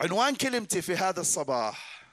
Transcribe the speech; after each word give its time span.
عنوان 0.00 0.36
كلمتي 0.36 0.82
في 0.82 0.96
هذا 0.96 1.20
الصباح. 1.20 2.06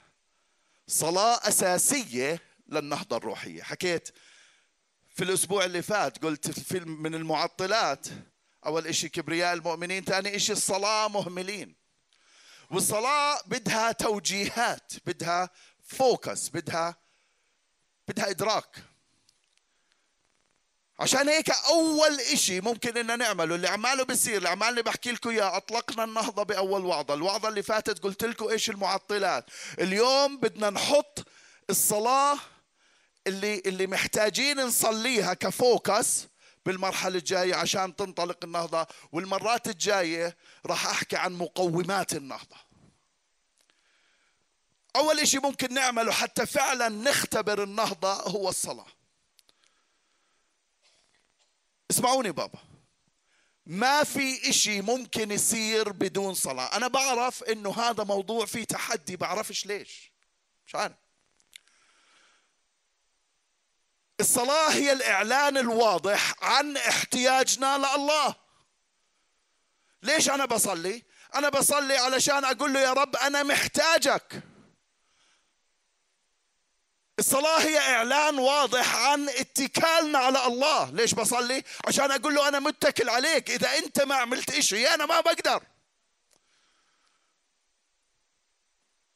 صلاة 0.86 1.48
أساسية 1.48 2.40
للنهضة 2.68 3.16
الروحية. 3.16 3.62
حكيت 3.62 4.08
في 5.14 5.24
الأسبوع 5.24 5.64
اللي 5.64 5.82
فات 5.82 6.22
قلت 6.22 6.50
في 6.50 6.80
من 6.80 7.14
المعطلات 7.14 8.06
أول 8.66 8.86
إشي 8.86 9.08
كبرياء 9.08 9.54
المؤمنين 9.54 10.04
ثاني 10.04 10.36
إشي 10.36 10.52
الصلاة 10.52 11.08
مهملين. 11.08 11.76
والصلاة 12.70 13.42
بدها 13.46 13.92
توجيهات 13.92 14.92
بدها 15.06 15.50
فوكس 15.82 16.48
بدها 16.48 16.96
بدها 18.08 18.30
إدراك. 18.30 18.84
عشان 20.98 21.28
هيك 21.28 21.50
أول 21.50 22.20
إشي 22.20 22.60
ممكن 22.60 22.96
إن 22.96 23.18
نعمله 23.18 23.54
اللي 23.54 23.68
عماله 23.68 24.04
بصير 24.04 24.52
اللي 24.68 24.82
بحكي 24.82 25.12
لكم 25.12 25.30
إياه 25.30 25.56
أطلقنا 25.56 26.04
النهضة 26.04 26.42
بأول 26.42 26.84
وعظة 26.84 27.14
الوعظة 27.14 27.48
اللي 27.48 27.62
فاتت 27.62 28.02
قلت 28.02 28.24
لكم 28.24 28.48
إيش 28.48 28.70
المعطلات. 28.70 29.44
اليوم 29.78 30.36
بدنا 30.36 30.70
نحط 30.70 31.26
الصلاة 31.70 32.38
اللي 33.26 33.62
اللي 33.66 33.86
محتاجين 33.86 34.60
نصليها 34.60 35.34
كفوكس 35.34 36.26
بالمرحلة 36.66 37.18
الجاية 37.18 37.54
عشان 37.54 37.96
تنطلق 37.96 38.38
النهضة 38.44 38.86
والمرات 39.12 39.68
الجاية 39.68 40.36
راح 40.66 40.86
أحكي 40.86 41.16
عن 41.16 41.32
مقومات 41.32 42.12
النهضة. 42.12 42.56
أول 44.96 45.20
إشي 45.20 45.38
ممكن 45.38 45.74
نعمله 45.74 46.12
حتى 46.12 46.46
فعلا 46.46 46.88
نختبر 46.88 47.62
النهضة 47.62 48.12
هو 48.12 48.48
الصلاة. 48.48 48.86
اسمعوني 51.90 52.32
بابا. 52.32 52.58
ما 53.66 54.04
في 54.04 54.50
إشي 54.50 54.80
ممكن 54.80 55.30
يصير 55.30 55.92
بدون 55.92 56.34
صلاة. 56.34 56.76
أنا 56.76 56.88
بعرف 56.88 57.42
إنه 57.42 57.74
هذا 57.80 58.04
موضوع 58.04 58.46
فيه 58.46 58.64
تحدي 58.64 59.16
بعرفش 59.16 59.66
ليش. 59.66 60.12
مش 60.66 60.74
عارف. 60.74 60.96
الصلاة 64.20 64.70
هي 64.70 64.92
الإعلان 64.92 65.58
الواضح 65.58 66.34
عن 66.44 66.76
احتياجنا 66.76 67.78
لله. 67.78 68.34
ليش 70.02 70.30
أنا 70.30 70.44
بصلي؟ 70.44 71.02
أنا 71.34 71.48
بصلي 71.48 71.96
علشان 71.96 72.44
أقول 72.44 72.72
له 72.72 72.80
يا 72.80 72.92
رب 72.92 73.16
أنا 73.16 73.42
محتاجك. 73.42 74.42
الصلاة 77.18 77.60
هي 77.60 77.78
إعلان 77.78 78.38
واضح 78.38 78.96
عن 78.96 79.28
اتكالنا 79.28 80.18
على 80.18 80.46
الله 80.46 80.90
ليش 80.90 81.14
بصلي؟ 81.14 81.62
عشان 81.88 82.10
أقول 82.10 82.34
له 82.34 82.48
أنا 82.48 82.58
متكل 82.60 83.08
عليك 83.08 83.50
إذا 83.50 83.78
أنت 83.78 84.00
ما 84.02 84.14
عملت 84.14 84.50
إشي 84.50 84.88
أنا 84.88 85.06
ما 85.06 85.20
بقدر 85.20 85.62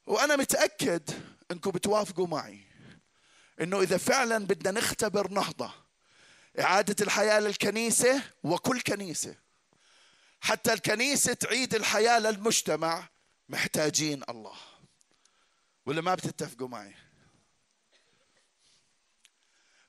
وأنا 0.06 0.36
متأكد 0.36 1.10
أنكم 1.50 1.70
بتوافقوا 1.70 2.26
معي 2.26 2.60
أنه 3.60 3.80
إذا 3.80 3.96
فعلا 3.96 4.46
بدنا 4.46 4.80
نختبر 4.80 5.30
نهضة 5.30 5.70
إعادة 6.60 6.96
الحياة 7.00 7.41
للكنيسة 7.41 8.22
وكل 8.44 8.80
كنيسة 8.80 9.34
حتى 10.41 10.72
الكنيسة 10.72 11.32
تعيد 11.32 11.74
الحياة 11.74 12.19
للمجتمع 12.19 13.08
محتاجين 13.48 14.22
الله 14.28 14.56
ولا 15.86 16.00
ما 16.00 16.14
بتتفقوا 16.14 16.69
معي؟ 16.69 16.94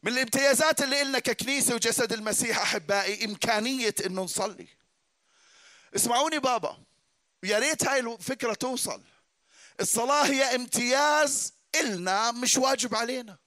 من 0.03 0.11
الامتيازات 0.11 0.81
اللي 0.81 1.01
إلنا 1.01 1.19
ككنيسة 1.19 1.75
وجسد 1.75 2.13
المسيح 2.13 2.61
أحبائي 2.61 3.25
إمكانية 3.25 3.95
إنه 4.05 4.21
نصلي. 4.21 4.67
اسمعوني 5.95 6.39
بابا 6.39 6.77
يا 7.43 7.59
ريت 7.59 7.87
هاي 7.87 7.99
الفكرة 7.99 8.53
توصل. 8.53 9.03
الصلاة 9.79 10.25
هي 10.25 10.55
امتياز 10.55 11.53
إلنا 11.75 12.31
مش 12.31 12.57
واجب 12.57 12.95
علينا. 12.95 13.37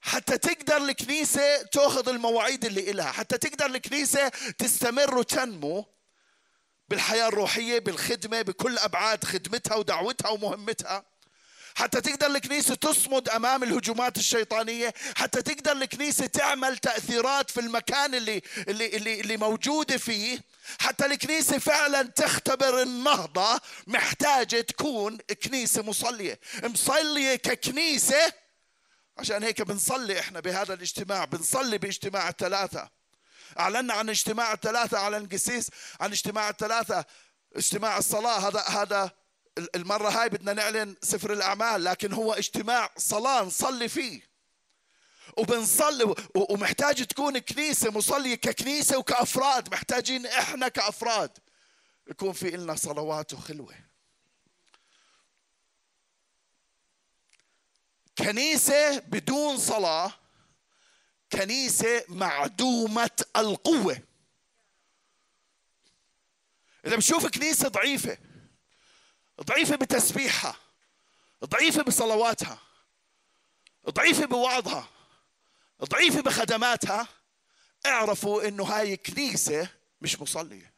حتى 0.00 0.38
تقدر 0.38 0.76
الكنيسة 0.76 1.62
تأخذ 1.62 2.08
المواعيد 2.08 2.64
اللي 2.64 2.90
إلها. 2.90 3.12
حتى 3.12 3.38
تقدر 3.38 3.66
الكنيسة 3.66 4.28
تستمر 4.58 5.18
وتنمو 5.18 5.86
بالحياة 6.88 7.28
الروحية 7.28 7.78
بالخدمة 7.78 8.42
بكل 8.42 8.78
أبعاد 8.78 9.24
خدمتها 9.24 9.74
ودعوتها 9.74 10.28
ومهمتها. 10.28 11.04
حتى 11.78 12.00
تقدر 12.00 12.26
الكنيسة 12.26 12.74
تصمد 12.74 13.28
أمام 13.28 13.62
الهجومات 13.62 14.16
الشيطانية 14.16 14.94
حتى 15.16 15.42
تقدر 15.42 15.72
الكنيسة 15.72 16.26
تعمل 16.26 16.78
تأثيرات 16.78 17.50
في 17.50 17.60
المكان 17.60 18.14
اللي, 18.14 18.42
اللي, 18.68 18.96
اللي, 18.96 19.20
اللي 19.20 19.36
موجودة 19.36 19.96
فيه. 19.96 20.40
حتى 20.78 21.06
الكنيسة 21.06 21.58
فعلا 21.58 22.02
تختبر 22.02 22.82
النهضة 22.82 23.60
محتاجة 23.86 24.60
تكون 24.60 25.18
كنيسة 25.44 25.82
مصلية. 25.82 26.40
مصلية 26.62 27.36
ككنيسة. 27.36 28.32
عشان 29.18 29.42
هيك 29.42 29.62
بنصلي 29.62 30.20
إحنا 30.20 30.40
بهذا 30.40 30.74
الاجتماع 30.74 31.24
بنصلي 31.24 31.78
باجتماع 31.78 32.28
الثلاثة. 32.28 32.88
أعلنا 33.58 33.94
عن 33.94 34.08
اجتماع 34.08 34.52
الثلاثة 34.52 34.98
على 34.98 35.16
القسيس 35.16 35.70
عن 36.00 36.10
اجتماع 36.12 36.48
الثلاثة. 36.48 37.04
اجتماع 37.56 37.98
الصلاة 37.98 38.48
هذا 38.48 38.60
هذا 38.60 39.10
المرة 39.74 40.08
هاي 40.08 40.28
بدنا 40.28 40.52
نعلن 40.52 40.96
سفر 41.02 41.32
الأعمال 41.32 41.84
لكن 41.84 42.12
هو 42.12 42.32
اجتماع 42.32 42.90
صلاة 42.96 43.42
نصلي 43.42 43.88
فيه. 43.88 44.28
وبنصلي 45.36 46.14
ومحتاج 46.34 47.06
تكون 47.06 47.38
كنيسة 47.38 47.90
مصلية 47.90 48.34
ككنيسة 48.34 48.98
وكأفراد 48.98 49.72
محتاجين 49.72 50.26
إحنا 50.26 50.68
كأفراد 50.68 51.38
يكون 52.08 52.32
في 52.32 52.54
إلنا 52.54 52.74
صلوات 52.74 53.32
وخلوة. 53.32 53.74
كنيسة 58.18 58.98
بدون 58.98 59.58
صلاة 59.58 60.12
كنيسة 61.32 62.04
معدومة 62.08 63.24
القوة. 63.36 64.02
إذا 66.86 66.96
بشوف 66.96 67.26
كنيسة 67.26 67.68
ضعيفة 67.68 68.18
ضعيفة 69.42 69.76
بتسبيحها 69.76 70.56
ضعيفة 71.44 71.82
بصلواتها 71.82 72.58
ضعيفة 73.90 74.26
بوعظها 74.26 74.88
ضعيفة 75.84 76.20
بخدماتها 76.20 77.08
اعرفوا 77.86 78.48
انه 78.48 78.64
هاي 78.64 78.96
كنيسة 78.96 79.68
مش 80.00 80.20
مصلية. 80.20 80.72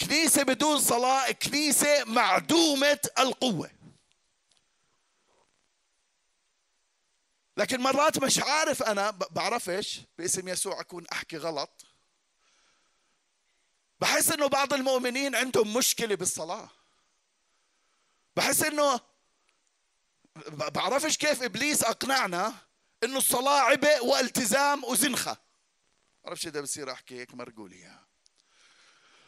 كنيسة 0.00 0.42
بدون 0.42 0.80
صلاة 0.80 1.30
كنيسة 1.30 2.04
معدومة 2.04 2.98
القوة. 3.18 3.70
لكن 7.56 7.80
مرات 7.80 8.18
مش 8.22 8.38
عارف 8.38 8.82
أنا 8.82 9.10
بعرفش 9.10 10.00
باسم 10.18 10.48
يسوع 10.48 10.80
أكون 10.80 11.06
أحكي 11.12 11.36
غلط. 11.36 11.87
بحس 14.00 14.30
إنه 14.32 14.46
بعض 14.46 14.72
المؤمنين 14.74 15.34
عندهم 15.34 15.74
مشكلة 15.74 16.14
بالصلاة. 16.14 16.70
بحس 18.36 18.62
إنه 18.62 19.00
بعرفش 20.48 21.16
كيف 21.16 21.42
إبليس 21.42 21.84
أقنعنا 21.84 22.54
إنه 23.04 23.18
الصلاة 23.18 23.60
عبء 23.60 24.04
والتزام 24.04 24.84
وزنخة. 24.84 25.36
بعرفش 26.24 26.46
إذا 26.46 26.60
بصير 26.60 26.92
أحكي 26.92 27.20
هيك 27.20 27.34
مرقولي 27.34 27.98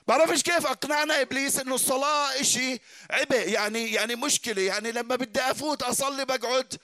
بعرفش 0.09 0.42
كيف 0.42 0.66
أقنعنا 0.66 1.20
إبليس 1.20 1.59
إنه 1.59 1.75
الصلاة 1.75 2.41
إشي 2.41 2.80
عبء 3.10 3.48
يعني 3.48 3.92
يعني 3.92 4.14
مشكلة. 4.14 4.62
يعني 4.62 4.92
لما 4.92 5.16
بدي 5.16 5.41
أفوت 5.41 5.82
أصلي 5.82 6.25
بقعد 6.25 6.76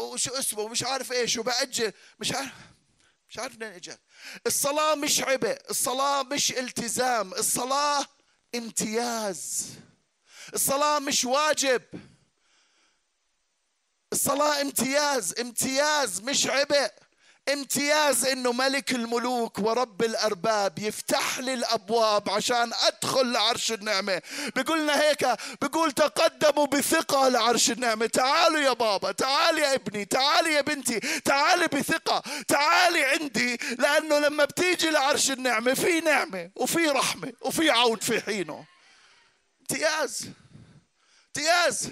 وشو 0.00 0.30
اسمه؟ 0.30 0.68
مش 0.68 0.82
عارف 0.82 1.12
إيش 1.12 1.36
وبأجل 1.36 1.92
مش 2.20 2.32
عارف 2.32 2.52
مش 3.30 3.38
عارف 3.38 3.56
منين 3.56 3.72
إجت. 3.72 4.00
الصلاة 4.46 4.94
مش 4.94 5.20
عبء 5.20 5.58
الصلاة 5.70 6.22
مش 6.22 6.52
التزام 6.52 7.32
الصلاة 7.34 8.06
امتياز. 8.54 9.66
الصلاة 10.54 10.98
مش 10.98 11.24
واجب. 11.24 11.82
الصلاة 14.12 14.60
امتياز 14.60 15.34
امتياز 15.40 16.20
مش 16.20 16.46
عبء. 16.46 16.92
امتياز 17.52 18.26
إنه 18.26 18.52
ملك 18.52 18.92
الملوك 18.92 19.58
ورب 19.58 20.02
الأرباب 20.02 20.78
يفتح 20.78 21.38
لي 21.38 21.54
الأبواب 21.54 22.30
عشان 22.30 22.72
أدخل 22.86 23.32
لعرش 23.32 23.72
النعمة. 23.72 24.22
بيقولنا 24.56 25.00
هيك 25.00 25.26
بيقول 25.60 25.92
تقدموا 25.92 26.66
بثقة 26.66 27.28
لعرش 27.28 27.70
النعمة. 27.70 28.06
تعالوا 28.06 28.60
يا 28.60 28.72
بابا 28.72 29.12
تعال 29.12 29.58
يا 29.58 29.74
ابني 29.74 30.04
تعال 30.04 30.46
يا 30.46 30.60
بنتي 30.60 31.00
تعالي 31.00 31.66
بثقة 31.66 32.22
تعالي 32.48 33.04
عندي. 33.04 33.58
لأنه 33.78 34.18
لما 34.18 34.44
بتيجي 34.44 34.90
لعرش 34.90 35.30
النعمة 35.30 35.74
في 35.74 36.00
نعمة 36.00 36.50
وفي 36.56 36.86
رحمة 36.88 37.32
وفي 37.40 37.70
عون 37.70 37.98
في 37.98 38.20
حينه. 38.20 38.66
امتياز 39.60 40.28
امتياز. 41.26 41.88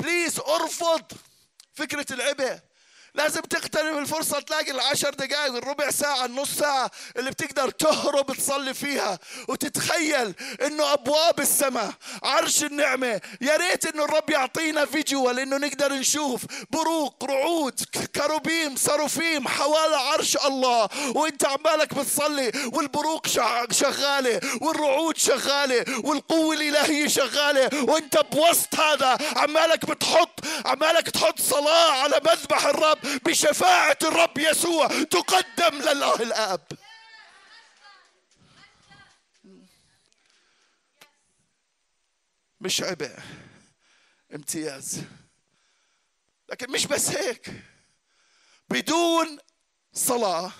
please 0.00 0.40
أرفض 0.40 1.12
فكرة 1.74 2.06
العبء. 2.10 2.58
لازم 3.14 3.40
تغتنم 3.40 3.98
الفرصة 3.98 4.40
تلاقي 4.40 4.70
العشر 4.70 5.10
دقائق 5.10 5.54
الربع 5.54 5.90
ساعة 5.90 6.24
النص 6.24 6.50
ساعة 6.50 6.90
اللي 7.16 7.30
بتقدر 7.30 7.70
تهرب 7.70 8.32
تصلي 8.32 8.74
فيها 8.74 9.18
وتتخيل 9.48 10.34
إنه 10.66 10.92
أبواب 10.92 11.40
السماء 11.40 11.92
عرش 12.22 12.64
النعمة. 12.64 13.20
يا 13.40 13.56
ريت 13.56 13.86
إنه 13.86 14.04
الرب 14.04 14.30
يعطينا 14.30 14.84
visual 14.84 15.38
انه 15.38 15.56
نقدر 15.56 15.92
نشوف 15.92 16.42
بروق 16.70 17.24
رعود 17.24 17.80
كروبيم 18.16 18.76
صاروفيم 18.76 19.48
حوالي 19.48 19.96
عرش 19.96 20.36
الله. 20.36 20.88
وإنت 21.14 21.46
عمالك 21.46 21.94
بتصلي 21.94 22.52
والبروق 22.72 23.26
شغالة 23.70 24.40
والرعود 24.60 25.16
شغالة 25.16 25.84
والقوة 26.04 26.54
الإلهية 26.54 27.08
شغالة. 27.08 27.84
وإنت 27.84 28.18
بوسط 28.32 28.74
هذا 28.80 29.18
عمالك 29.36 29.84
بتحط 29.86 30.40
عمالك 30.66 31.10
تحط 31.10 31.40
صلاة 31.40 31.90
على 32.02 32.20
مذبح 32.24 32.66
الرب. 32.66 32.98
بشفاعة 33.24 33.98
الرب 34.02 34.38
يسوع 34.38 34.88
تقدم 34.88 35.78
لله 35.78 36.22
الآب. 36.22 36.66
مش 42.60 42.82
عبء 42.82 43.18
امتياز. 44.34 45.02
لكن 46.48 46.72
مش 46.72 46.86
بس 46.86 47.08
هيك. 47.08 47.62
بدون 48.68 49.38
صلاة 49.92 50.52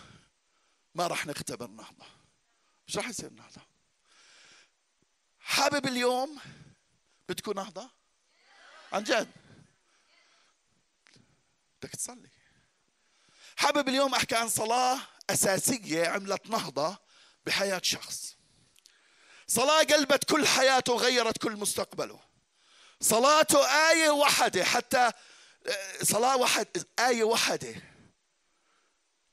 ما 0.94 1.06
راح 1.06 1.26
نختبر 1.26 1.66
نهضة 1.66 2.06
مش 2.86 2.96
راح 2.96 3.08
يصير 3.08 3.32
نهضة 3.32 3.60
حابب 5.40 5.86
اليوم 5.86 6.40
بتكون 7.28 7.56
نهضة 7.56 7.90
عن 8.92 9.04
جد. 9.04 9.30
بدك 11.82 11.90
تصلي. 11.96 12.33
حابب 13.56 13.88
اليوم 13.88 14.14
أحكي 14.14 14.34
عن 14.34 14.48
صلاة 14.48 14.98
أساسية 15.30 16.08
عملت 16.08 16.50
نهضة 16.50 16.98
بحياة 17.46 17.80
شخص. 17.84 18.36
صلاة 19.46 19.82
قلبت 19.82 20.24
كل 20.24 20.46
حياته 20.46 20.92
وغيرت 20.92 21.38
كل 21.38 21.52
مستقبله. 21.52 22.20
صلاته 23.00 23.90
آية 23.90 24.10
واحدة 24.10 24.64
حتى 24.64 25.12
صلاة 26.02 26.36
واحد 26.36 26.86
آية 26.98 27.24
واحدة. 27.24 27.74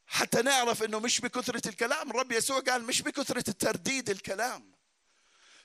حتى 0.08 0.42
نعرف 0.42 0.84
إنه 0.84 1.00
مش 1.00 1.22
بكثرة 1.22 1.70
الكلام. 1.70 2.12
الرب 2.12 2.32
يسوع 2.32 2.60
قال 2.60 2.84
مش 2.84 3.02
بكثرة 3.02 3.50
الترديد 3.50 4.10
الكلام. 4.10 4.71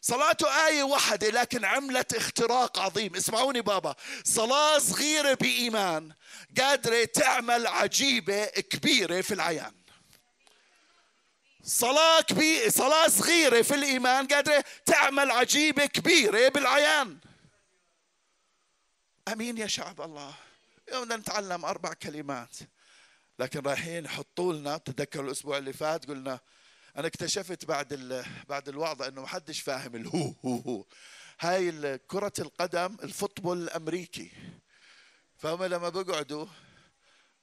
صلاته 0.06 0.66
آية 0.66 0.82
واحدة 0.82 1.28
لكن 1.28 1.64
عملت 1.64 2.14
اختراق 2.14 2.78
عظيم. 2.78 3.16
اسمعوني 3.16 3.60
بابا 3.60 3.94
صلاة 4.24 4.78
صغيرة 4.78 5.34
بإيمان 5.34 6.12
قادرة 6.58 7.04
تعمل 7.04 7.66
عجيبة 7.66 8.44
كبيرة 8.46 9.20
في 9.20 9.34
العيان. 9.34 9.74
صلاة 11.62 12.20
كبيرة 12.20 12.70
صلاة 12.70 13.08
صغيرة 13.08 13.62
في 13.62 13.74
الإيمان 13.74 14.26
قادرة 14.26 14.64
تعمل 14.86 15.30
عجيبة 15.30 15.86
كبيرة 15.86 16.48
بالعيان. 16.48 17.18
أمين 19.28 19.58
يا 19.58 19.66
شعب 19.66 20.00
الله. 20.00 20.34
اليوم 20.88 21.04
بدنا 21.04 21.16
نتعلم 21.16 21.64
أربع 21.64 21.92
كلمات. 21.92 22.56
لكن 23.38 23.60
رايحين 23.60 24.04
يحطوا 24.04 24.52
لنا 24.52 24.76
تذكروا 24.76 25.26
الأسبوع 25.26 25.58
اللي 25.58 25.72
فات 25.72 26.06
قلنا 26.06 26.40
أنا 26.96 27.06
اكتشفت 27.06 27.64
بعد 27.64 28.24
بعد 28.48 28.68
الوعظة 28.68 29.08
إنه 29.08 29.20
ما 29.20 29.26
حدش 29.26 29.60
فاهم 29.60 29.96
الهو 29.96 30.34
هو 30.44 30.56
هو 30.56 30.84
هاي 31.40 31.98
كرة 31.98 32.32
القدم 32.38 32.96
الفوتبول 33.02 33.62
الأمريكي. 33.62 34.30
فهم 35.36 35.64
لما 35.64 35.88
بيقعدوا 35.88 36.46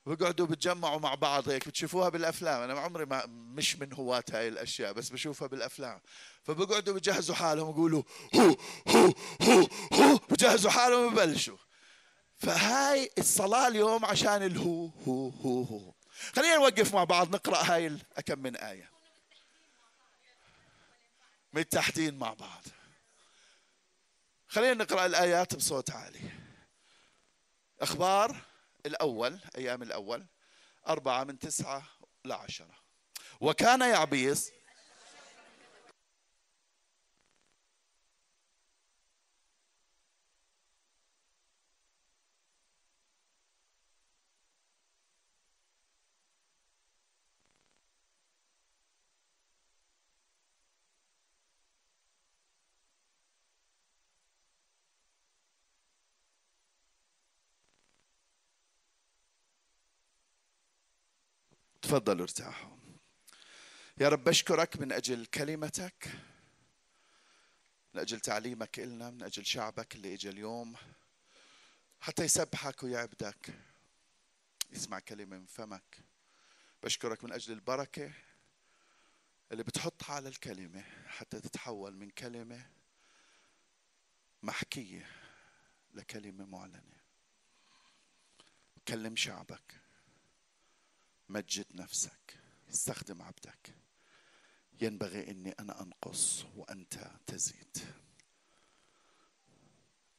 بيقعدوا 0.05 0.47
بتجمعوا 0.47 0.99
مع 0.99 1.15
بعض 1.15 1.49
هيك 1.49 1.67
بتشوفوها 1.67 2.09
بالأفلام. 2.09 2.61
أنا 2.61 2.79
عمري 2.79 3.05
ما 3.05 3.25
مش 3.25 3.75
من 3.75 3.93
هواة 3.93 4.23
هاي 4.31 4.47
الأشياء 4.47 4.93
بس 4.93 5.09
بشوفها 5.09 5.47
بالأفلام. 5.47 6.01
فبيقعدوا 6.43 6.93
بجهزوا 6.93 7.35
حالهم 7.35 7.69
يقولوا 7.69 8.03
هو 8.35 8.55
هو 8.87 9.13
هو 9.41 9.67
هو 9.93 10.17
بجهزوا 10.29 10.71
حالهم 10.71 11.05
وببلشوا 11.13 11.57
فهاي 12.37 13.09
الصلاة 13.17 13.67
اليوم 13.67 14.05
عشان 14.05 14.43
الهو 14.43 14.87
هو 15.07 15.29
هو 15.29 15.63
هو 15.63 15.93
خلينا 16.35 16.55
نوقف 16.55 16.93
مع 16.93 17.03
بعض 17.03 17.35
نقرأ 17.35 17.63
هاي 17.63 17.97
كم 18.25 18.39
من 18.39 18.55
آية. 18.55 18.92
متحدين 21.53 22.17
مع 22.17 22.33
بعض. 22.33 22.63
خلينا 24.47 24.73
نقرأ 24.73 25.05
الآيات 25.05 25.55
بصوت 25.55 25.91
عالي. 25.91 26.31
أخبار 27.81 28.35
الأول 28.85 29.39
أيام 29.57 29.83
الأول 29.83 30.25
أربعة 30.87 31.23
من 31.23 31.39
تسعة 31.39 31.83
لعشرة. 32.25 32.75
وكان 33.39 33.81
يعبيس 33.81 34.51
تفضلوا 61.93 62.23
ارتاحوا. 62.23 62.77
يا 63.97 64.09
رب 64.09 64.23
بشكرك 64.23 64.77
من 64.77 64.91
أجل 64.91 65.25
كلمتك 65.25 66.07
من 67.93 67.99
أجل 68.01 68.19
تعليمك 68.19 68.79
إلنا 68.79 69.09
من 69.09 69.23
أجل 69.23 69.45
شعبك 69.45 69.95
اللي 69.95 70.13
إجا 70.13 70.29
اليوم 70.29 70.75
حتى 71.99 72.23
يسبحك 72.23 72.83
ويعبدك. 72.83 73.53
يسمع 74.71 74.99
كلمة 74.99 75.37
من 75.37 75.45
فمك. 75.45 75.99
بشكرك 76.83 77.23
من 77.23 77.33
أجل 77.33 77.53
البركة 77.53 78.11
اللي 79.51 79.63
بتحطها 79.63 80.13
على 80.15 80.29
الكلمة 80.29 80.83
حتى 81.07 81.39
تتحول 81.39 81.95
من 81.95 82.09
كلمة 82.09 82.69
محكية 84.43 85.09
لكلمة 85.93 86.45
معلنة. 86.45 87.01
كلم 88.87 89.15
شعبك. 89.15 89.82
مجد 91.29 91.65
نفسك. 91.75 92.39
استخدم 92.69 93.21
عبدك. 93.21 93.75
ينبغي 94.81 95.31
إني 95.31 95.55
أنا 95.59 95.81
أنقص 95.81 96.45
وأنت 96.55 97.11
تزيد. 97.27 97.77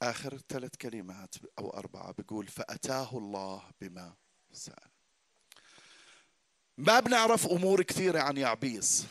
آخر 0.02 0.40
ثلاث 0.48 0.76
كلمات 0.76 1.34
أو 1.58 1.70
أربعة 1.70 2.12
بيقول 2.12 2.48
فأتاه 2.48 3.18
الله 3.18 3.70
بما 3.80 4.14
سأل. 4.52 4.90
ما 6.78 7.00
بنعرف 7.00 7.46
أمور 7.46 7.82
كثيرة 7.82 8.20
عن 8.20 8.36
يعبيس. 8.36 9.06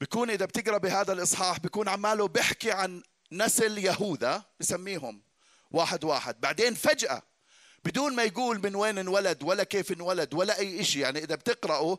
بيكون 0.00 0.30
إذا 0.30 0.44
بتقرأ 0.44 0.78
بهذا 0.78 1.12
الإصحاح 1.12 1.58
بيكون 1.60 1.88
عماله 1.88 2.28
بيحكي 2.28 2.72
عن 2.72 3.02
نسل 3.32 3.78
يهوذا 3.78 4.44
بسميهم 4.60 5.22
واحد 5.70 6.04
واحد. 6.04 6.40
بعدين 6.40 6.74
فجأة 6.74 7.22
بدون 7.84 8.14
ما 8.14 8.22
يقول 8.22 8.58
من 8.58 8.74
وين 8.76 8.98
انولد 8.98 9.42
ولا 9.42 9.64
كيف 9.64 9.92
انولد 9.92 10.34
ولا 10.34 10.58
أي 10.58 10.84
شيء 10.84 11.02
يعني 11.02 11.18
إذا 11.18 11.34
بتقرأه 11.34 11.98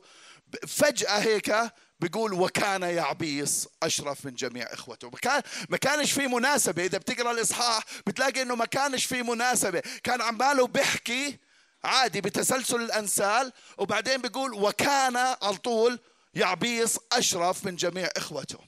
فجأة 0.68 1.20
هيك 1.20 1.56
بيقول 2.00 2.34
وكان 2.34 2.82
يعبيس 2.82 3.68
أشرف 3.84 4.26
من 4.26 4.36
جميع 4.36 4.74
إخوته. 4.74 5.10
ما 5.10 5.18
كان 5.18 5.42
ما 5.70 5.78
كانش 5.78 6.12
في 6.12 6.28
مناسبة. 6.28 6.86
إذا 6.86 6.98
بتقرأ 6.98 7.32
الإصحاح 7.32 7.84
بتلاقي 8.08 8.42
إنه 8.42 8.56
ما 8.56 8.66
كانش 8.66 9.06
في 9.06 9.24
مناسبة. 9.24 9.84
كان 10.04 10.22
عماله 10.22 10.68
بيحكي 10.68 11.38
عادي 11.84 12.22
بتسلسل 12.22 12.82
الانسال 12.82 13.52
وبعدين 13.78 14.22
بيقول 14.22 14.54
وكان 14.54 15.18
على 15.18 15.58
طول 15.64 16.00
يعبيس 16.34 17.00
أشرف 17.12 17.66
من 17.66 17.76
جميع 17.76 18.10
إخوته. 18.18 18.60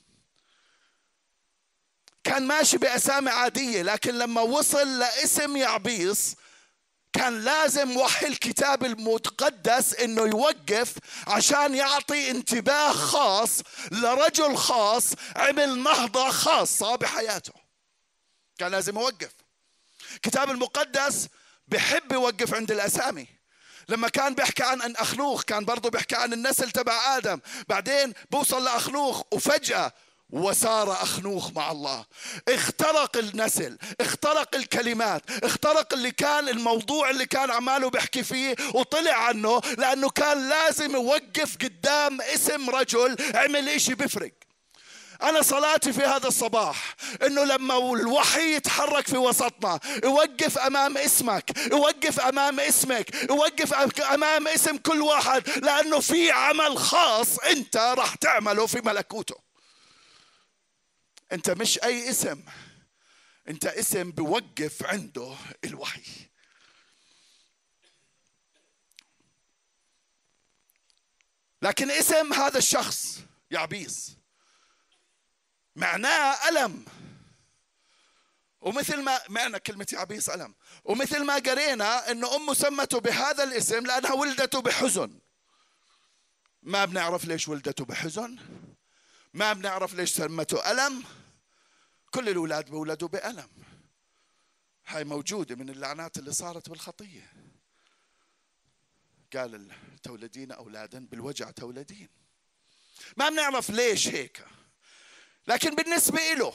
كان 2.23 2.47
ماشي 2.47 2.77
بأسامي 2.77 3.29
عادية 3.29 3.81
لكن 3.81 4.17
لما 4.17 4.41
وصل 4.41 4.99
لاسم 4.99 5.57
يعبيس 5.57 6.35
كان 7.15 7.41
لازم 7.41 7.97
وحي 7.97 8.27
الكتاب 8.27 8.85
المتقدس 8.85 9.93
إنه 9.93 10.21
يوقف 10.21 10.93
عشان 11.27 11.75
يعطي 11.75 12.31
انتباه 12.31 12.91
خاص 12.91 13.61
لرجل 13.91 14.57
خاص 14.57 15.13
عمل 15.35 15.83
نهضة 15.83 16.29
خاصة 16.29 16.95
بحياته. 16.95 17.53
كان 18.57 18.71
لازم 18.71 18.97
يوقف. 18.99 19.31
الكتاب 20.15 20.49
المقدس 20.51 21.27
بحب 21.67 22.11
يوقف 22.11 22.53
عند 22.53 22.71
الأسامي. 22.71 23.27
لما 23.89 24.09
كان 24.09 24.35
بيحكي 24.35 24.63
عن 24.63 24.81
أن 24.81 24.95
اخنوخ 24.95 25.43
كان 25.43 25.65
برضه 25.65 25.89
بيحكي 25.89 26.15
عن 26.15 26.33
النسل 26.33 26.71
تبع 26.71 27.17
آدم. 27.17 27.39
بعدين 27.69 28.13
بوصل 28.31 28.63
لاخنوخ 28.63 29.21
وفجأة 29.31 29.93
وصار 30.29 30.91
أخنوخ 30.91 31.51
مع 31.55 31.71
الله. 31.71 32.05
اخترق 32.49 33.17
النسل 33.17 33.77
اخترق 34.01 34.55
الكلمات 34.55 35.21
اخترق 35.43 35.93
اللي 35.93 36.11
كان 36.11 36.49
الموضوع 36.49 37.09
اللي 37.09 37.25
كان 37.25 37.51
عماله 37.51 37.89
بيحكي 37.89 38.23
فيه 38.23 38.55
وطلع 38.73 39.13
عنه 39.13 39.61
لأنه 39.77 40.09
كان 40.09 40.49
لازم 40.49 40.91
يوقف 40.95 41.57
قدام 41.61 42.21
اسم 42.21 42.69
رجل 42.69 43.15
عمل 43.35 43.69
إشي 43.69 43.95
بفرق 43.95 44.31
أنا 45.23 45.41
صلاتي 45.41 45.93
في 45.93 46.01
هذا 46.01 46.27
الصباح 46.27 46.95
إنه 47.25 47.43
لما 47.43 47.77
الوحي 47.93 48.55
يتحرك 48.55 49.07
في 49.07 49.17
وسطنا 49.17 49.79
يوقف 50.03 50.57
أمام 50.57 50.97
اسمك 50.97 51.71
يوقف 51.71 52.19
أمام 52.19 52.59
اسمك 52.59 53.29
يوقف 53.29 53.73
أمام 54.03 54.47
اسم 54.47 54.77
كل 54.77 55.01
واحد 55.01 55.49
لأنه 55.49 55.99
في 55.99 56.31
عمل 56.31 56.77
خاص 56.77 57.39
أنت 57.39 57.77
راح 57.77 58.15
تعمله 58.15 58.65
في 58.65 58.81
ملكوته. 58.85 59.44
أنت 61.31 61.49
مش 61.49 61.83
أي 61.83 62.09
اسم. 62.09 62.43
أنت 63.47 63.65
اسم 63.65 64.11
بوقف 64.11 64.83
عنده 64.83 65.35
الوحي. 65.63 66.29
لكن 71.61 71.91
اسم 71.91 72.33
هذا 72.33 72.57
الشخص 72.57 73.19
يعبيس. 73.51 74.17
معناه 75.75 76.49
ألم. 76.49 76.85
ومثل 78.61 79.01
ما 79.01 79.19
معنى 79.29 79.59
كلمة 79.59 79.87
يعبيس 79.93 80.29
ألم. 80.29 80.55
ومثل 80.83 81.23
ما 81.23 81.35
قرينا 81.35 82.11
أن 82.11 82.25
أمه 82.25 82.53
سمته 82.53 82.99
بهذا 82.99 83.43
الاسم 83.43 83.85
لأنها 83.85 84.13
ولدته 84.13 84.61
بحزن. 84.61 85.19
ما 86.63 86.85
بنعرف 86.85 87.25
ليش 87.25 87.47
ولدته 87.47 87.85
بحزن؟ 87.85 88.37
ما 89.35 89.53
بنعرف 89.53 89.93
ليش 89.93 90.11
سمته 90.11 90.71
ألم. 90.71 91.03
كل 92.11 92.29
الأولاد 92.29 92.69
بولدوا 92.69 93.07
بألم. 93.07 93.49
هاي 94.87 95.03
موجودة 95.03 95.55
من 95.55 95.69
اللعنات 95.69 96.17
اللي 96.17 96.31
صارت 96.31 96.69
بالخطية. 96.69 97.33
قال 99.35 99.71
تولدين 100.03 100.51
أولادا 100.51 101.05
بالوجع 101.05 101.51
تولدين. 101.51 102.09
ما 103.17 103.29
بنعرف 103.29 103.69
ليش 103.69 104.07
هيك. 104.07 104.45
لكن 105.47 105.75
بالنسبة 105.75 106.33
له 106.33 106.53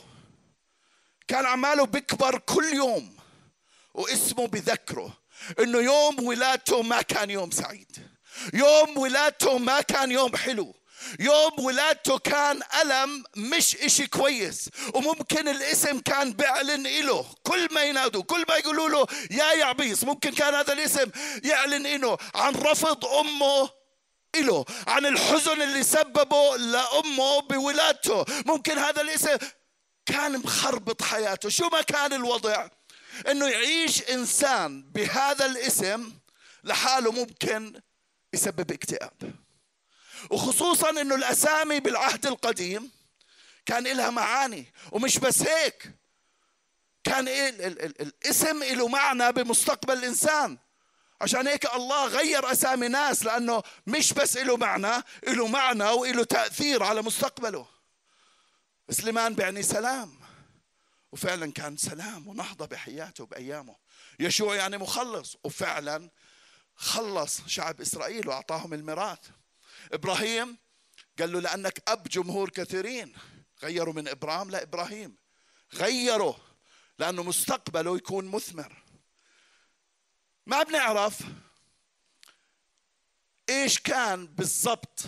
كان 1.29 1.47
عماله 1.47 1.87
بيكبر 1.87 2.39
كل 2.39 2.65
يوم 2.65 3.17
واسمه 3.95 4.47
بذكره 4.47 5.19
إنه 5.59 5.79
يوم 5.79 6.27
ولادته 6.27 6.83
ما 6.83 7.03
كان 7.03 7.31
يوم 7.31 7.51
سعيد. 7.51 8.09
يوم 8.55 8.99
ولادته 8.99 9.59
ما 9.59 9.81
كان 9.81 10.11
يوم 10.11 10.37
حلو. 10.37 10.80
يوم 11.21 11.61
ولادته 11.61 12.19
كان 12.19 12.61
ألم 12.83 13.25
مش 13.37 13.77
إشي 13.77 14.07
كويس 14.07 14.69
وممكن 14.95 15.49
الاسم 15.49 15.99
كان 15.99 16.33
بيعلن 16.33 16.87
إله. 16.87 17.27
كل 17.43 17.69
ما 17.75 17.83
ينادوا 17.83 18.23
كل 18.23 18.45
ما 18.49 18.57
يقولوا 18.57 18.89
له 18.89 19.07
يا 19.31 19.53
يعبيس 19.53 20.05
ممكن 20.05 20.31
كان 20.31 20.55
هذا 20.55 20.73
الاسم 20.73 21.11
يعلن 21.45 21.87
إنه 21.87 22.19
عن 22.35 22.55
رفض 22.55 23.05
أمه 23.05 23.71
إله 24.35 24.65
عن 24.87 25.07
الحزن 25.07 25.63
اللي 25.63 25.83
سببه 25.83 26.57
لأمه 26.57 27.41
بولادته 27.41 28.25
ممكن 28.47 28.79
هذا 28.79 29.01
الاسم 29.01 29.37
كان 30.07 30.39
مخربط 30.39 31.03
حياته. 31.03 31.49
شو 31.49 31.69
ما 31.69 31.83
كان 31.83 32.13
الوضع؟ 32.13 32.69
إنه 33.29 33.49
يعيش 33.49 34.03
إنسان 34.11 34.83
بهذا 34.83 35.47
الاسم 35.47 36.13
لحاله 36.65 37.13
ممكن 37.13 37.81
يسبب 38.33 38.73
اكتئاب. 38.73 39.35
وخصوصا 40.31 40.91
إنه 40.91 41.15
الأسامي 41.15 41.81
بالعهد 41.81 42.27
القديم 42.27 42.91
كان 43.67 43.85
لها 43.85 44.11
معاني 44.11 44.73
ومش 44.93 45.19
بس 45.19 45.43
هيك 45.43 45.91
كان 47.05 47.29
إيه 47.29 47.49
الاسم 47.49 48.63
له 48.63 48.89
معنى 48.89 49.33
بمستقبل 49.33 49.99
الإنسان. 49.99 50.59
عشان 51.21 51.47
هيك 51.47 51.75
الله 51.75 52.07
غير 52.07 52.53
أسامي 52.53 52.89
ناس 52.89 53.25
لأنه 53.25 53.63
مش 53.87 54.13
بس 54.13 54.37
له 54.37 54.57
معنى 54.57 55.03
له 55.27 55.47
معنى 55.47 55.85
وله 55.85 56.25
تأثير 56.25 56.83
على 56.83 57.03
مستقبله. 57.03 57.67
سليمان 58.91 59.35
بيعني 59.35 59.63
سلام 59.63 60.21
وفعلا 61.13 61.53
كان 61.53 61.77
سلام 61.77 62.29
ونهضة 62.29 62.67
بحياته 62.67 63.27
بأيامه. 63.27 63.77
يشوع 64.21 64.55
يعني 64.55 64.79
مخلص 64.79 65.37
وفعلا 65.45 66.11
خلص 66.77 67.41
شعب 67.47 67.81
إسرائيل 67.81 68.29
وأعطاهم 68.29 68.75
الميراث. 68.75 69.19
إبراهيم؟ 69.93 70.59
قال 71.19 71.33
له 71.33 71.41
لأنك 71.41 71.83
أب 71.89 72.09
جمهور 72.09 72.51
كثيرين. 72.51 73.13
غيروا 73.63 73.95
من 73.95 74.09
ابرام 74.09 74.51
لإبراهيم. 74.51 75.17
غيروا 75.75 76.35
لأنه 76.99 77.23
مستقبله 77.23 77.97
يكون 77.97 78.25
مثمر. 78.25 78.83
ما 80.47 80.63
بنعرف 80.63 81.23
إيش 83.49 83.79
كان 83.79 84.27
بالضبط 84.27 85.01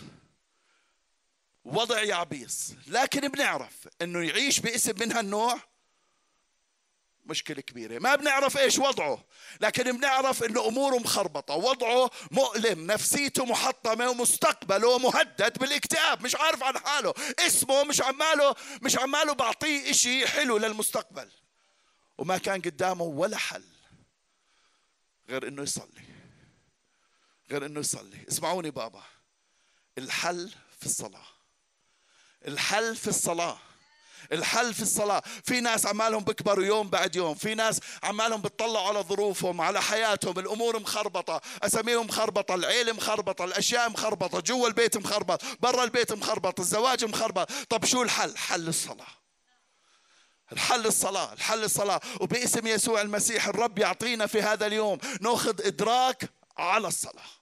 وضع 1.64 2.02
يعبيس 2.02 2.74
لكن 2.86 3.28
بنعرف 3.28 3.88
إنه 4.02 4.26
يعيش 4.28 4.60
باسم 4.60 4.98
من 5.00 5.12
هالنوع 5.12 5.60
مشكلة 7.24 7.60
كبيرة. 7.60 7.98
ما 7.98 8.14
بنعرف 8.14 8.58
إيش 8.58 8.78
وضعه 8.78 9.24
لكن 9.60 9.96
بنعرف 9.96 10.44
إنه 10.44 10.68
أموره 10.68 10.96
مخربطة. 10.96 11.54
وضعه 11.54 12.10
مؤلم 12.30 12.86
نفسيته 12.86 13.44
محطمة 13.44 14.10
ومستقبله 14.10 14.98
مهدد 14.98 15.58
بالاكتئاب. 15.58 16.22
مش 16.24 16.36
عارف 16.36 16.62
عن 16.62 16.78
حاله. 16.78 17.14
اسمه 17.38 17.84
مش 17.84 18.00
عماله 18.02 18.54
مش 18.82 18.98
عماله 18.98 19.32
بعطيه 19.32 19.90
إشي 19.90 20.26
حلو 20.26 20.58
للمستقبل. 20.58 21.30
وما 22.18 22.38
كان 22.38 22.60
قدامه 22.60 23.04
ولا 23.04 23.36
حل 23.36 23.64
غير 25.28 25.48
إنه 25.48 25.62
يصلي. 25.62 26.02
غير 27.50 27.66
إنه 27.66 27.80
يصلي. 27.80 28.18
اسمعوني 28.28 28.70
بابا. 28.70 29.02
الحل 29.98 30.52
في 30.80 30.86
الصلاة. 30.86 31.26
الحل 32.46 32.96
في 32.96 33.08
الصلاة. 33.08 33.58
الحل 34.32 34.74
في 34.74 34.82
الصلاة. 34.82 35.22
في 35.44 35.60
ناس 35.60 35.86
عمالهم 35.86 36.24
بكبروا 36.24 36.64
يوم 36.64 36.90
بعد 36.90 37.16
يوم. 37.16 37.34
في 37.34 37.54
ناس 37.54 37.80
عمالهم 38.02 38.40
بتطلعوا 38.42 38.88
على 38.88 39.00
ظروفهم 39.00 39.60
على 39.60 39.82
حياتهم. 39.82 40.38
الأمور 40.38 40.80
مخربطة. 40.80 41.40
أساميهم 41.62 42.06
مخربطة. 42.06 42.54
العيلة 42.54 42.92
مخربطة. 42.92 43.44
الأشياء 43.44 43.90
مخربطة. 43.90 44.40
جوا 44.40 44.68
البيت 44.68 44.96
مخربط. 44.96 45.42
برا 45.60 45.84
البيت 45.84 46.12
مخربط. 46.12 46.60
الزواج 46.60 47.04
مخربط. 47.04 47.52
طب 47.70 47.84
شو 47.84 48.02
الحل؟ 48.02 48.38
حل 48.38 48.68
الصلاة. 48.68 49.06
الحل 50.52 50.86
الصلاة. 50.86 51.32
الحل 51.32 51.64
الصلاة. 51.64 52.00
وباسم 52.20 52.66
يسوع 52.66 53.00
المسيح 53.00 53.48
الرب 53.48 53.78
يعطينا 53.78 54.26
في 54.26 54.42
هذا 54.42 54.66
اليوم 54.66 54.98
ناخذ 55.20 55.66
إدراك 55.66 56.30
على 56.58 56.88
الصلاة. 56.88 57.41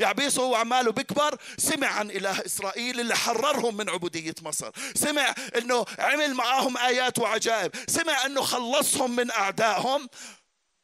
يعبيس 0.00 0.38
هو 0.38 0.54
عماله 0.54 0.92
بكبر 0.92 1.36
سمع 1.58 1.86
عن 1.86 2.10
إله 2.10 2.46
إسرائيل 2.46 3.00
اللي 3.00 3.16
حررهم 3.16 3.76
من 3.76 3.88
عبودية 3.88 4.34
مصر. 4.42 4.70
سمع 4.94 5.34
أنه 5.56 5.84
عمل 5.98 6.34
معاهم 6.34 6.76
آيات 6.76 7.18
وعجائب. 7.18 7.72
سمع 7.88 8.26
أنه 8.26 8.42
خلصهم 8.42 9.16
من 9.16 9.30
أعدائهم 9.30 10.08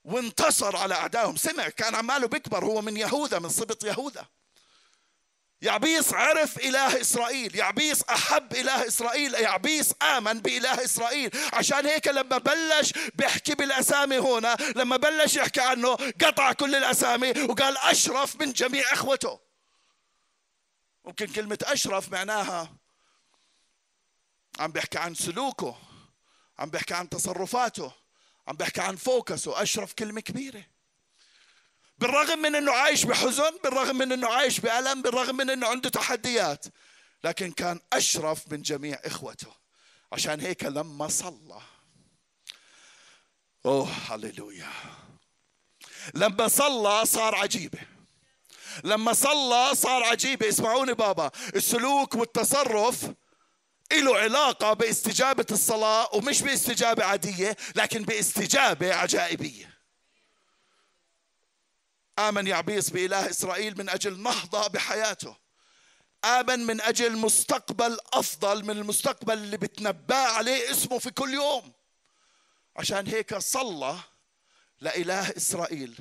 وانتصر 0.04 0.76
على 0.76 0.94
أعدائهم. 0.94 1.36
سمع 1.36 1.68
كان 1.68 1.94
عماله 1.94 2.26
بكبر 2.26 2.64
هو 2.64 2.80
من 2.82 2.96
يهوذا 2.96 3.38
من 3.38 3.48
سبط 3.48 3.84
يهوذا. 3.84 4.26
يعبيس 5.62 6.14
عرف 6.14 6.58
إله 6.58 7.00
إسرائيل 7.00 7.56
يعبيس 7.56 8.02
أحب 8.02 8.52
إله 8.52 8.86
إسرائيل 8.86 9.34
يعبيس 9.34 9.94
آمن 10.02 10.40
بإله 10.40 10.84
إسرائيل. 10.84 11.30
عشان 11.52 11.86
هيك 11.86 12.08
لما 12.08 12.38
بلش 12.38 12.92
بيحكي 13.14 13.54
بالأسامي 13.54 14.18
هنا 14.18 14.56
لما 14.76 14.96
بلش 14.96 15.36
يحكي 15.36 15.60
عنه 15.60 15.94
قطع 15.94 16.52
كل 16.52 16.74
الأسامي 16.74 17.30
وقال 17.30 17.78
أشرف 17.78 18.36
من 18.40 18.52
جميع 18.52 18.92
إخوته. 18.92 19.40
ممكن 21.04 21.26
كلمة 21.26 21.58
أشرف 21.62 22.12
معناها 22.12 22.72
عم 24.58 24.72
بيحكي 24.72 24.98
عن 24.98 25.14
سلوكه 25.14 25.78
عم 26.58 26.70
بيحكي 26.70 26.94
عن 26.94 27.08
تصرفاته 27.08 27.92
عم 28.48 28.56
بيحكي 28.56 28.80
عن 28.80 28.96
فوكسه. 28.96 29.62
أشرف 29.62 29.92
كلمة 29.92 30.20
كبيرة. 30.20 30.64
بالرغم 31.98 32.38
من 32.38 32.54
إنه 32.54 32.72
عايش 32.72 33.04
بحزن 33.04 33.58
بالرغم 33.64 33.96
من 33.96 34.12
إنه 34.12 34.28
عايش 34.28 34.60
بألم 34.60 35.02
بالرغم 35.02 35.36
من 35.36 35.50
إنه 35.50 35.66
عنده 35.66 35.88
تحديات 35.88 36.66
لكن 37.24 37.52
كان 37.52 37.80
أشرف 37.92 38.52
من 38.52 38.62
جميع 38.62 38.98
إخوته. 39.04 39.52
عشان 40.12 40.40
هيك 40.40 40.64
لما 40.64 41.08
صلى. 41.08 41.60
أوه 43.66 43.88
هللويا. 44.08 44.72
لما 46.14 46.48
صلى 46.48 47.06
صار 47.06 47.34
عجيبة. 47.34 47.78
لما 48.84 49.12
صلى 49.12 49.74
صار 49.74 50.04
عجيبة. 50.04 50.48
اسمعوني 50.48 50.94
بابا 50.94 51.30
السلوك 51.56 52.14
والتصرف 52.14 53.04
له 53.92 54.18
علاقة 54.18 54.72
باستجابة 54.72 55.46
الصلاة 55.50 56.08
ومش 56.14 56.42
باستجابة 56.42 57.04
عادية 57.04 57.56
لكن 57.76 58.02
باستجابة 58.02 58.94
عجائبية. 58.94 59.77
آمن 62.18 62.46
يعبيس 62.46 62.90
بإله 62.90 63.30
إسرائيل 63.30 63.78
من 63.78 63.88
أجل 63.88 64.22
نهضة 64.22 64.66
بحياته. 64.66 65.36
آمن 66.24 66.58
من 66.66 66.80
أجل 66.80 67.16
مستقبل 67.16 67.98
أفضل 68.12 68.64
من 68.64 68.70
المستقبل 68.70 69.32
اللي 69.32 69.56
بتنبأ 69.56 70.16
عليه 70.16 70.70
اسمه 70.70 70.98
في 70.98 71.10
كل 71.10 71.34
يوم. 71.34 71.72
عشان 72.76 73.06
هيك 73.06 73.38
صلى 73.38 73.98
لإله 74.80 75.36
إسرائيل. 75.36 76.00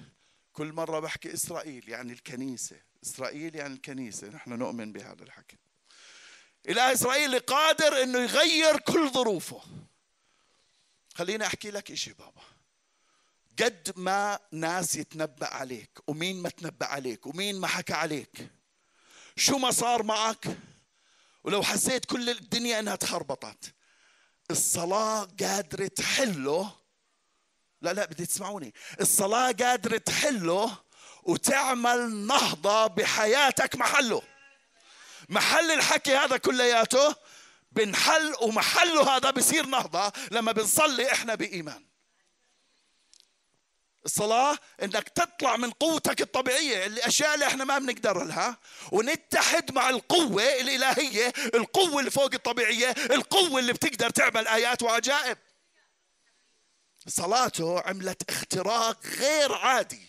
كل 0.53 0.73
مرة 0.73 0.99
بحكي 0.99 1.33
إسرائيل 1.33 1.89
يعني 1.89 2.13
الكنيسة. 2.13 2.75
إسرائيل 3.03 3.55
يعني 3.55 3.73
الكنيسة. 3.73 4.27
نحن 4.27 4.53
نؤمن 4.53 4.93
بهذا 4.93 5.23
الحكي. 5.23 5.57
إله 6.69 6.93
إسرائيل 6.93 7.39
قادر 7.39 8.03
أنه 8.03 8.19
يغير 8.19 8.79
كل 8.79 9.09
ظروفه. 9.09 9.61
خليني 11.15 11.45
أحكي 11.45 11.71
لك 11.71 11.91
إشي 11.91 12.13
بابا. 12.13 12.56
قد 13.59 13.93
ما 13.95 14.39
ناس 14.51 14.95
يتنبأ 14.95 15.47
عليك 15.47 15.99
ومين 16.07 16.41
ما 16.41 16.49
تنبأ 16.49 16.85
عليك 16.85 17.27
ومين 17.27 17.59
ما 17.59 17.67
حكى 17.67 17.93
عليك. 17.93 18.51
شو 19.35 19.57
ما 19.57 19.71
صار 19.71 20.03
معك؟ 20.03 20.57
ولو 21.43 21.63
حسيت 21.63 22.05
كل 22.05 22.29
الدنيا 22.29 22.79
إنها 22.79 22.95
تخربطت. 22.95 23.73
الصلاة 24.51 25.27
قادرة 25.39 25.87
تحله. 25.87 26.71
لا 27.81 27.93
لا 27.93 28.05
بدي 28.05 28.25
تسمعوني. 28.25 28.73
الصلاة 29.01 29.51
قادرة 29.51 29.97
تحله 29.97 30.77
وتعمل 31.23 32.15
نهضة 32.15 32.87
بحياتك 32.87 33.75
محله. 33.75 34.21
محل 35.29 35.71
الحكي 35.71 36.15
هذا 36.15 36.37
كلياته 36.37 37.15
بنحل 37.71 38.33
ومحله 38.41 39.17
هذا 39.17 39.31
بصير 39.31 39.65
نهضة 39.65 40.11
لما 40.31 40.51
بنصلي 40.51 41.11
إحنا 41.11 41.35
بإيمان. 41.35 41.86
الصلاة 44.07 44.57
إنك 44.83 45.09
تطلع 45.09 45.57
من 45.57 45.71
قوتك 45.71 46.21
الطبيعية 46.21 46.85
الاشياء 46.85 47.33
اللي 47.33 47.47
إحنا 47.47 47.63
ما 47.63 47.79
بنقدر 47.79 48.23
لها. 48.23 48.57
ونتحد 48.91 49.71
مع 49.71 49.89
القوة 49.89 50.43
الإلهية 50.43 51.33
القوة 51.55 51.99
اللي 51.99 52.11
فوق 52.11 52.33
الطبيعية 52.33 52.89
القوة 52.91 53.59
اللي 53.59 53.73
بتقدر 53.73 54.09
تعمل 54.09 54.47
آيات 54.47 54.83
وعجائب. 54.83 55.37
صلاته 57.07 57.79
عملت 57.79 58.29
اختراق 58.29 59.05
غير 59.05 59.53
عادي. 59.53 60.07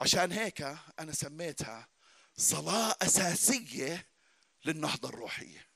عشان 0.00 0.32
هيك 0.32 0.76
أنا 0.98 1.12
سميتها 1.12 1.88
صلاة 2.36 2.96
أساسية 3.02 4.06
للنهضة 4.64 5.08
الروحية. 5.08 5.69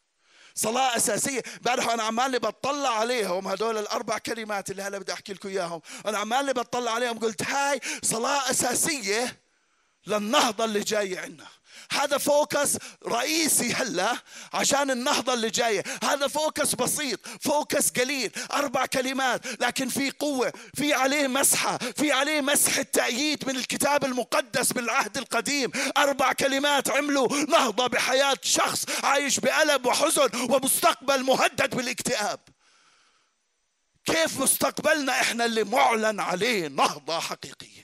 صلاة 0.54 0.96
أساسية. 0.96 1.42
امبارح 1.56 1.88
أنا 1.88 2.02
عمالي 2.02 2.38
بطلع 2.38 2.88
عليهم 2.88 3.48
هدول 3.48 3.78
الأربع 3.78 4.18
كلمات 4.18 4.70
اللي 4.70 4.82
هلا 4.82 4.98
بدي 4.98 5.12
أحكي 5.12 5.32
لكم 5.32 5.48
إياهم. 5.48 5.80
أنا 6.06 6.18
عمالي 6.18 6.52
بطلع 6.52 6.90
عليهم 6.90 7.18
قلت 7.18 7.42
هاي 7.42 7.80
صلاة 8.02 8.50
أساسية. 8.50 9.43
للنهضة 10.06 10.64
اللي 10.64 10.80
جاية 10.80 11.20
عنا. 11.20 11.46
هذا 11.90 12.18
فوكس 12.18 12.76
رئيسي 13.06 13.72
هلا 13.72 14.16
عشان 14.52 14.90
النهضة 14.90 15.34
اللي 15.34 15.50
جاية. 15.50 15.84
هذا 16.04 16.26
focus 16.26 16.74
بسيط 16.74 17.20
focus 17.40 17.90
قليل 17.90 18.30
أربع 18.52 18.86
كلمات 18.86 19.62
لكن 19.62 19.88
في 19.88 20.10
قوة 20.10 20.52
في 20.74 20.94
عليه 20.94 21.26
مسحة 21.26 21.78
في 21.78 22.12
عليه 22.12 22.40
مسح 22.40 22.78
التأييد 22.78 23.48
من 23.48 23.56
الكتاب 23.56 24.04
المقدس 24.04 24.72
بالعهد 24.72 25.16
القديم. 25.16 25.70
أربع 25.96 26.32
كلمات 26.32 26.90
عملوا 26.90 27.36
نهضة 27.48 27.86
بحياة 27.86 28.36
شخص 28.42 28.84
عايش 29.02 29.40
بألم 29.40 29.86
وحزن 29.86 30.28
ومستقبل 30.50 31.22
مهدد 31.22 31.76
بالاكتئاب. 31.76 32.40
كيف 34.04 34.40
مستقبلنا 34.40 35.20
إحنا 35.20 35.44
اللي 35.44 35.64
معلن 35.64 36.20
عليه 36.20 36.68
نهضة 36.68 37.20
حقيقية؟ 37.20 37.83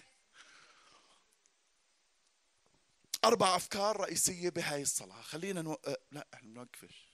أربع 3.25 3.57
أفكار 3.57 4.01
رئيسية 4.01 4.49
بهاي 4.49 4.83
الصلاة. 4.83 5.23
خلينا 5.23 5.63
نو... 5.63 5.73
أه، 5.87 5.97
لا 6.13 6.27
إحنا 6.35 6.49
بنوقفش. 6.49 7.09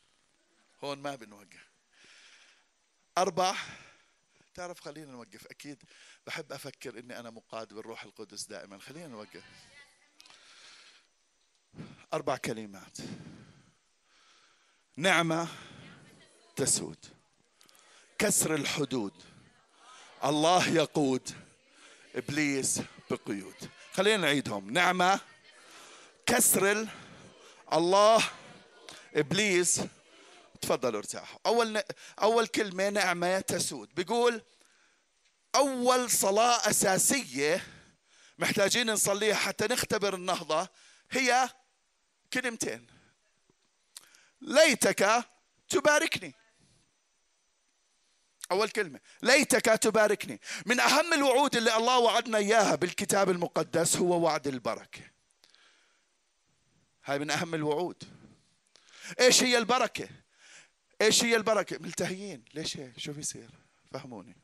هون 0.84 0.98
ما 0.98 1.14
بنوقف. 1.14 1.68
أربع 3.18 3.56
تعرف 4.54 4.80
خلينا 4.80 5.12
نوقف. 5.12 5.46
أكيد 5.46 5.82
بحب 6.26 6.52
أفكر 6.52 6.98
إني 6.98 7.20
أنا 7.20 7.30
مقاد 7.30 7.74
بالروح 7.74 8.04
القدس 8.04 8.44
دائما. 8.44 8.78
خلينا 8.78 9.06
نوقف. 9.06 9.44
أربع 12.12 12.36
كلمات. 12.36 12.98
نعمة 14.96 15.48
تسود. 16.56 17.06
كسر 18.18 18.54
الحدود. 18.54 19.22
الله 20.24 20.68
يقود. 20.68 21.30
إبليس 22.14 22.82
بقيود. 23.10 23.70
خلينا 23.92 24.16
نعيدهم. 24.16 24.70
نعمة 24.70 25.20
كسر 26.26 26.88
الله. 27.72 28.24
إبليس 29.14 29.80
تفضلوا 30.60 30.98
ارتاحوا 30.98 31.38
أول 31.46 31.82
أول 32.22 32.46
كلمة 32.46 32.88
نعمة 32.88 33.40
تسود. 33.40 33.94
بيقول 33.94 34.42
أول 35.54 36.10
صلاة 36.10 36.70
أساسية 36.70 37.66
محتاجين 38.38 38.90
نصليها 38.90 39.34
حتى 39.34 39.66
نختبر 39.66 40.14
النهضة 40.14 40.68
هي 41.10 41.48
كلمتين. 42.32 42.86
ليتك 44.40 45.24
تباركني. 45.68 46.34
أول 48.50 48.68
كلمة. 48.68 49.00
ليتك 49.22 49.64
تباركني. 49.64 50.40
من 50.66 50.80
أهم 50.80 51.12
الوعود 51.12 51.56
اللي 51.56 51.76
الله 51.76 51.98
وعدنا 51.98 52.38
إياها 52.38 52.74
بالكتاب 52.74 53.30
المقدس 53.30 53.96
هو 53.96 54.20
وعد 54.20 54.46
البركة. 54.46 55.15
هاي 57.06 57.18
من 57.18 57.30
أهم 57.30 57.54
الوعود. 57.54 58.02
إيش 59.20 59.42
هي 59.42 59.58
البركة؟ 59.58 60.08
إيش 61.00 61.24
هي 61.24 61.36
البركة؟ 61.36 61.78
ملتهيين. 61.78 62.44
ليش 62.54 62.76
هيك؟ 62.76 62.98
شو 62.98 63.12
بيصير؟ 63.12 63.50
فهموني. 63.92 64.36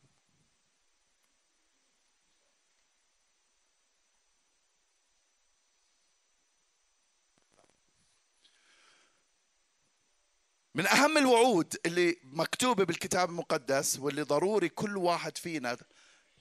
من 10.74 10.86
أهم 10.86 11.18
الوعود 11.18 11.76
اللي 11.86 12.16
مكتوبة 12.22 12.84
بالكتاب 12.84 13.30
المقدس 13.30 13.98
واللي 13.98 14.22
ضروري 14.22 14.68
كل 14.68 14.96
واحد 14.96 15.38
فينا 15.38 15.76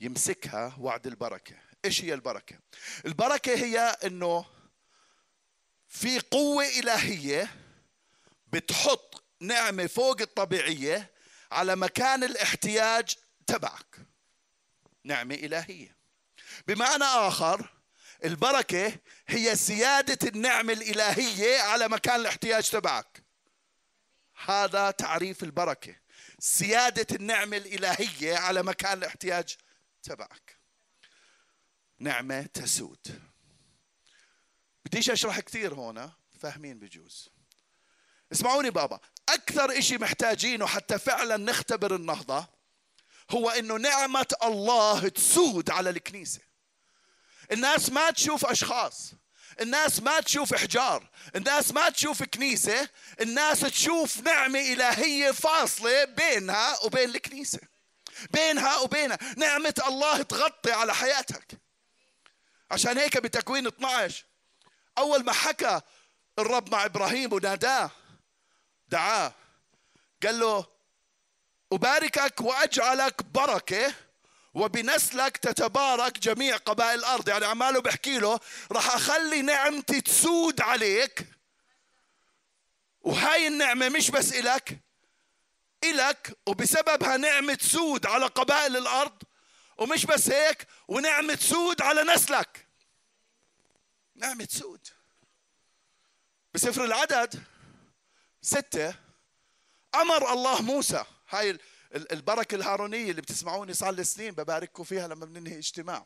يمسكها 0.01 0.75
وعد 0.79 1.07
البركة. 1.07 1.55
إيش 1.85 2.03
هي 2.03 2.13
البركة؟ 2.13 2.59
البركة 3.05 3.53
هي 3.53 3.79
أنه 3.79 4.60
في 5.91 6.19
قوة 6.19 6.67
إلهية 6.67 7.55
بتحط 8.47 9.23
نعمة 9.39 9.87
فوق 9.87 10.21
الطبيعية 10.21 11.11
على 11.51 11.75
مكان 11.75 12.23
الاحتياج 12.23 13.15
تبعك. 13.47 13.95
نعمة 15.03 15.35
إلهية. 15.35 15.95
بمعنى 16.67 17.03
آخر 17.03 17.73
البركة 18.25 18.97
هي 19.27 19.55
زيادة 19.55 20.29
النعمة 20.29 20.73
الإلهية 20.73 21.59
على 21.59 21.87
مكان 21.87 22.19
الاحتياج 22.19 22.69
تبعك. 22.69 23.23
هذا 24.45 24.91
تعريف 24.91 25.43
البركة. 25.43 25.95
زيادة 26.39 27.15
النعمة 27.15 27.57
الإلهية 27.57 28.37
على 28.37 28.63
مكان 28.63 28.97
الاحتياج 28.97 29.55
تبعك. 30.03 30.57
نعمة 31.99 32.41
تسود. 32.41 33.30
بديش 34.85 35.09
أشرح 35.09 35.39
كثير 35.39 35.73
هون 35.73 36.11
فاهمين 36.41 36.79
بجوز. 36.79 37.29
اسمعوني 38.31 38.69
بابا 38.69 38.99
أكثر 39.29 39.77
إشي 39.77 39.97
محتاجينه 39.97 40.65
حتى 40.65 40.99
فعلا 40.99 41.37
نختبر 41.37 41.95
النهضة 41.95 42.47
هو 43.31 43.49
إنه 43.49 43.77
نعمة 43.77 44.27
الله 44.43 45.07
تسود 45.07 45.69
على 45.69 45.89
الكنيسة. 45.89 46.39
الناس 47.51 47.89
ما 47.89 48.11
تشوف 48.11 48.45
أشخاص 48.45 49.13
الناس 49.61 50.01
ما 50.01 50.19
تشوف 50.19 50.53
إحجار 50.53 51.09
الناس 51.35 51.71
ما 51.73 51.89
تشوف 51.89 52.23
كنيسة 52.23 52.89
الناس 53.21 53.59
تشوف 53.59 54.19
نعمة 54.21 54.59
إلهية 54.59 55.31
فاصلة 55.31 56.03
بينها 56.03 56.83
وبين 56.83 57.09
الكنيسة. 57.09 57.59
بينها 58.31 58.77
وبينها. 58.77 59.17
نعمة 59.37 59.73
الله 59.87 60.21
تغطي 60.21 60.71
على 60.71 60.95
حياتك. 60.95 61.61
عشان 62.71 62.97
هيك 62.97 63.17
بتكوين 63.17 63.67
12 63.67 64.25
أول 64.97 65.23
ما 65.23 65.33
حكى 65.33 65.81
الرب 66.39 66.71
مع 66.71 66.85
إبراهيم 66.85 67.33
وناداه 67.33 67.91
دعاه 68.87 69.33
قال 70.23 70.39
له 70.39 70.65
أباركك 71.73 72.41
وأجعلك 72.41 73.23
بركة 73.23 73.93
وبنسلك 74.53 75.37
تتبارك 75.37 76.19
جميع 76.19 76.57
قبائل 76.57 76.99
الأرض. 76.99 77.29
يعني 77.29 77.45
عماله 77.45 77.81
بحكي 77.81 78.19
له 78.19 78.39
راح 78.71 78.95
أخلي 78.95 79.41
نعمتي 79.41 80.01
تسود 80.01 80.61
عليك 80.61 81.25
وهاي 83.01 83.47
النعمة 83.47 83.89
مش 83.89 84.11
بس 84.11 84.33
إلك 84.33 84.79
إلك 85.83 86.37
وبسببها 86.47 87.17
نعمة 87.17 87.57
سود 87.61 88.05
على 88.05 88.25
قبائل 88.25 88.77
الأرض 88.77 89.23
ومش 89.77 90.05
بس 90.05 90.29
هيك 90.29 90.67
ونعمة 90.87 91.35
سود 91.35 91.81
على 91.81 92.03
نسلك. 92.03 92.60
نعمة 94.21 94.47
سود. 94.51 94.87
بسفر 96.53 96.85
العدد 96.85 97.43
ستة. 98.41 98.95
أمر 99.95 100.33
الله 100.33 100.61
موسى. 100.61 101.03
هاي 101.29 101.57
البركة 101.95 102.55
الهارونية 102.55 103.11
اللي 103.11 103.21
بتسمعوني 103.21 103.73
صار 103.73 103.93
لي 103.93 104.03
سنين 104.03 104.31
ببارككم 104.31 104.83
فيها 104.83 105.07
لما 105.07 105.25
بننهي 105.25 105.57
اجتماع. 105.57 106.05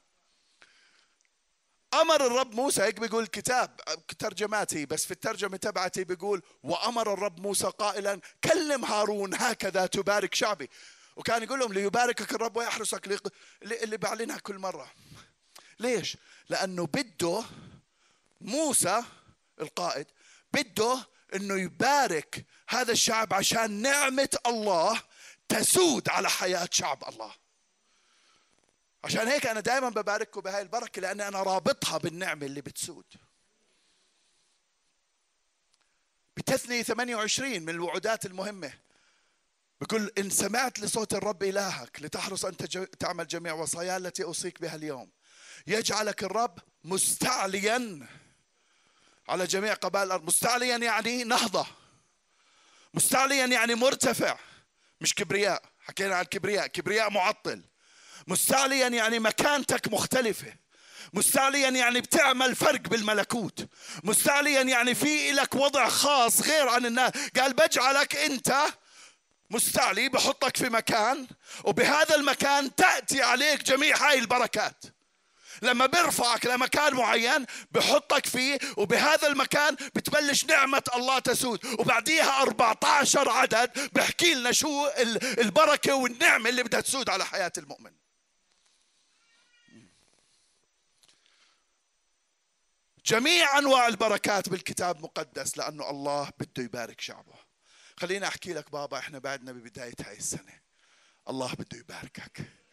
أمر 1.94 2.28
الرب 2.28 2.54
موسى 2.54 2.82
هيك 2.82 3.00
بيقول 3.00 3.24
الكتاب 3.24 3.76
ترجماتي 4.20 4.86
بس 4.86 5.06
في 5.06 5.12
الترجمة 5.12 5.58
تبعتي 5.58 6.04
بيقول 6.04 6.42
وأمر 6.64 7.14
الرب 7.14 7.40
موسى 7.40 7.68
قائلا 7.68 8.22
كلم 8.44 8.86
هارون 8.86 9.34
هكذا 9.34 9.86
تبارك 9.86 10.36
شعبي. 10.36 10.70
وكان 11.16 11.44
يقول 11.44 11.60
لهم 11.60 11.74
ليباركك 11.74 12.34
الرب 12.34 12.58
ويحرسك 12.58 13.22
اللي 13.62 13.98
بعلنها 13.98 14.38
كل 14.38 14.58
مرة. 14.58 14.92
ليش؟ 15.80 16.18
لأنه 16.50 16.86
بده 16.86 17.44
موسى 18.46 19.04
القائد 19.62 20.08
بده 20.54 21.08
إنه 21.36 21.60
يبارك 21.60 22.46
هذا 22.70 22.92
الشعب 22.92 23.34
عشان 23.34 23.72
نعمة 23.72 24.38
الله 24.46 25.02
تسود 25.50 26.10
على 26.10 26.30
حياة 26.30 26.70
شعب 26.72 27.04
الله. 27.10 27.34
عشان 29.04 29.28
هيك 29.28 29.48
أنا 29.48 29.60
دائما 29.60 29.90
ببارككم 29.90 30.42
بهاي 30.42 30.62
البركة 30.62 31.02
لأني 31.02 31.28
أنا 31.28 31.44
رابطها 31.44 31.98
بالنعمة 31.98 32.46
اللي 32.46 32.62
بتسود. 32.62 33.06
بتثني 36.38 36.84
28 36.84 37.62
من 37.62 37.70
الوعودات 37.70 38.26
المهمة. 38.26 38.74
بقول 39.82 40.12
إن 40.18 40.30
سمعت 40.30 40.80
لصوت 40.80 41.14
الرب 41.14 41.44
إلهك 41.44 42.02
لتحرص 42.02 42.46
أن 42.46 42.58
تعمل 43.00 43.28
جميع 43.28 43.54
وصايا 43.54 43.98
التي 43.98 44.24
أوصيك 44.24 44.62
بها 44.62 44.76
اليوم. 44.76 45.12
يجعلك 45.68 46.24
الرب 46.24 46.60
مستعليا 46.84 48.08
على 49.30 49.46
جميع 49.46 49.74
قبائل 49.74 50.08
الأرض. 50.08 50.28
مستعليا 50.28 50.78
يعني 50.78 51.24
نهضة. 51.24 51.68
مستعليا 52.94 53.46
يعني 53.46 53.76
مرتفع 53.76 54.38
مش 55.02 55.16
كبرياء. 55.16 55.62
حكينا 55.88 56.16
عن 56.16 56.22
الكبرياء 56.22 56.68
كبرياء 56.68 57.10
معطل. 57.10 57.62
مستعليا 58.28 58.88
يعني 58.88 59.20
مكانتك 59.20 59.88
مختلفة. 59.88 60.54
مستعليا 61.14 61.70
يعني 61.70 62.02
بتعمل 62.02 62.56
فرق 62.56 62.82
بالملكوت. 62.82 63.68
مستعليا 64.04 64.62
يعني 64.62 64.96
في 64.96 65.32
لك 65.32 65.56
وضع 65.56 65.90
خاص 65.90 66.42
غير 66.42 66.70
عن 66.70 66.86
الناس. 66.86 67.12
قال 67.40 67.54
بجعلك 67.54 68.16
أنت 68.16 68.56
مستعلي 69.50 70.10
بحطك 70.10 70.58
في 70.58 70.70
مكان 70.70 71.28
وبهذا 71.64 72.16
المكان 72.16 72.76
تأتي 72.76 73.22
عليك 73.22 73.64
جميع 73.64 73.98
هاي 73.98 74.20
البركات. 74.20 74.95
لما 75.62 75.86
بيرفعك 75.86 76.46
لمكان 76.46 76.94
معين 76.94 77.46
بحطك 77.72 78.26
فيه 78.26 78.60
وبهذا 78.78 79.28
المكان 79.28 79.76
بتبلش 79.76 80.46
نعمة 80.46 80.84
الله 80.96 81.20
تسود. 81.20 81.66
وبعديها 81.66 82.42
14 82.42 83.30
عدد 83.30 83.90
بحكي 83.94 84.34
لنا 84.34 84.52
شو 84.52 84.88
البركة 85.38 85.96
والنعمة 85.96 86.50
اللي 86.50 86.64
بدها 86.64 86.82
تسود 86.82 87.10
على 87.10 87.26
حياة 87.26 87.52
المؤمن. 87.58 87.92
جميع 93.06 93.58
أنواع 93.58 93.88
البركات 93.88 94.50
بالكتاب 94.50 94.96
المقدس 94.98 95.58
لأنه 95.58 95.90
الله 95.90 96.32
بده 96.40 96.64
يبارك 96.64 97.02
شعبه. 97.02 97.36
خليني 97.98 98.28
أحكي 98.28 98.54
لك 98.54 98.72
بابا 98.72 98.98
إحنا 98.98 99.20
بعدنا 99.20 99.52
ببداية 99.52 99.96
هاي 100.06 100.18
السنة. 100.18 100.62
الله 101.30 101.54
بده 101.54 101.78
يباركك. 101.78 102.65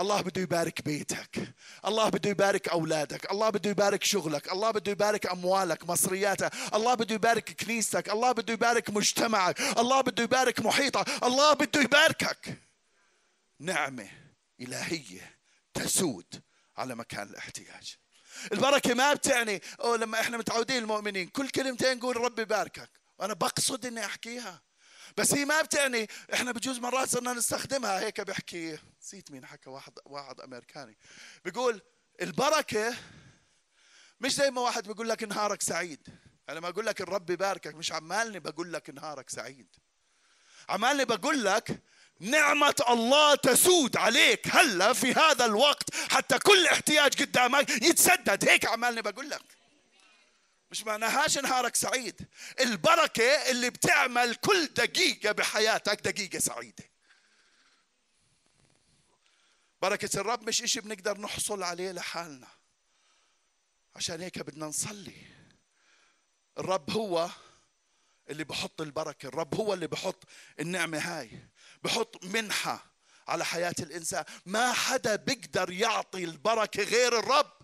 الله 0.00 0.20
بده 0.20 0.42
يبارك 0.42 0.82
بيتك. 0.82 1.54
الله 1.84 2.08
بده 2.08 2.30
يبارك 2.30 2.68
أولادك. 2.68 3.30
الله 3.30 3.50
بده 3.50 3.70
يبارك 3.70 4.04
شغلك. 4.04 4.52
الله 4.52 4.70
بده 4.70 4.92
يبارك 4.92 5.26
أموالك 5.26 5.88
مصرياتك. 5.88 6.52
الله 6.74 6.94
بده 6.94 7.14
يبارك 7.14 7.62
كنيستك. 7.64 8.08
الله 8.08 8.32
بده 8.32 8.52
يبارك 8.52 8.90
مجتمعك. 8.90 9.60
الله 9.60 10.00
بده 10.00 10.22
يبارك 10.22 10.60
محيطك. 10.60 11.24
الله 11.24 11.52
بده 11.52 11.80
يباركك. 11.80 12.58
نعمة 13.60 14.08
إلهية 14.60 15.36
تسود 15.74 16.42
على 16.76 16.94
مكان 16.94 17.28
الاحتياج. 17.28 17.96
البركة 18.52 18.94
ما 18.94 19.14
بتعني 19.14 19.62
أو 19.80 19.94
لما 19.94 20.20
إحنا 20.20 20.36
متعودين 20.36 20.78
المؤمنين 20.78 21.28
كل 21.28 21.48
كلمتين 21.48 21.96
نقول 21.96 22.16
ربي 22.16 22.42
يباركك. 22.42 22.90
وأنا 23.18 23.34
بقصد 23.34 23.86
إني 23.86 24.04
أحكيها. 24.04 24.62
بس 25.16 25.34
هي 25.34 25.44
ما 25.44 25.62
بتعني 25.62 26.08
إحنا 26.34 26.52
بجوز 26.52 26.78
مرات 26.78 27.08
صرنا 27.08 27.32
نستخدمها 27.32 28.00
هيك 28.00 28.20
بحكي. 28.20 28.78
نسيت 29.02 29.30
مين 29.30 29.46
حكى 29.46 29.70
واحد 29.70 29.92
واحد 30.04 30.40
أمريكاني. 30.40 30.96
بيقول 31.44 31.82
البركة 32.22 32.94
مش 34.20 34.34
زي 34.34 34.50
ما 34.50 34.60
واحد 34.60 34.88
بيقول 34.88 35.08
لك 35.08 35.22
نهارك 35.22 35.62
سعيد. 35.62 36.08
أنا 36.48 36.60
ما 36.60 36.68
أقول 36.68 36.86
لك 36.86 37.00
الرب 37.00 37.30
يباركك 37.30 37.74
مش 37.74 37.92
عمالني 37.92 38.40
بقول 38.40 38.72
لك 38.72 38.90
نهارك 38.90 39.30
سعيد. 39.30 39.76
عمالني 40.68 41.04
بقول 41.04 41.44
لك 41.44 41.82
نعمة 42.20 42.74
الله 42.88 43.34
تسود 43.34 43.96
عليك 43.96 44.48
هلأ 44.48 44.92
في 44.92 45.12
هذا 45.12 45.44
الوقت 45.44 45.94
حتى 45.94 46.38
كل 46.38 46.66
احتياج 46.66 47.22
قدامك 47.22 47.70
يتسدد. 47.70 48.48
هيك 48.48 48.66
عمالني 48.66 49.02
بقول 49.02 49.30
لك. 49.30 49.63
مش 50.74 50.84
معناهاش 50.84 51.38
نهارك 51.38 51.76
سعيد. 51.76 52.28
البركة 52.60 53.50
اللي 53.50 53.70
بتعمل 53.70 54.34
كل 54.34 54.66
دقيقة 54.66 55.32
بحياتك 55.32 56.00
دقيقة 56.00 56.38
سعيدة. 56.38 56.84
بركة 59.82 60.20
الرب 60.20 60.48
مش 60.48 60.62
إشي 60.62 60.80
بنقدر 60.80 61.20
نحصل 61.20 61.62
عليه 61.62 61.92
لحالنا. 61.92 62.48
عشان 63.96 64.20
هيك 64.20 64.38
بدنا 64.38 64.66
نصلي. 64.66 65.16
الرب 66.58 66.90
هو 66.90 67.30
اللي 68.30 68.44
بحط 68.44 68.80
البركة. 68.80 69.26
الرب 69.26 69.54
هو 69.54 69.74
اللي 69.74 69.86
بحط 69.86 70.24
النعمة 70.60 70.98
هاي. 70.98 71.30
بحط 71.82 72.24
منحة 72.24 72.86
على 73.28 73.44
حياة 73.44 73.74
الإنسان. 73.80 74.24
ما 74.46 74.72
حدا 74.72 75.16
بيقدر 75.16 75.70
يعطي 75.70 76.24
البركة 76.24 76.82
غير 76.82 77.18
الرب. 77.18 77.63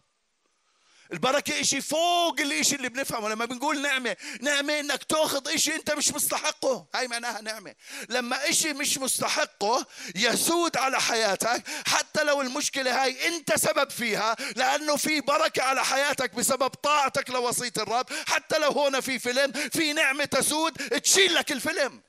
البركة 1.13 1.61
إشي 1.61 1.81
فوق 1.81 2.41
الإشي 2.41 2.77
اللي 2.77 2.89
بنفهمه. 2.89 3.29
لما 3.29 3.45
بنقول 3.45 3.83
نعمة 3.83 4.17
نعمة 4.41 4.81
إنك 4.81 5.05
تأخذ 5.05 5.49
إشي 5.49 5.75
أنت 5.75 5.91
مش 5.91 6.13
مستحقه. 6.13 6.87
هاي 6.95 7.09
معناها 7.09 7.41
نعمة. 7.41 7.75
لما 8.09 8.49
إشي 8.49 8.73
مش 8.73 8.99
مستحقه 8.99 9.87
يسود 10.15 10.77
على 10.77 11.01
حياتك 11.01 11.63
حتى 11.87 12.25
لو 12.25 12.41
المشكلة 12.41 13.05
هاي 13.05 13.29
أنت 13.29 13.57
سبب 13.57 13.91
فيها 13.91 14.37
لأنه 14.57 14.97
في 14.97 15.21
بركة 15.21 15.63
على 15.63 15.85
حياتك 15.85 16.35
بسبب 16.35 16.69
طاعتك 16.69 17.31
لوصية 17.31 17.73
الرب. 17.79 18.07
حتى 18.27 18.59
لو 18.59 18.71
هون 18.71 19.01
في 19.01 19.19
فيلم 19.19 19.53
في 19.53 19.93
نعمة 19.93 20.25
تسود 20.25 20.73
تشيل 20.73 21.35
لك 21.35 21.53
الفيلم. 21.53 22.03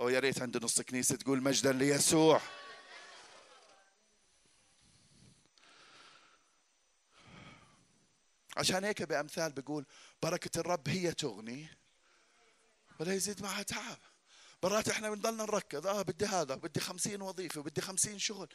أو 0.00 0.08
يا 0.08 0.20
ريت 0.20 0.42
عند 0.42 0.64
نص 0.64 0.80
كنيسة 0.80 1.16
تقول 1.16 1.42
مجدا 1.42 1.72
ليسوع. 1.72 2.40
عشان 8.58 8.84
هيك 8.84 9.02
بأمثال 9.02 9.52
بيقول 9.52 9.86
بركة 10.22 10.60
الرب 10.60 10.88
هي 10.88 11.12
تغني 11.12 11.68
ولا 13.00 13.14
يزيد 13.14 13.42
معها 13.42 13.62
تعب. 13.62 13.98
مرات 14.62 14.88
إحنا 14.88 15.10
بنضلنا 15.10 15.44
نركض 15.44 15.86
آه 15.86 16.02
بدي 16.02 16.26
هذا 16.26 16.54
بدي 16.54 16.80
خمسين 16.80 17.22
وظيفة 17.22 17.62
بدي 17.62 17.80
خمسين 17.80 18.18
شغل. 18.18 18.48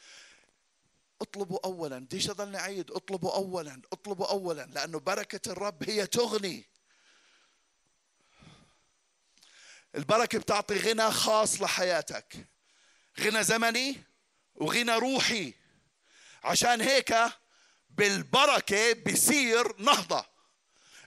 اطلبوا 1.20 1.58
اولا 1.64 1.98
ديش 1.98 2.30
أضلني 2.30 2.58
أعيد 2.58 2.90
اطلبوا 2.90 3.34
اولا 3.34 3.82
اطلبوا 3.92 4.30
اولا 4.30 4.66
لأنه 4.66 4.98
بركة 4.98 5.52
الرب 5.52 5.90
هي 5.90 6.06
تغني. 6.06 6.68
البركة 9.94 10.38
بتعطي 10.38 10.78
غنى 10.78 11.10
خاص 11.10 11.60
لحياتك. 11.60 12.48
غنى 13.20 13.44
زمني 13.44 14.02
وغنى 14.54 14.94
روحي. 14.98 15.54
عشان 16.44 16.80
هيك 16.80 17.14
بالبركة 17.98 18.92
بصير 18.92 19.76
نهضة. 19.78 20.24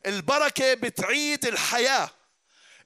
البركة 0.06 0.74
بتعيد 0.74 1.46
الحياة. 1.46 2.10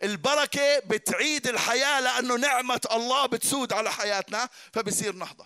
البركة 0.03 0.79
بتعيد 0.79 1.47
الحياة 1.47 1.99
لأنه 1.99 2.35
نعمة 2.35 2.81
الله 2.91 3.25
بتسود 3.25 3.73
على 3.73 3.91
حياتنا 3.91 4.49
فبصير 4.73 5.15
نهضة. 5.15 5.45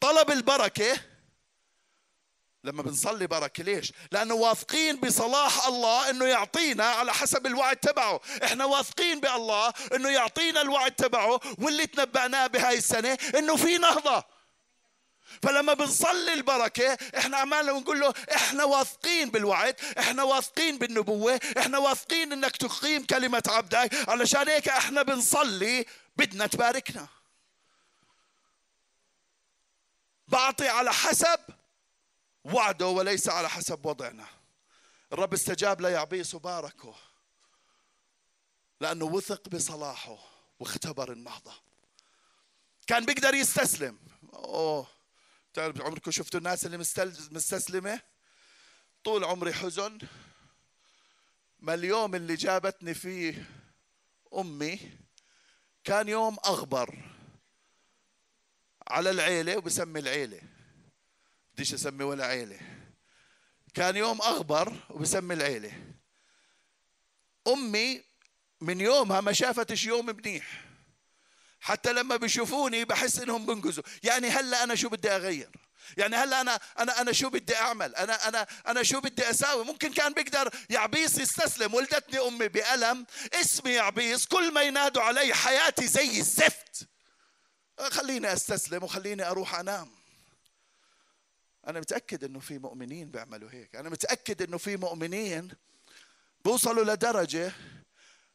طلب 0.00 0.30
البركة 0.30 1.00
لما 2.64 2.82
بنصلي 2.82 3.26
بركة 3.26 3.62
ليش؟ 3.62 3.92
لأنه 4.12 4.34
واثقين 4.34 4.96
بصلاح 5.00 5.66
الله 5.66 6.10
أنه 6.10 6.24
يعطينا 6.24 6.84
على 6.84 7.14
حسب 7.14 7.46
الوعد 7.46 7.76
تبعه. 7.76 8.20
إحنا 8.44 8.64
واثقين 8.64 9.20
بالله 9.20 9.72
أنه 9.94 10.08
يعطينا 10.08 10.60
الوعد 10.60 10.92
تبعه 10.92 11.40
واللي 11.58 11.86
تنبأناه 11.86 12.46
بهاي 12.46 12.78
السنة 12.78 13.18
أنه 13.34 13.56
في 13.56 13.78
نهضة. 13.78 14.24
فلما 15.42 15.74
بنصلي 15.74 16.34
البركة 16.34 16.98
إحنا 17.18 17.36
عمالنا 17.36 17.72
بنقول 17.72 18.00
له 18.00 18.14
إحنا 18.34 18.64
واثقين 18.64 19.30
بالوعد 19.30 19.76
إحنا 19.98 20.22
واثقين 20.22 20.78
بالنبوة 20.78 21.40
إحنا 21.58 21.78
واثقين 21.78 22.32
إنك 22.32 22.56
تقيم 22.56 23.06
كلمة 23.06 23.42
عبدك. 23.48 24.08
علشان 24.08 24.48
هيك 24.48 24.68
إحنا 24.68 25.02
بنصلي 25.02 25.86
بدنا 26.16 26.46
تباركنا. 26.46 27.08
بعطي 30.28 30.68
على 30.68 30.92
حسب 30.92 31.40
وعده 32.44 32.86
وليس 32.86 33.28
على 33.28 33.48
حسب 33.50 33.86
وضعنا. 33.86 34.26
الرب 35.12 35.32
استجاب 35.32 35.80
ليعبيس 35.80 36.34
وباركه 36.34 36.94
لأنه 38.80 39.04
وثق 39.04 39.48
بصلاحه 39.48 40.18
واختبر 40.60 41.12
النهضة. 41.12 41.52
كان 42.86 43.04
بيقدر 43.04 43.34
يستسلم. 43.34 43.98
أوه. 44.34 44.95
تعرف 45.56 45.80
عمركم 45.80 46.10
شفتوا 46.10 46.38
الناس 46.38 46.66
اللي 46.66 46.78
مستسلمة؟ 47.30 48.00
طول 49.04 49.24
عمري 49.24 49.52
حزن. 49.52 49.98
ما 51.58 51.74
اليوم 51.74 52.14
اللي 52.14 52.34
جابتني 52.34 52.94
فيه 52.94 53.50
أمي 54.34 54.98
كان 55.84 56.08
يوم 56.08 56.36
أغبر 56.46 56.98
على 58.88 59.10
العيلة 59.10 59.56
وبسمي 59.56 60.00
العيلة. 60.00 60.40
بديش 61.52 61.74
أسمي 61.74 62.04
ولا 62.04 62.26
عيلة. 62.26 62.60
كان 63.74 63.96
يوم 63.96 64.22
أغبر 64.22 64.86
وبسمي 64.90 65.34
العيلة. 65.34 65.94
أمي 67.48 68.02
من 68.60 68.80
يومها 68.80 69.20
ما 69.20 69.32
شافتش 69.32 69.84
يوم 69.84 70.06
منيح. 70.06 70.65
حتى 71.66 71.92
لما 71.92 72.16
بيشوفوني 72.16 72.84
بحس 72.84 73.18
إنهم 73.18 73.46
بنقزوا 73.46 73.84
يعني 74.02 74.28
هلأ 74.28 74.64
أنا 74.64 74.74
شو 74.74 74.88
بدي 74.88 75.10
أغير؟ 75.10 75.50
يعني 75.96 76.16
هلأ 76.16 76.40
أنا 76.40 76.60
أنا 76.78 77.00
أنا 77.00 77.12
شو 77.12 77.30
بدي 77.30 77.56
أعمل؟ 77.56 77.94
أنا 77.94 78.28
أنا 78.28 78.46
أنا 78.66 78.82
شو 78.82 79.00
بدي 79.00 79.30
أساوي؟ 79.30 79.64
ممكن 79.64 79.92
كان 79.92 80.12
بيقدر 80.12 80.50
يعبيس 80.70 81.18
يستسلم. 81.18 81.74
ولدتني 81.74 82.18
أمي 82.18 82.48
بألم. 82.48 83.06
اسمي 83.34 83.70
يعبيس. 83.70 84.26
كل 84.26 84.52
ما 84.52 84.62
ينادوا 84.62 85.02
علي 85.02 85.34
حياتي 85.34 85.86
زي 85.86 86.18
الزفت. 86.18 86.88
خليني 87.90 88.32
أستسلم 88.32 88.82
وخليني 88.84 89.30
أروح 89.30 89.54
أنام. 89.54 89.90
أنا 91.68 91.80
متأكد 91.80 92.24
إنه 92.24 92.40
في 92.40 92.58
مؤمنين 92.58 93.10
بيعملوا 93.10 93.50
هيك. 93.50 93.76
أنا 93.76 93.90
متأكد 93.90 94.42
إنه 94.42 94.58
في 94.58 94.76
مؤمنين 94.76 95.48
بوصلوا 96.44 96.84
لدرجة 96.84 97.52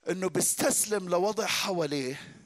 إنه 0.09 0.29
بيستسلم 0.29 1.09
لوضع 1.09 1.45
حواليه. 1.45 2.40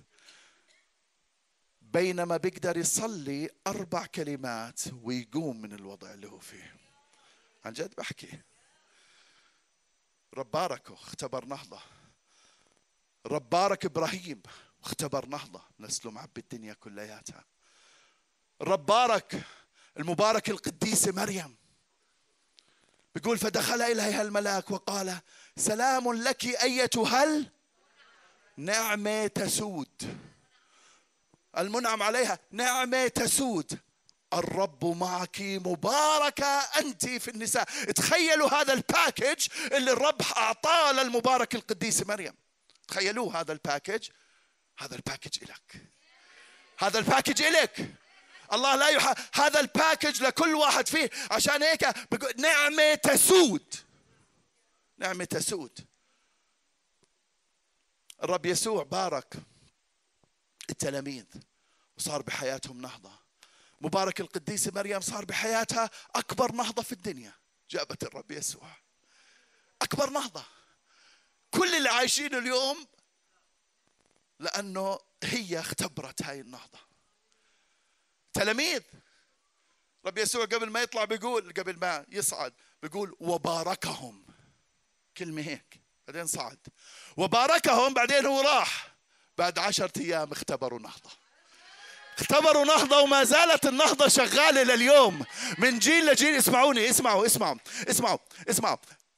بينما 1.96 2.38
بيقدر 2.38 2.78
يصلي 2.78 3.50
أربع 3.68 4.06
كلمات 4.06 4.82
ويقوم 5.04 5.62
من 5.62 5.74
الوضع 5.74 6.14
اللي 6.14 6.28
هو 6.28 6.40
فيه. 6.40 6.76
عن 7.66 7.74
جد 7.74 7.96
بحكي. 7.98 8.42
رب 10.34 10.52
باركه 10.52 10.94
اختبر 10.94 11.46
نهضه 11.46 11.80
رب 13.26 13.50
بارك 13.50 13.86
إبراهيم 13.86 14.42
واختبر 14.84 15.26
نهضه 15.26 15.62
نسله 15.80 16.12
معبي 16.12 16.42
الدنيا 16.42 16.74
كلياتها. 16.74 17.46
رب 18.62 18.86
بارك 18.86 19.42
المبارك 20.00 20.50
القديسه 20.50 21.12
مريم. 21.12 21.56
بيقول 23.16 23.38
فدخل 23.38 23.82
إليها 23.82 24.22
الملاك 24.22 24.72
وقال 24.72 25.18
سلام 25.58 26.14
لك 26.14 26.46
أيتها 26.46 27.24
هل 27.24 27.52
نعمة 28.58 29.28
تسود. 29.28 30.35
المنعم 31.58 32.04
عليها. 32.04 32.40
نعمة 32.52 33.08
تسود. 33.08 33.80
الرب 34.34 34.86
معك 34.86 35.42
مباركة 35.42 36.48
أنت 36.60 37.06
في 37.06 37.28
النساء. 37.28 37.64
تخيلوا 37.92 38.50
هذا 38.50 38.74
ال 38.74 38.83
package 38.83 39.48
اللي 39.72 39.92
الرب 39.92 40.22
أعطاه 40.22 40.92
للمباركة 40.92 41.56
القديسة 41.56 42.08
مريم. 42.08 42.34
تخيلوا 42.88 43.34
هذا 43.34 43.52
ال 43.54 43.60
package. 43.60 44.10
هذا 44.78 44.96
ال 44.96 45.02
package 45.02 45.44
إلك. 45.44 45.92
هذا 46.78 47.00
ال 47.00 47.05
package 47.05 47.42
إلك. 47.42 47.90
الله 48.54 48.76
لا 48.76 48.90
يح... 48.90 49.14
هذا 49.34 49.60
الباكج 49.60 50.24
لكل 50.24 50.56
واحد 50.56 50.88
فيه. 50.88 51.10
عشان 51.32 51.64
هيك 51.64 51.86
بقول 52.12 52.34
نعمة 52.38 52.94
تسود. 52.94 53.76
نعمة 54.98 55.26
تسود. 55.26 55.80
الرب 58.24 58.46
يسوع 58.46 58.84
بارك. 58.84 59.34
التلاميذ 60.70 61.26
وصار 61.98 62.22
بحياتهم 62.22 62.82
نهضة. 62.82 63.12
مبارك 63.82 64.22
القديسة 64.22 64.72
مريم 64.76 65.02
صار 65.02 65.26
بحياتها 65.26 65.90
أكبر 66.16 66.52
نهضة 66.52 66.84
في 66.84 66.92
الدنيا. 66.92 67.34
جابت 67.70 68.04
الرب 68.04 68.32
يسوع. 68.32 68.78
أكبر 69.82 70.10
نهضة. 70.10 70.46
كل 71.52 71.76
اللي 71.76 71.90
عايشين 71.90 72.36
اليوم 72.36 72.88
لأنه 74.40 75.00
هي 75.24 75.60
اختبرت 75.60 76.24
هاي 76.24 76.42
النهضة. 76.42 76.80
تلاميذ. 78.34 78.82
رب 80.06 80.18
يسوع 80.18 80.46
قبل 80.46 80.70
ما 80.70 80.82
يطلع 80.82 81.06
بيقول 81.06 81.54
قبل 81.54 81.80
ما 81.80 82.06
يصعد 82.10 82.54
بيقول 82.84 83.16
وباركهم. 83.20 84.26
كلمة 85.18 85.42
هيك. 85.42 85.82
بعدين 86.08 86.28
صعد. 86.28 86.60
وباركهم 87.18 87.94
بعدين 87.94 88.26
هو 88.26 88.42
راح. 88.42 88.95
بعد 89.38 89.60
عشرة 89.60 89.92
أيام 89.98 90.32
اختبروا 90.32 90.80
نهضة. 90.80 91.10
اختبروا 92.20 92.66
نهضة 92.66 93.00
وما 93.00 93.24
زالت 93.24 93.66
النهضة 93.66 94.08
شغالة 94.08 94.64
لليوم. 94.64 95.26
من 95.58 95.80
جيل 95.80 96.06
لجيل 96.06 96.36
اسمعوني 96.36 96.90
اسمعوا 96.90 97.26
اسمعوا 97.26 97.58
اسمعوا 97.90 98.18
اسمعوا. 98.50 98.78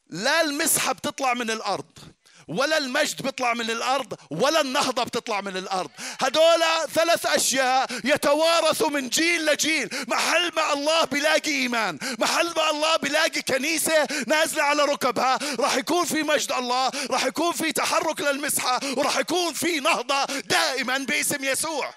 لا 0.10 0.41
المسحة 0.41 0.93
بتطلع 0.93 1.34
من 1.34 1.51
الأرض. 1.51 1.99
ولا 2.47 2.77
المجد 2.77 3.21
بيطلع 3.21 3.53
من 3.53 3.71
الأرض 3.71 4.13
ولا 4.29 4.62
النهضة 4.62 5.03
بتطلع 5.03 5.41
من 5.41 5.57
الأرض. 5.57 5.89
هدول 6.19 6.63
ثلاث 6.93 7.25
أشياء 7.25 7.88
يتوارثوا 8.03 8.89
من 8.89 9.10
جيل 9.10 9.45
لجيل. 9.45 9.89
محل 10.07 10.51
ما 10.55 10.73
الله 10.73 11.05
بيلاقي 11.05 11.51
إيمان 11.51 11.99
محل 12.19 12.45
ما 12.45 12.69
الله 12.69 12.97
بيلاقي 12.97 13.41
كنيسة 13.41 14.07
نازلة 14.27 14.63
على 14.63 14.83
ركبها 14.83 15.39
راح 15.60 15.75
يكون 15.75 16.05
في 16.05 16.23
مجد 16.23 16.51
الله 16.51 16.91
راح 17.10 17.25
يكون 17.25 17.51
في 17.51 17.71
تحرك 17.71 18.21
للمسحه 18.21 18.79
وراح 18.97 19.17
يكون 19.17 19.53
في 19.53 19.79
نهضة 19.79 20.25
دائما 20.25 20.97
باسم 20.97 21.43
يسوع. 21.43 21.93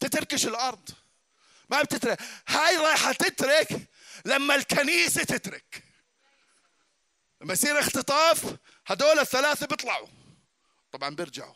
تتركش 0.00 0.46
الأرض. 0.46 0.88
ما 1.70 1.82
بتترك. 1.82 2.18
هاي 2.48 2.76
رايحة 2.76 3.12
تترك 3.12 3.68
لما 4.24 4.54
الكنيسة 4.54 5.22
تترك. 5.22 5.85
لما 7.40 7.52
يصير 7.52 7.78
اختطاف 7.80 8.58
هدول 8.86 9.18
الثلاثة 9.18 9.66
بيطلعوا. 9.66 10.08
طبعا 10.92 11.14
بيرجعوا. 11.14 11.54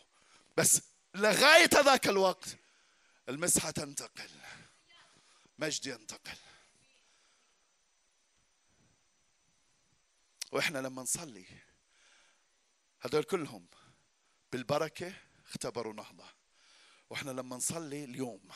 بس 0.57 0.81
لغاية 1.15 1.69
هذاك 1.73 2.07
الوقت 2.07 2.57
المسحة 3.29 3.71
تنتقل. 3.71 4.29
مجد 5.59 5.85
ينتقل. 5.85 6.37
وإحنا 10.51 10.79
لما 10.79 11.01
نصلي 11.01 11.45
هدول 13.01 13.23
كلهم 13.23 13.67
بالبركة 14.51 15.13
اختبروا 15.47 15.93
نهضة. 15.93 16.27
وإحنا 17.09 17.31
لما 17.31 17.55
نصلي 17.55 18.03
اليوم 18.03 18.49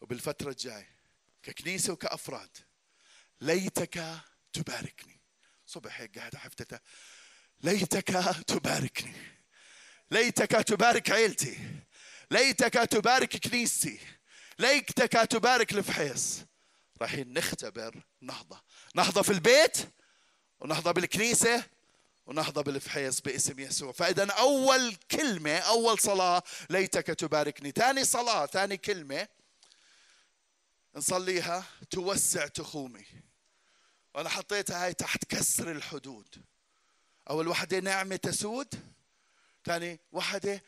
وبالفترة 0.00 0.50
الجاية 0.50 0.96
ككنيسة 1.42 1.92
وكأفراد 1.92 2.58
ليتك 3.40 4.20
تباركني. 4.52 5.11
صبح 5.72 6.06
قاعد 6.16 6.36
حفتته. 6.36 6.78
ليتك 7.62 8.06
تباركني. 8.46 9.14
ليتك 10.10 10.50
تبارك 10.50 11.10
عيلتي. 11.10 11.58
ليتك 12.30 12.72
تبارك 12.72 13.36
كنيستي. 13.36 14.00
ليتك 14.58 15.12
تبارك 15.12 15.72
الفحيص. 15.72 16.38
رايحين 17.00 17.32
نختبر 17.32 18.02
نهضة. 18.20 18.62
نهضة 18.94 19.22
في 19.22 19.32
البيت 19.32 19.76
ونهضة 20.60 20.92
بالكنيسة 20.92 21.64
ونهضة 22.26 22.62
بالفحيص 22.62 23.20
باسم 23.20 23.60
يسوع. 23.60 23.92
فإذا 23.92 24.32
أول 24.32 24.96
كلمة 25.10 25.56
أول 25.56 25.98
صلاة 25.98 26.42
ليتك 26.70 27.06
تباركني. 27.06 27.70
ثاني 27.70 28.04
صلاة 28.04 28.46
ثاني 28.46 28.76
كلمة 28.76 29.28
نصليها 30.94 31.64
توسع 31.90 32.46
تخومي. 32.46 33.31
وأنا 34.14 34.28
حطيتها 34.28 34.84
هاي 34.84 34.94
تحت 34.94 35.24
كسر 35.24 35.70
الحدود. 35.70 36.44
أول 37.30 37.48
وحدة 37.48 37.78
نعمة 37.78 38.16
تسود 38.16 38.74
ثاني 39.64 40.00
وحدة 40.12 40.62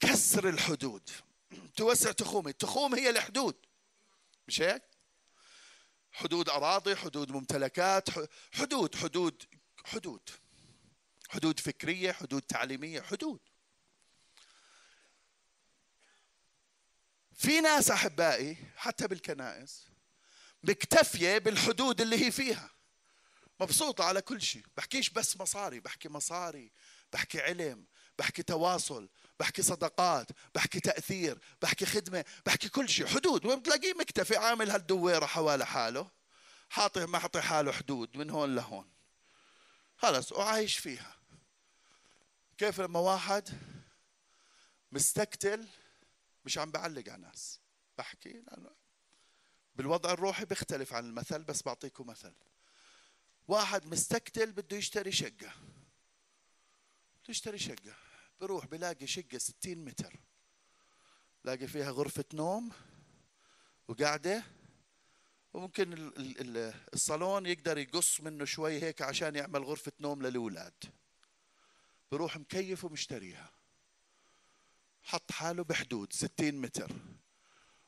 كسر 0.00 0.48
الحدود. 0.48 1.10
توسع 1.76 2.12
تخومي 2.12 2.50
التخوم 2.50 2.94
هي 2.94 3.10
الحدود. 3.10 3.56
مش 4.48 4.60
هيك؟ 4.60 4.82
حدود 6.12 6.48
أراضي 6.48 6.96
حدود 6.96 7.30
ممتلكات 7.30 8.08
حدود 8.54 8.94
حدود 8.94 9.44
حدود. 9.84 10.30
حدود 11.28 11.60
فكرية 11.60 12.12
حدود 12.12 12.42
تعليمية 12.42 13.00
حدود. 13.00 13.40
في 17.34 17.60
ناس 17.60 17.90
أحبائي 17.90 18.56
حتى 18.76 19.08
بالكنائس 19.08 19.91
مكتفية 20.64 21.38
بالحدود 21.38 22.00
اللي 22.00 22.26
هي 22.26 22.30
فيها. 22.30 22.70
مبسوطة 23.60 24.04
على 24.04 24.22
كل 24.22 24.42
شيء. 24.42 24.64
بحكيش 24.76 25.10
بس 25.10 25.36
مصاري. 25.36 25.80
بحكي 25.80 26.08
مصاري 26.08 26.72
بحكي 27.12 27.40
علم 27.40 27.86
بحكي 28.18 28.42
تواصل 28.42 29.08
بحكي 29.40 29.62
صدقات 29.62 30.28
بحكي 30.54 30.80
تأثير 30.80 31.38
بحكي 31.62 31.86
خدمة 31.86 32.24
بحكي 32.46 32.68
كل 32.68 32.88
شيء. 32.88 33.06
حدود. 33.06 33.46
وبتلاقيه 33.46 33.94
مكتفي 33.94 34.36
عامل 34.36 34.70
هالدويرة 34.70 35.26
حوالي 35.26 35.66
حاله 35.66 36.10
حاطي 36.70 37.06
محطي 37.06 37.40
حاله 37.40 37.72
حدود 37.72 38.16
من 38.16 38.30
هون 38.30 38.54
لهون. 38.54 38.90
خلص 39.98 40.32
وعايش 40.32 40.78
فيها. 40.78 41.16
كيف 42.58 42.80
لما 42.80 43.00
واحد 43.00 43.48
مستقتل 44.92 45.68
مش 46.44 46.58
عم 46.58 46.70
بعلق 46.70 47.08
على 47.08 47.14
الناس 47.14 47.60
بحكي 47.98 48.32
لأنه 48.32 48.70
بالوضع 49.76 50.12
الروحي 50.12 50.44
بيختلف 50.44 50.92
عن 50.92 51.04
المثل 51.04 51.42
بس 51.44 51.62
بعطيكم 51.62 52.06
مثل. 52.06 52.32
واحد 53.48 53.86
مستقتل 53.86 54.52
بده 54.52 54.76
يشتري 54.76 55.12
شقة. 55.12 55.52
بده 57.14 57.28
يشتري 57.28 57.58
شقة. 57.58 57.94
بروح 58.40 58.66
بلاقي 58.66 59.06
شقة 59.06 59.38
60 59.38 59.84
متر. 59.84 60.20
لاقي 61.44 61.66
فيها 61.66 61.90
غرفة 61.90 62.24
نوم 62.34 62.70
وقاعدة 63.88 64.44
وممكن 65.52 66.12
الصالون 66.94 67.46
يقدر 67.46 67.78
يقص 67.78 68.20
منه 68.20 68.44
شوي 68.44 68.82
هيك 68.82 69.02
عشان 69.02 69.36
يعمل 69.36 69.64
غرفة 69.64 69.92
نوم 70.00 70.22
للأولاد. 70.22 70.84
بروح 72.12 72.36
مكيف 72.36 72.84
ومشتريها. 72.84 73.50
حط 75.02 75.32
حاله 75.32 75.64
بحدود 75.64 76.12
60 76.12 76.54
متر. 76.54 76.92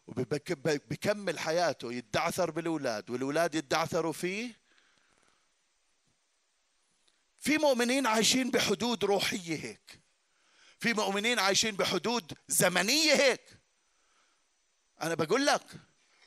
وبكمل 0.06 1.38
حياته 1.38 1.92
يدعثر 1.92 2.50
بالأولاد 2.50 3.10
والأولاد 3.10 3.54
يدعثروا 3.54 4.12
فيه. 4.12 4.64
في 7.38 7.58
مؤمنين 7.58 8.06
عايشين 8.06 8.50
بحدود 8.50 9.04
روحية 9.04 9.64
هيك. 9.64 10.00
في 10.78 10.92
مؤمنين 10.92 11.38
عايشين 11.38 11.76
بحدود 11.76 12.32
زمنية 12.48 13.14
هيك. 13.14 13.58
أنا 15.02 15.14
بقول 15.14 15.46
لك 15.46 15.62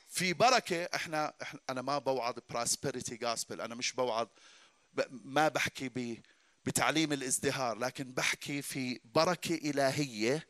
في 0.08 0.32
بركة 0.32 0.84
إحنا, 0.84 1.32
إحنا 1.42 1.60
أنا 1.70 1.82
ما 1.82 1.98
بوعظ 1.98 2.34
براسبريتي 2.50 3.16
جاسبل 3.16 3.60
أنا 3.60 3.74
مش 3.74 3.92
بوعظ 3.92 4.28
ما 5.10 5.48
بحكي 5.48 6.20
بتعليم 6.64 7.12
الازدهار 7.12 7.78
لكن 7.78 8.12
بحكي 8.12 8.62
في 8.62 9.00
بركة 9.04 9.54
إلهية 9.54 10.46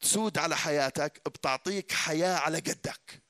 تسود 0.00 0.38
على 0.38 0.56
حياتك 0.56 1.20
بتعطيك 1.28 1.92
حياة 1.92 2.36
على 2.38 2.58
قدك. 2.58 3.22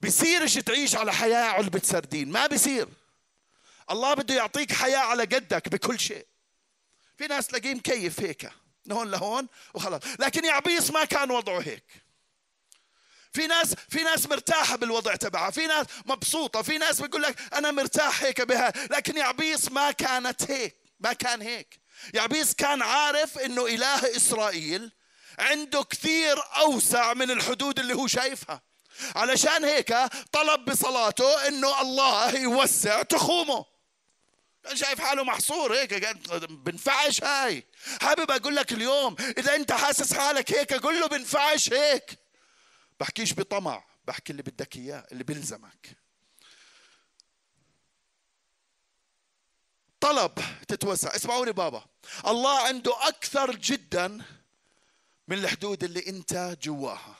بصيرش 0.00 0.54
تعيش 0.54 0.94
على 0.96 1.12
حياة 1.12 1.44
علبة 1.44 1.80
سردين 1.84 2.30
ما 2.30 2.46
بصير 2.46 2.88
الله 3.90 4.14
بده 4.14 4.34
يعطيك 4.34 4.72
حياة 4.72 4.98
على 4.98 5.22
قدك 5.22 5.68
بكل 5.68 6.00
شيء. 6.00 6.26
في 7.18 7.26
ناس 7.26 7.46
تلاقيه 7.46 7.74
مكيف 7.74 8.20
هيك 8.20 8.50
هون 8.92 9.10
لهون 9.10 9.46
وخلاص. 9.74 10.02
لكن 10.18 10.44
يعبيس 10.44 10.90
ما 10.90 11.04
كان 11.04 11.30
وضعه 11.30 11.60
هيك. 11.60 11.84
في 13.32 13.46
ناس 13.46 13.74
في 13.88 14.02
ناس 14.02 14.26
مرتاحة 14.26 14.76
بالوضع 14.76 15.14
تبعها 15.16 15.50
في 15.50 15.66
ناس 15.66 15.86
مبسوطة 16.06 16.62
في 16.62 16.78
ناس 16.78 17.00
بيقول 17.00 17.22
لك 17.22 17.54
أنا 17.54 17.70
مرتاح 17.70 18.22
هيك 18.22 18.40
بها 18.40 18.72
لكن 18.90 19.16
يعبيس 19.16 19.72
ما 19.72 19.90
كانت 19.90 20.50
هيك 20.50 20.76
ما 21.00 21.12
كان 21.12 21.42
هيك. 21.42 21.80
يعبيس 22.14 22.54
كان 22.54 22.82
عارف 22.82 23.38
إنه 23.38 23.66
إله 23.66 24.16
إسرائيل 24.16 24.92
عنده 25.38 25.82
كثير 25.82 26.36
أوسع 26.56 27.14
من 27.14 27.30
الحدود 27.30 27.78
اللي 27.78 27.94
هو 27.94 28.06
شايفها. 28.06 28.62
علشان 29.16 29.64
هيك 29.64 29.94
طلب 30.32 30.64
بصلاته 30.64 31.48
إنه 31.48 31.80
الله 31.80 32.36
يوسع 32.36 33.02
تخومه. 33.02 33.64
شايف 34.74 35.00
حاله 35.00 35.24
محصور 35.24 35.74
هيك 35.74 35.94
بنفعش 36.50 37.22
هاي. 37.22 37.66
حابب 38.00 38.30
أقول 38.30 38.56
لك 38.56 38.72
اليوم 38.72 39.16
إذا 39.38 39.54
أنت 39.54 39.72
حاسس 39.72 40.14
حالك 40.14 40.52
هيك 40.52 40.72
قول 40.72 41.00
له 41.00 41.06
بنفعش 41.06 41.72
هيك. 41.72 42.18
بحكيش 43.00 43.32
بطمع 43.32 43.84
بحكي 44.04 44.32
اللي 44.32 44.42
بدك 44.42 44.76
إياه 44.76 45.06
اللي 45.12 45.24
بيلزمك. 45.24 45.96
طلب 50.00 50.32
تتوسع. 50.68 51.16
اسمعوني 51.16 51.52
بابا. 51.52 51.84
الله 52.26 52.58
عنده 52.58 53.08
أكثر 53.08 53.56
جدا 53.56 54.22
من 55.28 55.38
الحدود 55.38 55.84
اللي 55.84 56.06
انت 56.06 56.56
جواها. 56.62 57.16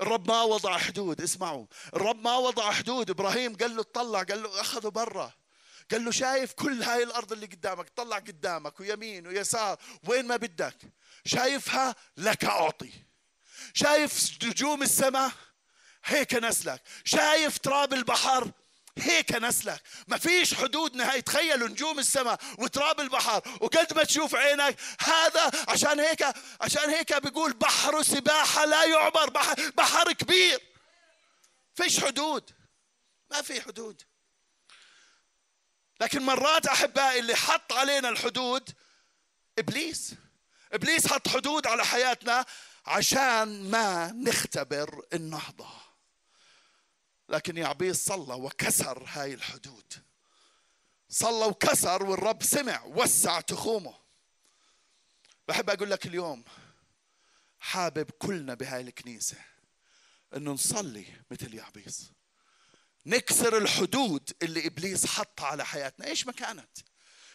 الرب 0.00 0.28
ما 0.28 0.42
وضع 0.42 0.78
حدود 0.78 1.20
اسمعوا. 1.20 1.66
الرب 1.94 2.22
ما 2.22 2.36
وضع 2.36 2.72
حدود. 2.72 3.10
إبراهيم 3.10 3.56
قال 3.56 3.76
له 3.76 3.80
اطلع 3.80 4.22
قال 4.22 4.42
له 4.42 4.60
أخذه 4.60 4.88
برا. 4.88 5.32
قال 5.90 6.04
له 6.04 6.10
شايف 6.10 6.52
كل 6.52 6.82
هاي 6.82 7.02
الأرض 7.02 7.32
اللي 7.32 7.46
قدامك 7.46 7.88
طلع 7.88 8.18
قدامك 8.18 8.80
ويمين 8.80 9.26
ويسار. 9.26 9.78
وين 10.08 10.26
ما 10.26 10.36
بدك. 10.36 10.76
شايفها 11.24 11.94
لك 12.16 12.44
أعطي. 12.44 12.92
شايف 13.74 14.38
نجوم 14.44 14.82
السماء؟ 14.82 15.32
هيك 16.04 16.34
نسلك. 16.34 16.82
شايف 17.04 17.58
تراب 17.58 17.94
البحر؟ 17.94 18.50
هيك 18.98 19.32
نسلك. 19.32 19.82
ما 20.08 20.18
فيش 20.18 20.54
حدود 20.54 20.96
نهاية 20.96 21.20
تخيلوا 21.20 21.68
نجوم 21.68 21.98
السماء 21.98 22.40
وتراب 22.58 23.00
البحر 23.00 23.58
وقد 23.60 23.92
ما 23.96 24.04
تشوف 24.04 24.34
عينك. 24.34 24.76
هذا 25.00 25.50
عشان 25.68 26.00
هيك 26.00 26.26
عشان 26.60 26.90
هيك 26.90 27.22
بيقول 27.22 27.52
بحر 27.52 28.02
سباحة 28.02 28.64
لا 28.64 28.84
يعبر. 28.84 29.30
بحر, 29.30 29.70
بحر 29.70 30.12
كبير. 30.12 30.60
فيش 31.74 32.00
حدود. 32.00 32.50
ما 33.30 33.42
في 33.42 33.60
حدود. 33.60 34.02
لكن 36.00 36.22
مرات 36.22 36.66
أحبائي 36.66 37.18
اللي 37.18 37.36
حط 37.36 37.72
علينا 37.72 38.08
الحدود 38.08 38.70
إبليس. 39.58 40.14
إبليس 40.72 41.06
حط 41.06 41.28
حدود 41.28 41.66
على 41.66 41.84
حياتنا 41.84 42.44
عشان 42.86 43.70
ما 43.70 44.12
نختبر 44.12 45.02
النهضة. 45.12 45.85
لكن 47.28 47.56
يعبيس 47.56 48.04
صلى 48.04 48.34
وكسر 48.34 49.04
هاي 49.06 49.34
الحدود. 49.34 49.92
صلى 51.08 51.46
وكسر 51.46 52.02
والرب 52.02 52.42
سمع 52.42 52.82
وسع 52.84 53.40
تخومه. 53.40 53.94
بحب 55.48 55.70
أقول 55.70 55.90
لك 55.90 56.06
اليوم 56.06 56.44
حابب 57.60 58.10
كلنا 58.10 58.54
بهاي 58.54 58.80
الكنيسة 58.80 59.36
إنه 60.36 60.52
نصلي 60.52 61.06
مثل 61.30 61.54
يعبيس. 61.54 62.10
نكسر 63.06 63.56
الحدود 63.58 64.30
اللي 64.42 64.66
إبليس 64.66 65.06
حطها 65.06 65.46
على 65.46 65.64
حياتنا. 65.64 66.06
إيش 66.06 66.26
ما 66.26 66.32
كانت؟ 66.32 66.78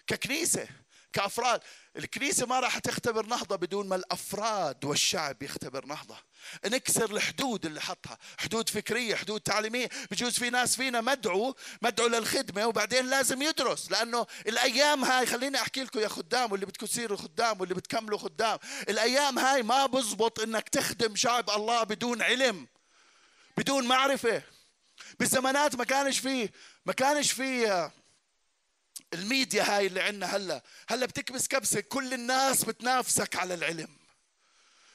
ككنيسة. 0.08 0.68
كأفراد. 1.14 1.62
الكنيسة 1.98 2.46
ما 2.46 2.60
راح 2.60 2.80
تختبر 2.80 3.26
نهضة 3.26 3.56
بدون 3.56 3.88
ما 3.88 3.96
الأفراد 3.96 4.86
والشعب 4.86 5.44
يختبر 5.44 5.86
نهضة. 5.86 6.18
نكسر 6.66 7.12
الحدود 7.12 7.66
اللي 7.66 7.82
حطها. 7.82 8.18
حدود 8.38 8.70
فكرية 8.70 9.16
حدود 9.16 9.42
تعليمية. 9.42 9.90
بجوز 10.12 10.40
في 10.40 10.50
ناس 10.50 10.76
فينا 10.76 11.02
مدعو 11.02 11.56
مدعو 11.82 12.08
للخدمة 12.08 12.66
وبعدين 12.66 13.10
لازم 13.10 13.42
يدرس. 13.42 13.92
لأنه 13.92 14.28
الأيام 14.48 15.04
هاي 15.04 15.26
خليني 15.26 15.62
أحكي 15.62 15.84
لكم 15.84 16.00
يا 16.00 16.08
خدام 16.08 16.52
واللي 16.52 16.66
بدكم 16.66 16.86
تصيروا 16.86 17.18
خدام 17.18 17.62
واللي 17.62 17.76
بتكملوا 17.76 18.20
خدام. 18.20 18.60
الأيام 18.90 19.40
هاي 19.40 19.64
ما 19.64 19.86
بزبط 19.86 20.40
إنك 20.40 20.70
تخدم 20.70 21.16
شعب 21.16 21.50
الله 21.50 21.84
بدون 21.84 22.22
علم 22.22 22.68
بدون 23.58 23.88
معرفة. 23.88 24.42
بالزمانات 25.20 25.76
ما 25.76 25.84
كانش 25.84 26.20
فيه 26.20 26.52
ما 26.86 26.94
كانش 26.94 27.32
فيه 27.32 27.92
الميديا 29.14 29.78
هاي 29.78 29.88
اللي 29.88 30.02
عندنا 30.02 30.36
هلا. 30.36 30.62
هلا 30.90 31.06
بتكبس 31.06 31.48
كبسة 31.48 31.80
كل 31.80 32.14
الناس 32.14 32.66
بتنافسك 32.66 33.36
على 33.36 33.54
العلم. 33.54 33.88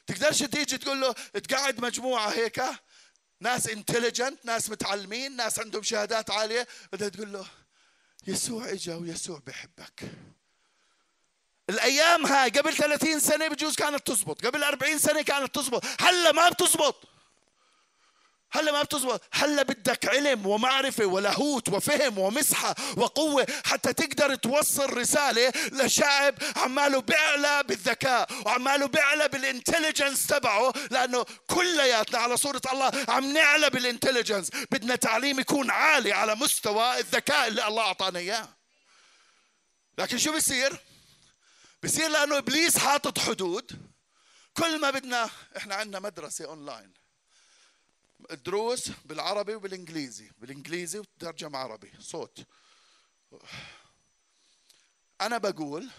تقدرش 0.06 0.42
تيجي 0.42 0.78
تقول 0.78 1.00
له 1.00 1.12
تقعد 1.12 1.80
مجموعة 1.80 2.28
هيك؟ 2.28 2.62
ناس 3.40 3.68
intelligent 3.68 4.44
ناس 4.44 4.70
متعلمين 4.70 5.36
ناس 5.36 5.58
عندهم 5.58 5.82
شهادات 5.82 6.30
عالية. 6.30 6.68
بدها 6.92 7.08
تقول 7.08 7.32
له 7.32 7.46
يسوع 8.26 8.70
إجا 8.70 8.94
ويسوع 8.94 9.40
بحبك. 9.46 10.00
الأيام 11.70 12.26
هاي 12.26 12.50
قبل 12.50 12.76
30 12.76 13.20
سنة 13.20 13.48
بجوز 13.48 13.74
كانت 13.76 14.06
تزبط 14.06 14.46
قبل 14.46 14.64
40 14.64 14.98
سنة 14.98 15.22
كانت 15.22 15.54
تزبط. 15.54 15.84
هلا 16.00 16.32
ما 16.32 16.48
بتزبط. 16.48 17.15
هلا 18.52 18.72
ما 18.72 18.82
بتزبط. 18.82 19.22
هلا 19.32 19.62
بدك 19.62 20.06
علم 20.08 20.46
ومعرفة 20.46 21.06
ولاهوت 21.06 21.68
وفهم 21.68 22.18
ومسحة 22.18 22.74
وقوة 22.96 23.46
حتى 23.64 23.92
تقدر 23.92 24.34
توصل 24.34 24.96
رسالة 24.96 25.52
لشعب 25.72 26.34
عماله 26.56 27.00
بيعلى 27.00 27.62
بالذكاء 27.68 28.28
وعماله 28.46 28.86
بيعلى 28.86 29.28
بال 29.28 29.42
intelligence 29.42 30.26
تبعه 30.26 30.72
لأنه 30.90 31.26
كلياتنا 31.46 32.18
على 32.18 32.36
صورة 32.36 32.62
الله 32.72 32.92
عم 33.08 33.32
نعلى 33.32 33.70
بال 33.70 33.82
intelligence 33.82 34.50
بدنا 34.70 34.96
تعليم 34.96 35.40
يكون 35.40 35.70
عالي 35.70 36.12
على 36.12 36.34
مستوى 36.34 36.98
الذكاء 36.98 37.48
اللي 37.48 37.68
الله 37.68 37.82
أعطانا 37.82 38.18
إياه. 38.18 38.48
لكن 39.98 40.18
شو 40.18 40.36
بصير 40.36 40.76
بصير 41.84 42.08
لأنه 42.08 42.38
إبليس 42.38 42.78
حاطط 42.78 43.18
حدود. 43.18 43.70
كل 44.56 44.80
ما 44.80 44.90
بدنا 44.90 45.30
إحنا 45.56 45.74
عندنا 45.74 45.98
مدرسة 45.98 46.44
أونلاين 46.44 46.95
الدروس 48.30 48.90
بالعربي 49.04 49.54
وبالإنجليزي. 49.54 50.30
بالإنجليزي 50.38 50.98
وترجم 50.98 51.56
عربي. 51.56 51.92
صوت. 52.00 52.46
أنا 55.20 55.38
بقول 55.38 55.90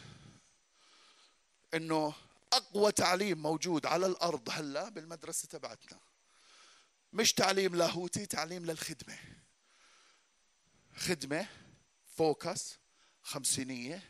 إنه 1.74 2.14
أقوى 2.54 2.92
تعليم 2.92 3.42
موجود 3.42 3.86
على 3.86 4.06
الأرض 4.06 4.50
هلا 4.52 4.90
بالمدرسة 4.90 5.48
تبعتنا. 5.48 6.00
مش 7.14 7.34
تعليم 7.34 7.76
لاهوتي 7.76 8.26
تعليم 8.26 8.66
للخدمة. 8.66 9.18
خدمة 10.96 11.48
فوكس 12.16 12.78
خمسينية. 13.22 14.04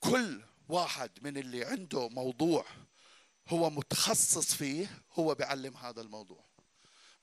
كل 0.00 0.42
واحد 0.68 1.10
من 1.22 1.36
اللي 1.36 1.64
عنده 1.64 2.08
موضوع 2.08 2.66
هو 3.48 3.70
متخصص 3.70 4.54
فيه 4.54 5.02
هو 5.12 5.34
بيعلم 5.34 5.76
هذا 5.76 6.00
الموضوع. 6.00 6.53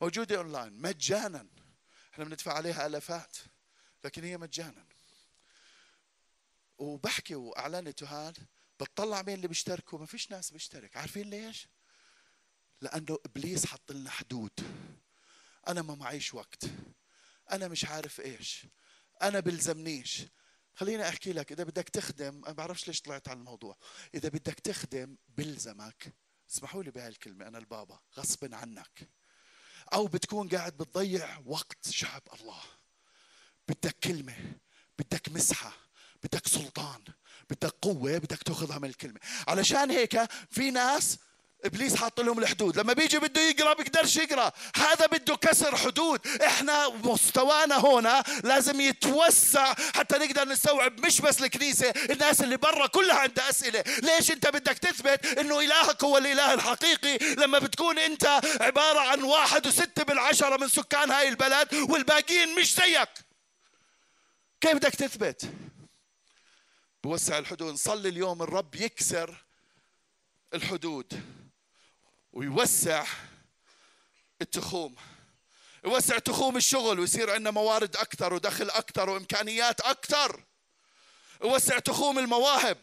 موجودة 0.02 0.38
اونلاين 0.38 0.74
مجانا. 0.74 1.47
إحنا 2.14 2.26
بندفع 2.26 2.54
عليها 2.54 2.86
آلافات 2.86 3.38
لكن 4.04 4.24
هي 4.24 4.38
مجانا. 4.38 4.86
وبحكي 6.78 7.36
وأعلنت 7.36 8.04
هذا 8.04 8.45
بتطلع 8.80 9.22
مين 9.22 9.36
اللي 9.36 9.47
بيشتركوا؟ 9.47 9.99
ما 9.99 10.06
فيش 10.06 10.32
ناس 10.32 10.52
بيشترك. 10.52 10.97
عارفين 10.97 11.30
ليش؟ 11.30 11.68
لأنه 12.82 13.20
إبليس 13.26 13.66
حط 13.66 13.91
لنا 13.91 14.10
حدود. 14.10 14.52
أنا 15.68 15.82
ما 15.82 15.95
معيش 15.95 16.34
وقت. 16.34 16.66
أنا 17.52 17.68
مش 17.68 17.86
عارف 17.86 18.20
إيش. 18.20 18.66
أنا 19.22 19.39
بلزمنيش. 19.39 20.24
خليني 20.76 21.10
أحكي 21.10 21.34
لك 21.34 21.52
إذا 21.52 21.64
بدك 21.64 21.89
تخدم 21.89 22.45
أنا 22.45 22.54
بعرفش 22.54 22.88
ليش 22.88 23.02
طلعت 23.02 23.30
على 23.30 23.39
الموضوع. 23.39 23.78
إذا 24.16 24.30
بدك 24.30 24.60
تخدم 24.60 25.18
بلزمك. 25.30 26.14
اسمحوا 26.49 26.84
لي 26.84 26.91
بهاي 26.91 27.08
الكلمة 27.08 27.47
أنا 27.47 27.58
البابا 27.58 27.99
غصب 28.18 28.54
عنك. 28.54 29.10
أو 29.94 30.08
بتكون 30.08 30.50
قاعد 30.50 30.78
بتضيع 30.78 31.42
وقت 31.46 31.89
شعب 31.89 32.22
الله. 32.34 32.62
بدك 33.68 33.96
كلمة 34.04 34.36
بدك 35.00 35.30
مسحة 35.30 35.74
بدك 36.24 36.48
سلطان 36.48 37.02
بدك 37.50 37.76
قوة 37.82 38.18
بدك 38.18 38.44
تأخذها 38.44 38.78
من 38.80 38.89
الكلمة. 38.89 39.20
علشان 39.48 39.92
هيك 39.92 40.32
في 40.52 40.72
ناس 40.72 41.18
إبليس 41.66 41.95
حاط 41.95 42.20
لهم 42.20 42.39
الحدود. 42.39 42.80
لما 42.80 42.93
بيجي 42.93 43.20
بده 43.20 43.41
يقرأ 43.41 43.74
بيقدرش 43.74 44.18
يقرأ. 44.18 44.51
هذا 44.76 45.05
بده 45.05 45.36
كسر 45.36 45.76
حدود. 45.76 46.28
إحنا 46.28 46.89
مستوانا 46.89 47.78
هنا 47.86 48.24
لازم 48.43 48.82
يتوسع 48.82 49.74
حتى 49.74 50.18
نقدر 50.18 50.47
نستوعب 50.47 51.05
مش 51.05 51.22
بس 51.22 51.41
الكنيسة 51.41 51.89
الناس 51.89 52.41
اللي 52.41 52.57
برا 52.57 52.88
كلها 52.88 53.16
عندها 53.16 53.49
أسئلة. 53.49 53.84
ليش 54.03 54.32
أنت 54.32 54.47
بدك 54.47 54.78
تثبت 54.78 55.26
إنه 55.26 55.59
إلهك 55.59 56.03
هو 56.03 56.18
الإله 56.18 56.53
الحقيقي؟ 56.53 57.18
لما 57.36 57.59
بتكون 57.59 57.99
أنت 57.99 58.41
عبارة 58.62 58.99
عن 58.99 59.24
واحد 59.24 59.68
وستة 59.68 60.03
بالعشرة 60.03 60.57
من 60.57 60.68
سكان 60.68 61.12
هاي 61.12 61.28
البلد 61.28 61.74
والباقيين 61.74 62.55
مش 62.55 62.76
زيك. 62.76 63.09
كيف 64.62 64.74
بدك 64.74 64.95
تثبت؟ 64.95 65.49
بوسع 67.03 67.38
الحدود. 67.38 67.74
نصلي 67.74 68.09
اليوم 68.09 68.41
الرب 68.41 68.76
يكسر 68.76 69.36
الحدود. 70.53 71.41
ويوسع 72.34 73.05
التخوم. 74.41 74.95
يوسع 75.86 76.17
تخوم 76.17 76.57
الشغل 76.57 76.99
ويصير 76.99 77.32
عندنا 77.32 77.51
موارد 77.51 77.95
أكثر 77.95 78.34
ودخل 78.34 78.69
أكثر 78.69 79.09
وإمكانيات 79.09 79.82
أكثر. 79.82 80.43
يوسع 81.43 81.79
تخوم 81.79 82.19
المواهب. 82.19 82.77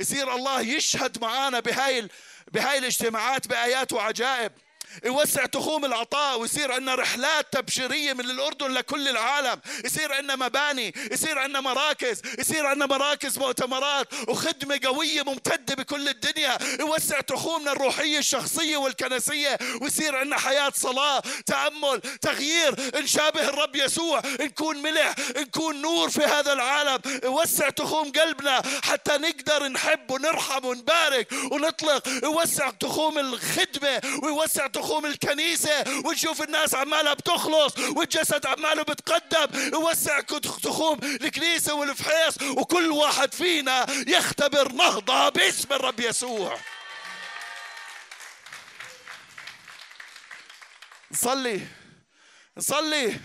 يصير 0.00 0.34
الله 0.34 0.60
يشهد 0.60 1.20
معانا 1.20 1.60
بهاي 1.60 2.08
بهاي 2.52 2.78
الاجتماعات 2.78 3.46
بآيات 3.46 3.92
وعجائب. 3.92 4.52
يوسع 5.04 5.46
تخوم 5.46 5.84
العطاء 5.84 6.38
ويصير 6.38 6.72
عندنا 6.72 6.94
رحلات 6.94 7.52
تبشيرية 7.52 8.12
من 8.12 8.30
الأردن 8.30 8.70
لكل 8.70 9.08
العالم. 9.08 9.60
يصير 9.84 10.12
عندنا 10.12 10.36
مباني 10.36 10.94
يصير 11.12 11.38
عندنا 11.38 11.60
مراكز 11.60 12.22
يصير 12.38 12.66
عندنا 12.66 12.86
مراكز 12.86 13.38
مؤتمرات 13.38 14.28
وخدمة 14.28 14.80
قوية 14.84 15.22
ممتدة 15.22 15.74
بكل 15.74 16.08
الدنيا. 16.08 16.58
يوسع 16.80 17.20
تخومنا 17.20 17.72
الروحية 17.72 18.18
الشخصية 18.18 18.76
والكنسية. 18.76 19.58
ويصير 19.80 20.16
عندنا 20.16 20.38
حياة 20.38 20.72
صلاة 20.76 21.22
تأمل 21.46 22.00
تغيير. 22.00 23.00
نشابه 23.02 23.48
الرب 23.48 23.76
يسوع 23.76 24.22
نكون 24.40 24.82
ملح 24.82 25.14
نكون 25.36 25.82
نور 25.82 26.10
في 26.10 26.24
هذا 26.24 26.52
العالم. 26.52 27.00
يوسع 27.24 27.70
تخوم 27.70 28.12
قلبنا 28.12 28.62
حتى 28.84 29.18
نقدر 29.18 29.68
نحب 29.68 30.10
ونرحم 30.10 30.64
ونبارك 30.64 31.32
ونطلق. 31.50 32.08
يوسع 32.22 32.70
تخوم 32.70 33.18
الخدمة 33.18 34.00
ويوسع 34.22 34.66
تخوم 34.76 35.06
الكنيسة 35.06 35.84
ونشوف 36.04 36.42
الناس 36.42 36.74
عمالها 36.74 37.14
بتخلص 37.14 37.78
والجسد 37.78 38.46
عماله 38.46 38.82
بتقدم. 38.82 39.72
يوسع 39.74 40.20
تخوم 40.62 40.98
الكنيسة 41.02 41.74
والفحيص 41.74 42.42
وكل 42.42 42.90
واحد 42.90 43.34
فينا 43.34 43.86
يختبر 44.06 44.72
نهضة 44.72 45.28
باسم 45.28 45.72
الرب 45.72 46.00
يسوع. 46.00 46.58
نصلي 51.10 51.60
نصلي. 52.56 53.20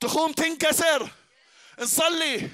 تخوم 0.00 0.32
تنكسر. 0.32 1.10
نصلي. 1.78 2.50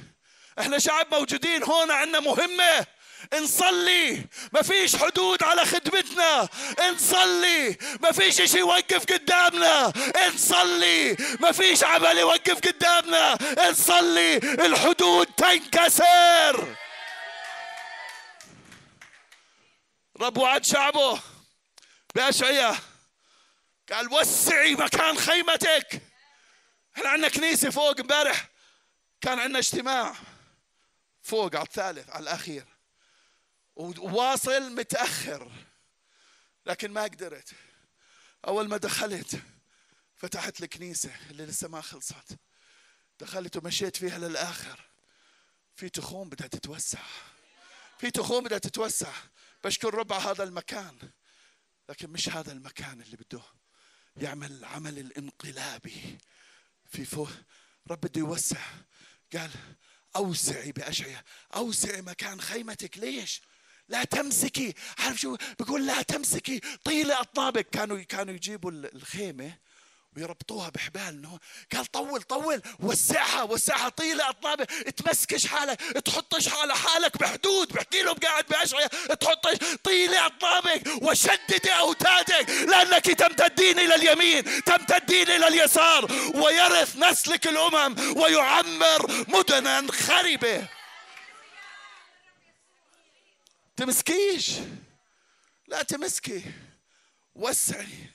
إحنا 0.59 0.79
شعب 0.79 1.15
موجودين 1.15 1.63
هون 1.63 1.91
عندنا 1.91 2.21
مهمة. 2.21 2.87
نصلي 3.35 4.27
ما 4.53 4.63
فيش 4.63 4.97
حدود 4.97 5.43
على 5.43 5.65
خدمتنا! 5.65 6.49
نصلي 6.93 7.77
ما 8.01 8.13
فيش 8.13 8.43
شيء 8.43 8.59
يوقف 8.59 9.13
قدامنا! 9.13 9.93
نصلي 10.35 11.17
ما 11.41 11.53
فيش 11.53 11.85
عمل 11.85 12.19
يوقف 12.19 12.59
قدامنا! 12.69 13.39
نصلي 13.71 14.37
الحدود 14.37 15.27
تنكسر! 15.27 16.77
رب 20.21 20.39
وعد 20.39 20.65
شعبه 20.65 21.21
بأشعية. 22.15 22.75
قال 23.93 24.13
وسعي 24.13 24.75
مكان 24.75 25.19
خيمتك. 25.19 26.03
إحنا 26.97 27.09
عندنا 27.09 27.29
كنيسة 27.29 27.71
فوق 27.71 28.01
امبارح. 28.01 28.49
كان 29.21 29.39
عندنا 29.39 29.59
اجتماع 29.59 30.15
فوق 31.23 31.57
على 31.57 31.65
الثالث 31.65 32.11
على 32.11 32.23
الأخير. 32.23 32.65
وواصل 33.77 34.75
متأخر 34.75 35.53
لكن 36.67 36.91
ما 36.91 37.03
قدرت. 37.03 37.55
أول 38.47 38.69
ما 38.69 38.77
دخلت 38.77 39.43
فتحت 40.17 40.63
الكنيسة 40.63 41.11
اللي 41.31 41.47
لسه 41.47 41.69
ما 41.69 41.81
خلصت. 41.81 42.39
دخلت 43.21 43.57
ومشيت 43.57 43.97
فيها 43.97 44.19
للآخر. 44.19 44.81
في 45.77 45.89
تخوم 45.89 46.29
بدها 46.29 46.47
تتوسع. 46.47 47.03
في 47.99 48.11
تخوم 48.11 48.45
بدها 48.45 48.59
تتوسع. 48.59 49.13
بشكر 49.65 49.95
رب 49.95 50.13
على 50.13 50.23
هذا 50.23 50.45
المكان. 50.45 51.11
لكن 51.89 52.11
مش 52.11 52.29
هذا 52.29 52.53
المكان 52.53 53.01
اللي 53.01 53.17
بده 53.17 53.43
يعمل 54.17 54.53
العمل 54.53 54.99
الانقلابي. 54.99 56.19
في 56.91 57.05
فوق 57.05 57.31
رب 57.91 58.01
بده 58.01 58.21
يوسع. 58.21 58.67
قال 59.33 59.51
أوسعي 60.17 60.73
بأشعية 60.73 61.25
أوسعي 61.55 62.03
مكان 62.03 62.41
خيمتك. 62.41 62.99
ليش؟ 62.99 63.43
لا 63.89 64.05
تمسكي. 64.05 64.75
عارف 64.99 65.21
شو؟ 65.21 65.37
بيقول 65.59 65.87
لا 65.87 66.03
تمسكي. 66.03 66.61
طيلة 66.85 67.21
أطنابك 67.21 67.71
كانوا 67.71 68.03
كانوا 68.03 68.35
يجيبوا 68.35 68.71
الخيمة 68.71 69.65
ويربطوها 70.17 70.71
بحبال 70.71 71.09
إنه 71.09 71.39
قال 71.75 71.87
طول 71.87 72.23
طول. 72.23 72.63
وسعها 72.81 73.43
وسعها. 73.43 73.89
طيلة 73.89 74.29
أطنابك 74.29 74.71
تمسكش 74.71 75.47
حالك. 75.47 75.81
تحطش 75.81 76.49
على 76.49 76.75
حالك 76.77 77.19
بحدود. 77.19 77.73
بحكي 77.73 78.03
لهم 78.03 78.15
قاعد 78.15 78.45
بأشعية 78.47 78.87
تحطش. 79.21 79.57
طيلة 79.85 80.27
أطنابك 80.27 81.03
وشددي 81.03 81.71
أوتادك. 81.79 82.51
لأنك 82.51 83.05
تمتدين 83.05 83.79
إلى 83.79 83.95
اليمين. 83.95 84.65
تمتدين 84.65 85.31
إلى 85.31 85.49
اليسار. 85.49 86.13
ويرث 86.35 86.97
نسلك 86.97 87.47
الأمم. 87.47 88.17
ويعمر 88.17 89.25
مدنا 89.29 89.93
خربة. 89.93 90.69
تمسكيش. 93.77 94.51
لا 95.67 95.83
تمسكي. 95.83 96.53
وسعي. 97.35 98.11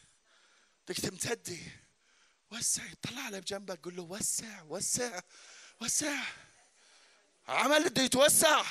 بدك 0.88 1.00
تمتدي. 1.00 1.72
وسعي. 2.52 2.96
طلع 3.02 3.22
على 3.22 3.42
بجنبك 3.42 3.86
قول 3.86 3.96
له 3.96 4.04
وسع 4.04 4.62
وسع 4.62 5.22
وسع. 5.82 6.24
عمل 7.48 7.90
بده 7.90 8.02
يتوسع. 8.02 8.64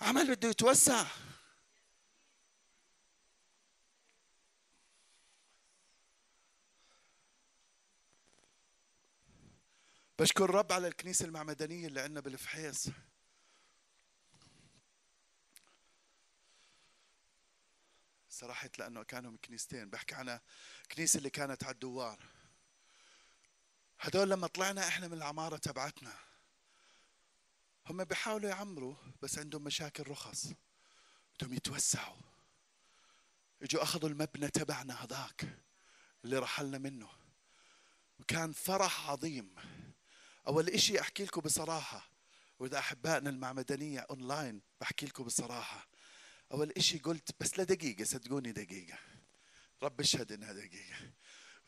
عمل 0.00 0.34
بده 0.34 0.48
يتوسع. 0.48 1.06
بشكر 10.18 10.44
الرب 10.44 10.72
على 10.72 10.88
الكنيسة 10.88 11.24
المعمدانية 11.24 11.86
اللي 11.86 12.00
عندنا 12.00 12.20
بالفحيص. 12.20 12.86
صراحة 18.36 18.70
لأنه 18.78 19.02
كانوا 19.02 19.30
من 19.30 19.36
كنيستين. 19.36 19.90
بحكي 19.90 20.14
عنها 20.14 20.40
كنيسة 20.92 21.18
اللي 21.18 21.30
كانت 21.30 21.64
على 21.64 21.74
الدوار. 21.74 22.18
هدول 24.00 24.30
لما 24.30 24.46
طلعنا 24.46 24.88
إحنا 24.88 25.08
من 25.08 25.12
العمارة 25.12 25.56
تبعتنا 25.56 26.12
هم 27.86 28.04
بيحاولوا 28.04 28.50
يعمروا 28.50 28.94
بس 29.22 29.38
عندهم 29.38 29.64
مشاكل 29.64 30.08
رخص. 30.08 30.46
بدهم 31.34 31.54
يتوسعوا. 31.54 32.16
إجوا 33.62 33.82
أخذوا 33.82 34.08
المبنى 34.08 34.48
تبعنا 34.48 35.04
هذاك 35.04 35.58
اللي 36.24 36.38
رحلنا 36.38 36.78
منه. 36.78 37.08
وكان 38.18 38.52
فرح 38.52 39.10
عظيم. 39.10 39.54
أول 40.48 40.68
إشي 40.68 41.00
أحكي 41.00 41.24
لكم 41.24 41.40
بصراحة 41.40 42.10
وإذا 42.58 42.78
أحبائنا 42.78 43.30
المعمدانية 43.30 44.00
أونلاين 44.00 44.62
بحكي 44.80 45.06
لكم 45.06 45.24
بصراحة. 45.24 45.88
أول 46.52 46.70
إشي 46.70 46.98
قلت 46.98 47.30
بس 47.40 47.58
لدقيقة 47.58 48.04
صدقوني 48.04 48.52
دقيقة. 48.52 48.98
رب 49.82 50.00
اشهد 50.00 50.32
إنها 50.32 50.52
دقيقة. 50.52 50.96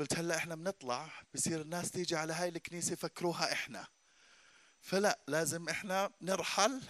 قلت 0.00 0.18
هلا 0.18 0.36
إحنا 0.36 0.54
بنطلع 0.54 1.10
بصير 1.34 1.60
الناس 1.60 1.90
تيجي 1.90 2.16
على 2.16 2.32
هاي 2.32 2.48
الكنيسة 2.48 2.92
يفكروها 2.92 3.52
إحنا. 3.52 3.86
فلا 4.80 5.18
لازم 5.28 5.68
إحنا 5.68 6.10
نرحل 6.20 6.82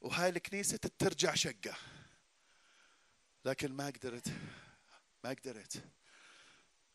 وهاي 0.00 0.28
الكنيسة 0.28 0.78
ترجع 0.98 1.34
شقة. 1.34 1.76
لكن 3.44 3.72
ما 3.72 3.86
قدرت 3.86 4.28
ما 5.24 5.30
قدرت. 5.30 5.84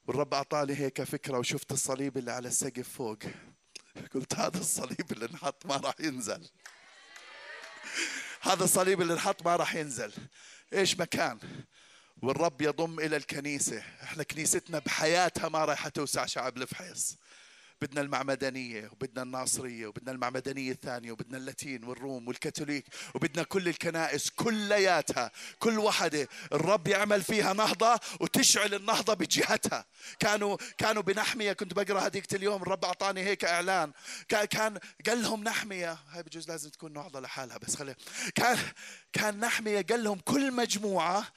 والرب 0.08 0.34
أعطاني 0.34 0.74
هيك 0.74 1.04
فكرة 1.04 1.38
وشفت 1.40 1.72
الصليب 1.72 2.18
اللي 2.18 2.32
على 2.32 2.48
السقف 2.48 2.90
فوق. 2.90 3.20
قلت 4.14 4.36
هذا 4.36 4.60
الصليب 4.60 5.12
اللي 5.12 5.26
انحط 5.26 5.66
ما 5.66 5.78
راح 5.78 5.96
ينزل. 6.00 6.50
هذا 8.44 8.64
الصليب 8.64 9.02
اللي 9.02 9.14
انحط 9.14 9.46
ما 9.46 9.56
راح 9.56 9.76
ينزل. 9.76 10.14
إيش 10.74 11.00
مكان؟ 11.00 11.40
والرب 12.22 12.62
يضم 12.62 13.00
إلى 13.00 13.18
الكنيسة. 13.18 13.84
إحنا 14.04 14.24
كنيستنا 14.24 14.80
بحياتها 14.80 15.50
ما 15.50 15.66
رايحة 15.66 15.90
توسع 15.90 16.26
شعب 16.26 16.58
الفحيص. 16.58 17.18
بدنا 17.82 18.02
المعمدانية 18.02 18.90
وبدنا 18.92 19.24
الناصرية 19.24 19.88
وبدنا 19.88 20.12
المعمدانية 20.12 20.72
الثانية 20.72 21.12
وبدنا 21.12 21.38
اللاتين 21.38 21.84
والروم 21.84 22.28
والكاثوليك 22.28 22.86
وبدنا 23.16 23.44
كل 23.44 23.68
الكنائس 23.68 24.30
كلياتها. 24.30 25.32
كل 25.60 25.80
وحدة 25.80 26.28
الرب 26.54 26.88
يعمل 26.88 27.22
فيها 27.22 27.54
نهضة 27.54 28.00
وتشعل 28.20 28.74
النهضة 28.74 29.14
بجهتها. 29.14 29.86
كانوا 30.20 30.58
كانوا 30.78 31.02
بنحمية. 31.02 31.54
كنت 31.54 31.74
بقرأ 31.74 32.00
هذيك 32.00 32.34
اليوم. 32.36 32.62
الرب 32.62 32.86
أعطاني 32.86 33.22
هيك 33.24 33.46
إعلان. 33.46 33.92
كان 34.30 34.78
قال 35.08 35.22
لهم 35.22 35.44
نحمية. 35.44 35.98
هاي 36.10 36.24
بجوز 36.24 36.50
لازم 36.50 36.70
تكون 36.70 36.94
نهضة 36.94 37.20
لحالها 37.20 37.58
بس 37.58 37.76
خلي 37.76 37.96
كان 38.36 38.58
كان 39.14 39.40
نحمية. 39.40 39.82
قال 39.82 40.04
لهم 40.04 40.20
كل 40.20 40.52
مجموعة 40.52 41.28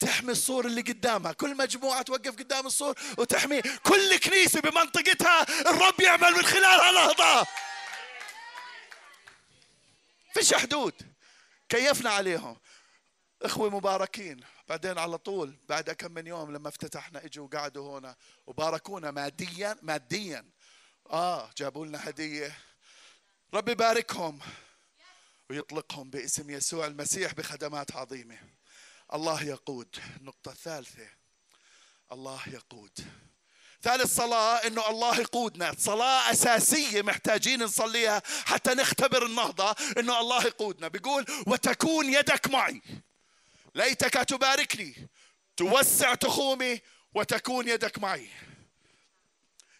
تحمي 0.00 0.32
السور 0.32 0.66
اللي 0.66 0.80
قدامها. 0.80 1.32
كل 1.32 1.56
مجموعة 1.56 2.02
توقف 2.02 2.36
قدام 2.36 2.66
السور 2.66 2.94
وتحميه 3.18 3.62
كل 3.82 4.18
كنيسة 4.18 4.60
بمنطقتها. 4.60 5.42
الرب 5.70 6.00
يعمل 6.00 6.32
من 6.32 6.42
خلالها 6.42 6.92
نهضة 6.92 7.46
فيش 10.34 10.54
حدود. 10.54 10.94
كيفنا 11.68 12.10
عليهم. 12.10 12.56
إخوة 13.42 13.70
مباركين. 13.70 14.40
بعدين 14.68 14.98
على 14.98 15.18
طول 15.18 15.56
بعد 15.68 15.90
كم 15.90 16.12
من 16.12 16.26
يوم 16.26 16.52
لما 16.52 16.68
افتتحنا 16.68 17.24
إجوا 17.24 17.46
وقعدوا 17.46 17.98
هنا 17.98 18.16
وباركونا 18.46 19.10
ماديا 19.10 19.76
ماديا. 19.82 20.44
آه 21.10 21.50
جابوا 21.58 21.86
لنا 21.86 22.08
هدية. 22.08 22.58
رب 23.54 23.68
يباركهم 23.68 24.38
ويطلقهم 25.50 26.10
باسم 26.10 26.50
يسوع 26.50 26.86
المسيح 26.86 27.34
بخدمات 27.34 27.96
عظيمة. 27.96 28.38
الله 29.14 29.42
يقود. 29.42 29.96
النقطة 30.20 30.52
الثالثة 30.52 31.08
الله 32.12 32.40
يقود. 32.46 32.90
ثالث 33.82 34.16
صلاة 34.16 34.66
إنه 34.66 34.90
الله 34.90 35.20
يقودنا. 35.20 35.74
صلاة 35.78 36.30
أساسية 36.30 37.02
محتاجين 37.02 37.62
نصليها 37.62 38.22
حتى 38.44 38.70
نختبر 38.70 39.26
النهضة 39.26 39.76
إنه 39.98 40.20
الله 40.20 40.46
يقودنا. 40.46 40.88
بيقول 40.88 41.24
وتكون 41.46 42.12
يدك 42.14 42.50
معي. 42.50 42.82
ليتك 43.74 44.14
تباركني. 44.14 45.08
توسع 45.56 46.14
تخومي 46.14 46.80
وتكون 47.14 47.68
يدك 47.68 47.98
معي. 47.98 48.28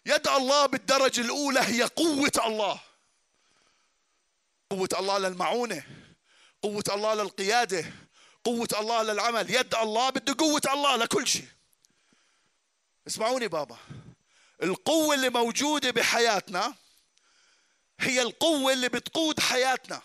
يد 0.06 0.28
الله 0.28 0.66
بالدرجة 0.66 1.20
الأولى 1.20 1.60
هي 1.60 1.82
قوة 1.82 2.32
الله. 2.46 2.80
قوة 4.70 4.88
الله 4.98 5.18
للمعونة. 5.18 5.82
قوة 6.62 6.84
الله 6.88 7.14
للقيادة. 7.14 7.84
قوة 8.44 8.68
الله 8.80 9.02
للعمل. 9.02 9.50
يد 9.50 9.74
الله 9.74 10.10
بده 10.10 10.36
قوة 10.38 10.62
الله 10.66 10.96
لكل 10.96 11.28
شيء. 11.28 11.48
اسمعوني 13.06 13.48
بابا. 13.48 13.78
القوة 14.62 15.14
اللي 15.14 15.28
موجودة 15.28 15.90
بحياتنا 15.90 16.74
هي 18.00 18.22
القوة 18.22 18.72
اللي 18.72 18.88
بتقود 18.88 19.40
حياتنا. 19.40 20.02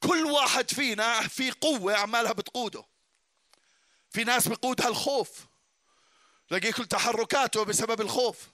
كل 0.00 0.24
واحد 0.24 0.70
فينا 0.70 1.28
في 1.28 1.50
قوة 1.50 1.96
عمالها 1.96 2.32
بتقوده. 2.32 2.84
في 4.10 4.24
ناس 4.24 4.48
بقودها 4.48 4.88
الخوف 4.88 5.30
تلاقي 6.48 6.72
كل 6.72 6.86
تحركاته 6.86 7.64
بسبب 7.64 8.00
الخوف. 8.00 8.48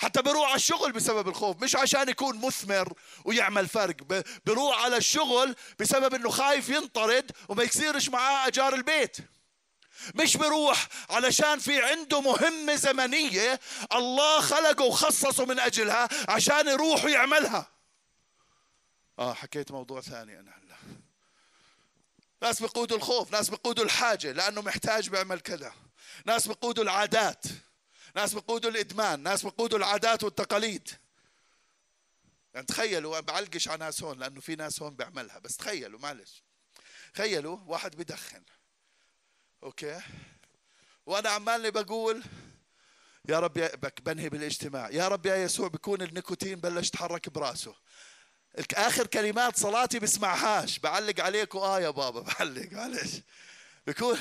حتى 0.00 0.22
بروح 0.22 0.48
على 0.48 0.56
الشغل 0.56 0.92
بسبب 0.92 1.28
الخوف. 1.28 1.62
مش 1.62 1.76
عشان 1.76 2.08
يكون 2.08 2.38
مثمر 2.46 2.92
ويعمل 3.24 3.68
فرق. 3.68 3.96
بروح 4.46 4.84
على 4.84 4.96
الشغل 4.96 5.54
بسبب 5.78 6.14
إنه 6.14 6.30
خايف 6.30 6.68
ينطرد 6.68 7.32
وما 7.48 7.62
يصيرش 7.62 8.08
معاه 8.08 8.46
أجار 8.46 8.74
البيت. 8.74 9.16
مش 10.14 10.36
بروح 10.36 10.88
علشان 11.10 11.58
في 11.58 11.82
عنده 11.82 12.20
مهمة 12.20 12.74
زمنية 12.74 13.60
الله 13.92 14.40
خلقه 14.40 14.84
وخصصه 14.84 15.44
من 15.44 15.58
أجلها 15.58 16.08
عشان 16.28 16.68
يروح 16.68 17.04
ويعملها. 17.04 17.66
آه 19.18 19.34
حكيت 19.34 19.70
موضوع 19.70 20.00
ثاني 20.00 20.40
أنا 20.40 20.50
هلا. 20.50 20.76
ناس 22.42 22.62
بقودوا 22.62 22.96
الخوف 22.96 23.32
ناس 23.32 23.50
بقودوا 23.50 23.84
الحاجة 23.84 24.32
لأنه 24.32 24.62
محتاج 24.62 25.08
بيعمل 25.08 25.40
كذا. 25.40 25.72
ناس 26.26 26.48
بقودوا 26.48 26.84
العادات. 26.84 27.44
ناس 28.16 28.34
بقودوا 28.34 28.70
الإدمان 28.70 29.20
ناس 29.22 29.42
بقودوا 29.46 29.78
العادات 29.78 30.24
والتقاليد. 30.24 30.88
يعني 32.54 32.66
تخيلوا 32.66 33.20
بعلقش 33.20 33.68
على 33.68 33.78
ناس 33.78 34.02
هون 34.02 34.18
لأنه 34.18 34.40
في 34.40 34.56
ناس 34.56 34.82
هون 34.82 34.96
بيعملها 34.96 35.38
بس 35.38 35.56
تخيلوا 35.56 36.00
معلش. 36.00 36.42
تخيلوا 37.14 37.58
واحد 37.66 37.96
بدخن 37.96 38.42
أوكي؟ 39.62 40.00
وأنا 41.06 41.28
عمالي 41.30 41.70
بقول 41.70 42.24
يا 43.28 43.40
رب 43.40 43.70
بنهي 44.02 44.28
بالاجتماع. 44.28 44.90
يا 44.90 45.08
رب 45.08 45.26
يا 45.26 45.36
يسوع 45.36 45.68
بكون 45.68 46.02
النيكوتين 46.02 46.60
بلش 46.60 46.88
يتحرك 46.88 47.28
براسه. 47.28 47.74
آخر 48.74 49.06
كلمات 49.06 49.56
صلاتي 49.56 49.98
بسمعهاش. 49.98 50.78
بعلق 50.78 51.20
عليكم. 51.20 51.58
آه 51.58 51.80
يا 51.80 51.90
بابا 51.90 52.20
بعلق 52.38 52.72
معلش. 52.72 53.20
بكون 53.86 54.18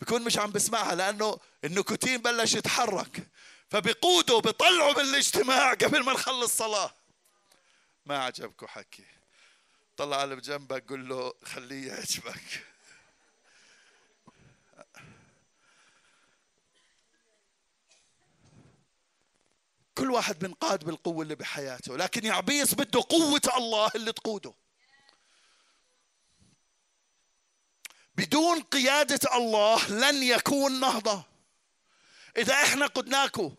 بكون 0.00 0.22
مش 0.22 0.38
عم 0.38 0.50
بسمعها 0.50 0.94
لأنه 0.94 1.38
النيكوتين 1.64 2.22
بلش 2.22 2.54
يتحرك 2.54 3.28
فبقوده 3.68 4.38
بطلعه 4.38 4.92
من 4.92 5.00
الاجتماع 5.00 5.74
قبل 5.74 6.04
ما 6.04 6.12
نخلص 6.12 6.56
صلاه 6.56 6.94
ما 8.06 8.18
عجبكم 8.24 8.66
حكي؟ 8.66 9.04
طلع 9.96 10.16
على 10.16 10.36
بجنبك 10.36 10.90
قل 10.90 11.08
له 11.08 11.32
خليه 11.44 11.88
يعجبك. 11.88 12.64
كل 19.94 20.10
واحد 20.10 20.38
بنقاد 20.38 20.84
بالقوة 20.84 21.22
اللي 21.22 21.34
بحياته 21.34 21.96
لكن 21.96 22.24
يعبيس 22.26 22.74
بده 22.74 23.02
قوة 23.08 23.40
الله 23.56 23.90
اللي 23.94 24.12
تقوده. 24.12 24.52
بدون 28.14 28.60
قيادة 28.60 29.36
الله 29.36 29.90
لن 29.90 30.22
يكون 30.22 30.80
نهضة. 30.80 31.24
إذا 32.36 32.54
إحنا 32.54 32.86
قدناكم 32.86 33.54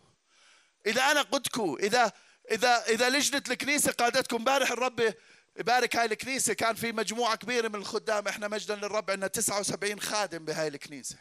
إذا 0.85 1.11
أنا 1.11 1.21
قدكم 1.21 1.77
إذا 1.79 2.11
إذا 2.51 2.85
إذا 2.87 3.09
لجنة 3.09 3.43
الكنيسة 3.49 3.91
قادتكم 3.91 4.35
امبارح 4.35 4.71
الرب 4.71 5.13
يبارك 5.59 5.95
هاي 5.95 6.05
الكنيسة 6.05 6.53
كان 6.53 6.75
في 6.75 6.91
مجموعة 6.91 7.35
كبيرة 7.35 7.67
من 7.67 7.75
الخدام 7.75 8.27
إحنا 8.27 8.47
مجدا 8.47 8.75
للرب 8.75 9.11
عندنا 9.11 9.27
79 9.27 9.99
خادم 10.01 10.45
بهاي 10.45 10.67
الكنيسة. 10.67 11.15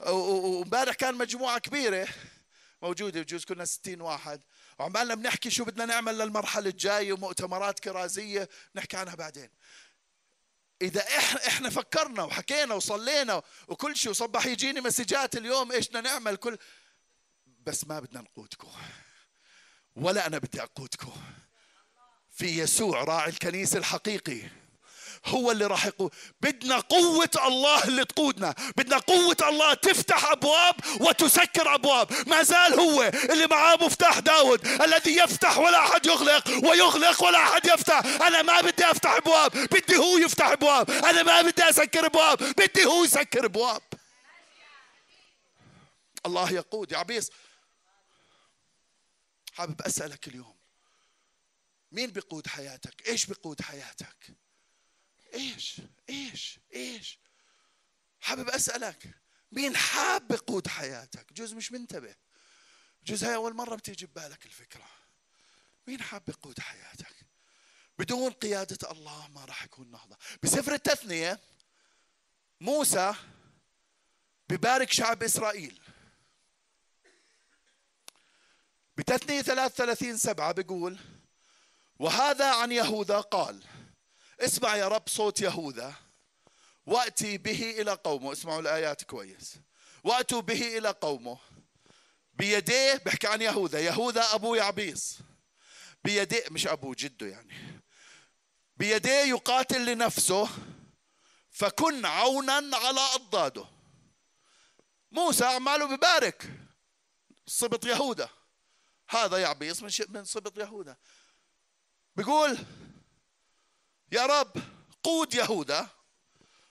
وامبارح 0.00 0.94
كان 0.94 1.14
مجموعة 1.14 1.58
كبيرة 1.58 2.08
موجودة 2.82 3.20
بجوز 3.20 3.44
كنا 3.44 3.64
60 3.64 4.00
واحد. 4.00 4.40
وعمالنا 4.78 5.14
بنحكي 5.14 5.50
شو 5.50 5.64
بدنا 5.64 5.84
نعمل 5.84 6.18
للمرحلة 6.18 6.70
الجاية 6.70 7.12
ومؤتمرات 7.12 7.80
كرازية 7.80 8.48
نحكي 8.74 8.96
عنها 8.96 9.14
بعدين. 9.14 9.50
إذا 10.82 11.00
إحنا 11.00 11.46
إحنا 11.46 11.70
فكرنا 11.70 12.22
وحكينا 12.22 12.74
وصلينا 12.74 13.42
وكل 13.68 13.96
شيء 13.96 14.10
وصبح 14.10 14.46
يجيني 14.46 14.80
مسجات 14.80 15.36
اليوم 15.36 15.72
إيش 15.72 15.88
بدنا 15.88 16.00
نعمل؟ 16.00 16.36
كل 16.36 16.58
بس 17.46 17.86
ما 17.86 18.00
بدنا 18.00 18.20
نقودكم. 18.20 18.72
ولا 19.96 20.26
أنا 20.26 20.38
بدي 20.38 20.62
أقودكم. 20.62 21.12
في 22.30 22.58
يسوع 22.58 23.04
راعي 23.04 23.30
الكنيسة 23.30 23.78
الحقيقي. 23.78 24.42
هو 25.26 25.50
اللي 25.50 25.66
راح 25.66 25.86
يقود 25.86 26.14
بدنا 26.40 26.80
قوة 26.80 27.30
الله 27.46 27.84
اللي 27.84 28.04
تقودنا. 28.04 28.54
بدنا 28.76 28.98
قوة 28.98 29.36
الله 29.42 29.74
تفتح 29.74 30.24
أبواب 30.24 30.74
وتسكر 31.00 31.74
أبواب. 31.74 32.28
ما 32.28 32.42
زال 32.42 32.80
هو 32.80 33.02
اللي 33.02 33.46
معاه 33.46 33.76
مفتاح 33.76 34.18
داود 34.18 34.66
الذي 34.66 35.16
يفتح 35.16 35.58
ولا 35.58 35.78
أحد 35.78 36.06
يغلق 36.06 36.48
ويغلق 36.48 37.24
ولا 37.24 37.38
أحد 37.38 37.66
يفتح. 37.66 37.98
أنا 37.98 38.42
ما 38.42 38.60
بدي 38.60 38.90
أفتح 38.90 39.10
أبواب 39.10 39.50
بدي 39.50 39.96
هو 39.96 40.18
يفتح 40.18 40.46
أبواب. 40.46 40.90
أنا 40.90 41.22
ما 41.22 41.42
بدي 41.42 41.68
أسكر 41.68 42.06
أبواب 42.06 42.38
بدي 42.38 42.84
هو 42.84 43.04
يسكر 43.04 43.44
أبواب. 43.44 43.82
الله 46.26 46.52
يقود. 46.52 46.92
يا 46.92 46.98
عبيس 46.98 47.30
حابب 49.52 49.82
أسألك 49.82 50.28
اليوم 50.28 50.56
مين 51.92 52.10
بيقود 52.10 52.46
حياتك؟ 52.46 53.08
إيش 53.08 53.26
بيقود 53.26 53.62
حياتك؟ 53.62 54.16
إيش؟ 55.36 55.80
إيش؟ 56.10 56.58
إيش؟ 56.74 57.18
حابب 58.20 58.48
أسألك 58.48 59.14
مين 59.52 59.76
حاب 59.76 60.30
يقود 60.30 60.68
حياتك؟ 60.68 61.32
جزء 61.32 61.56
مش 61.56 61.72
منتبه. 61.72 62.14
جزء 63.04 63.26
هاي 63.26 63.34
أول 63.34 63.54
مرة 63.54 63.76
بتيجي 63.76 64.06
ببالك 64.06 64.46
الفكرة. 64.46 64.88
مين 65.86 66.02
حاب 66.02 66.22
يقود 66.28 66.60
حياتك؟ 66.60 67.14
بدون 67.98 68.32
قيادة 68.32 68.90
الله 68.90 69.28
ما 69.28 69.44
راح 69.44 69.64
يكون 69.64 69.90
نهضة. 69.90 70.16
بسفر 70.42 70.74
التثنية 70.74 71.40
موسى 72.60 73.14
ببارك 74.48 74.92
شعب 74.92 75.22
إسرائيل. 75.22 75.80
بتثنية 78.96 79.42
33 79.42 80.16
سبعة 80.16 80.52
بيقول 80.52 80.98
وهذا 81.98 82.54
عن 82.54 82.72
يهوذا 82.72 83.20
قال 83.20 83.64
اسمع 84.40 84.76
يا 84.76 84.88
رب 84.88 85.08
صوت 85.08 85.40
يهوذا. 85.40 85.94
وأتي 86.86 87.38
به 87.38 87.70
إلى 87.80 87.92
قومه. 87.92 88.32
اسمعوا 88.32 88.60
الآيات 88.60 89.04
كويس. 89.04 89.54
وأتوا 90.04 90.40
به 90.40 90.78
إلى 90.78 90.88
قومه. 90.88 91.38
بيديه 92.32 92.94
بحكي 92.94 93.26
عن 93.26 93.42
يهوذا. 93.42 93.80
يهوذا 93.80 94.34
أبو 94.34 94.54
يعبيس 94.54 95.18
بيديه 96.04 96.44
مش 96.50 96.66
ابوه 96.66 96.94
جده 96.98 97.26
يعني. 97.26 97.82
بيديه 98.76 99.24
يقاتل 99.24 99.86
لنفسه. 99.86 100.48
فكن 101.50 102.06
عونا 102.06 102.76
على 102.76 103.00
أضداده. 103.14 103.64
موسى 105.10 105.44
عماله 105.44 105.96
ببارك 105.96 106.50
صبط 107.46 107.86
يهوذا. 107.86 108.30
هذا 109.08 109.38
يعبيس 109.38 109.82
من 109.82 109.90
من 110.08 110.24
صبط 110.24 110.58
يهوذا. 110.58 110.96
بيقول 112.16 112.58
يا 114.12 114.26
رب 114.26 114.52
قود 115.02 115.34
يهوذا 115.34 115.88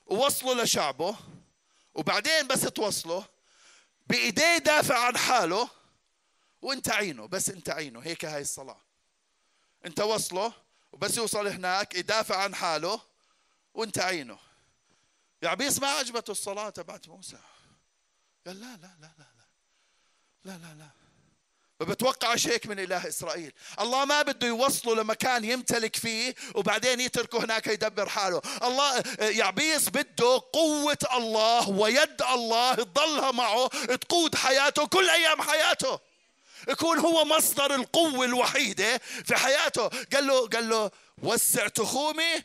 ووصلوا 0.06 0.64
لشعبه 0.64 1.18
وبعدين 1.94 2.48
بس 2.48 2.62
توصله 2.62 3.26
بإيديه 4.08 4.58
دافع 4.58 5.00
عن 5.00 5.18
حاله 5.18 5.70
وانت 6.62 6.90
عينه 6.90 7.26
بس 7.26 7.50
انت 7.50 7.70
عينه 7.70 8.00
هيك 8.00 8.26
هاي 8.26 8.42
الصلاة. 8.42 8.82
انت 9.86 10.00
وصله 10.00 10.54
وبس 10.92 11.18
يوصل 11.18 11.48
هناك 11.48 11.96
يدافع 11.96 12.38
عن 12.44 12.56
حاله 12.56 13.02
وانت 13.74 14.00
عينه. 14.00 14.40
يعبيس 15.42 15.80
ما 15.80 15.88
عجبته 15.88 16.32
الصلاة 16.32 16.70
تبعت 16.70 17.08
موسى؟ 17.08 17.38
قال 18.48 18.60
لا 18.62 18.76
لا 18.76 18.98
لا 19.02 19.12
لا 19.20 19.26
لا 20.46 20.52
لا 20.52 20.58
لا, 20.58 20.74
لا. 20.74 21.05
ما 21.80 21.86
بتوقعش 21.86 22.48
هيك 22.48 22.68
من 22.68 22.80
إله 22.80 23.08
إسرائيل. 23.08 23.52
الله 23.80 24.06
ما 24.06 24.22
بده 24.22 24.48
يوصله 24.48 24.96
لمكان 24.96 25.44
يمتلك 25.44 25.96
فيه 25.96 26.36
وبعدين 26.56 27.00
يتركه 27.00 27.44
هناك 27.44 27.68
يدبر 27.68 28.10
حاله. 28.10 28.42
الله 28.64 29.04
يعبيس 29.20 29.90
بده 29.90 30.42
قوة 30.54 30.98
الله 31.14 31.70
ويد 31.70 32.22
الله 32.34 32.74
تضلها 32.74 33.32
معه 33.32 33.68
تقود 33.96 34.36
حياته 34.36 34.88
كل 34.88 35.10
أيام 35.10 35.42
حياته. 35.42 36.00
يكون 36.70 37.00
هو 37.00 37.26
مصدر 37.26 37.76
القوة 37.76 38.26
الوحيدة 38.26 38.98
في 39.26 39.36
حياته. 39.36 39.88
قال 40.14 40.28
له 40.28 40.48
قال 40.48 40.70
له 40.70 40.92
وسع 41.24 41.68
تخومي 41.68 42.44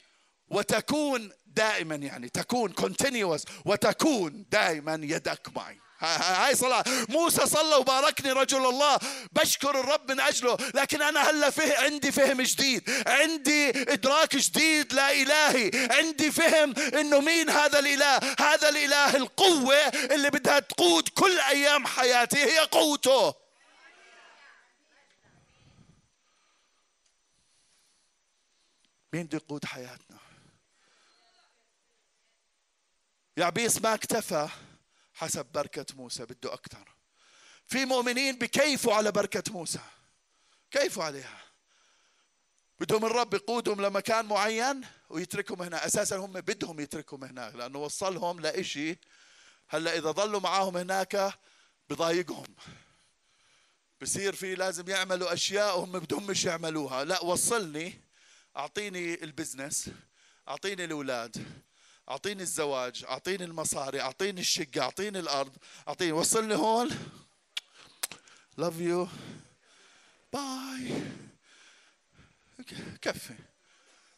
وتكون 0.48 1.32
دائما 1.46 1.94
يعني 1.94 2.28
تكون 2.28 2.74
continuous 2.80 3.42
وتكون 3.64 4.44
دائما 4.50 5.00
يدك 5.02 5.48
معي. 5.56 5.80
هاي 6.01 6.55
صلاة. 6.55 6.84
موسى 7.09 7.46
صلى 7.46 7.76
وباركني 7.76 8.32
رجل 8.32 8.66
الله. 8.66 8.98
بشكر 9.32 9.80
الرب 9.80 10.11
من 10.11 10.20
أجله. 10.20 10.57
لكن 10.74 11.03
أنا 11.03 11.30
هلا 11.30 11.51
فه 11.51 11.84
عندي 11.84 12.12
فهم 12.12 12.42
جديد. 12.42 12.90
عندي 13.07 13.70
إدراك 13.70 14.36
جديد 14.36 14.92
لا 14.92 15.12
إلهي. 15.12 15.70
عندي 15.90 16.30
فهم 16.30 16.74
إنه 16.78 17.20
مين 17.20 17.51
هذا 17.51 17.78
الإله؟ 17.78 18.16
هذا 18.40 18.68
الإله 18.68 19.16
القوة 19.16 19.76
اللي 19.88 20.30
بدها 20.30 20.59
تقود 20.59 21.09
كل 21.09 21.38
أيام 21.38 21.86
حياتي. 21.86 22.38
هي 22.38 22.59
قوته. 22.59 23.34
مين 29.12 29.26
بده 29.26 29.38
يقود 29.38 29.64
حياتنا؟ 29.64 30.18
يعبيس 33.36 33.82
ما 33.82 33.94
اكتفى. 33.94 34.48
حسب 35.20 35.46
بركة 35.46 35.86
موسى 35.94 36.24
بده 36.24 36.54
أكثر 36.54 36.94
في 37.66 37.84
مؤمنين 37.84 38.38
بكيفوا 38.38 38.94
على 38.94 39.12
بركة 39.12 39.52
موسى. 39.52 39.78
كيفوا 40.70 41.04
عليها؟ 41.04 41.42
بدهم 42.80 43.04
الرب 43.04 43.34
يقودهم 43.34 43.80
لمكان 43.80 44.24
معين 44.24 44.80
ويتركهم 45.08 45.62
هنا. 45.62 45.86
أساسا 45.86 46.16
هم 46.16 46.32
بدهم 46.32 46.80
يتركهم 46.80 47.24
هناك 47.24 47.54
لأنه 47.54 47.78
وصلهم 47.78 48.40
لإشي 48.40 48.98
هلأ 49.68 49.98
إذا 49.98 50.10
ضلوا 50.10 50.40
معاهم 50.40 50.76
هناك 50.76 51.38
بضايقهم. 51.90 52.54
بصير 54.02 54.34
في 54.34 54.54
لازم 54.54 54.88
يعملوا 54.88 55.32
أشياء 55.32 55.78
وهم 55.78 55.92
بدهم 55.92 56.26
مش 56.26 56.44
يعملوها. 56.44 57.04
لأ 57.04 57.24
وصلني 57.24 58.00
أعطيني 58.56 59.24
ال 59.24 59.32
business 59.32 59.90
أعطيني 60.48 60.84
الأولاد. 60.84 61.62
أعطيني 62.11 62.42
الزواج 62.42 63.04
أعطيني 63.04 63.44
المصاري 63.44 64.00
أعطيني 64.00 64.40
الشقة 64.40 64.80
أعطيني 64.80 65.18
الأرض 65.18 65.56
أعطيني 65.88 66.12
وصلني 66.12 66.54
هون. 66.54 66.90
love 68.56 68.80
you 68.80 69.08
bye 70.32 71.02
كفي. 73.02 73.34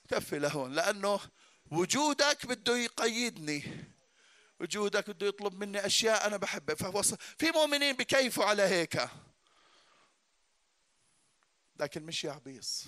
كفي 0.09 0.39
لهون 0.39 0.73
لأنه 0.73 1.21
وجودك 1.71 2.47
بده 2.47 2.77
يقيدني. 2.77 3.85
وجودك 4.61 5.11
بده 5.11 5.27
يطلب 5.27 5.55
مني 5.55 5.87
أشياء 5.87 6.27
أنا 6.27 6.37
بحبها. 6.37 6.77
فوصل 6.77 7.17
في 7.39 7.51
مؤمنين 7.51 7.97
بكيفوا 7.97 8.45
على 8.45 8.63
هيك. 8.63 9.09
لكن 11.77 12.03
مش 12.03 12.25
يعبيص 12.25 12.85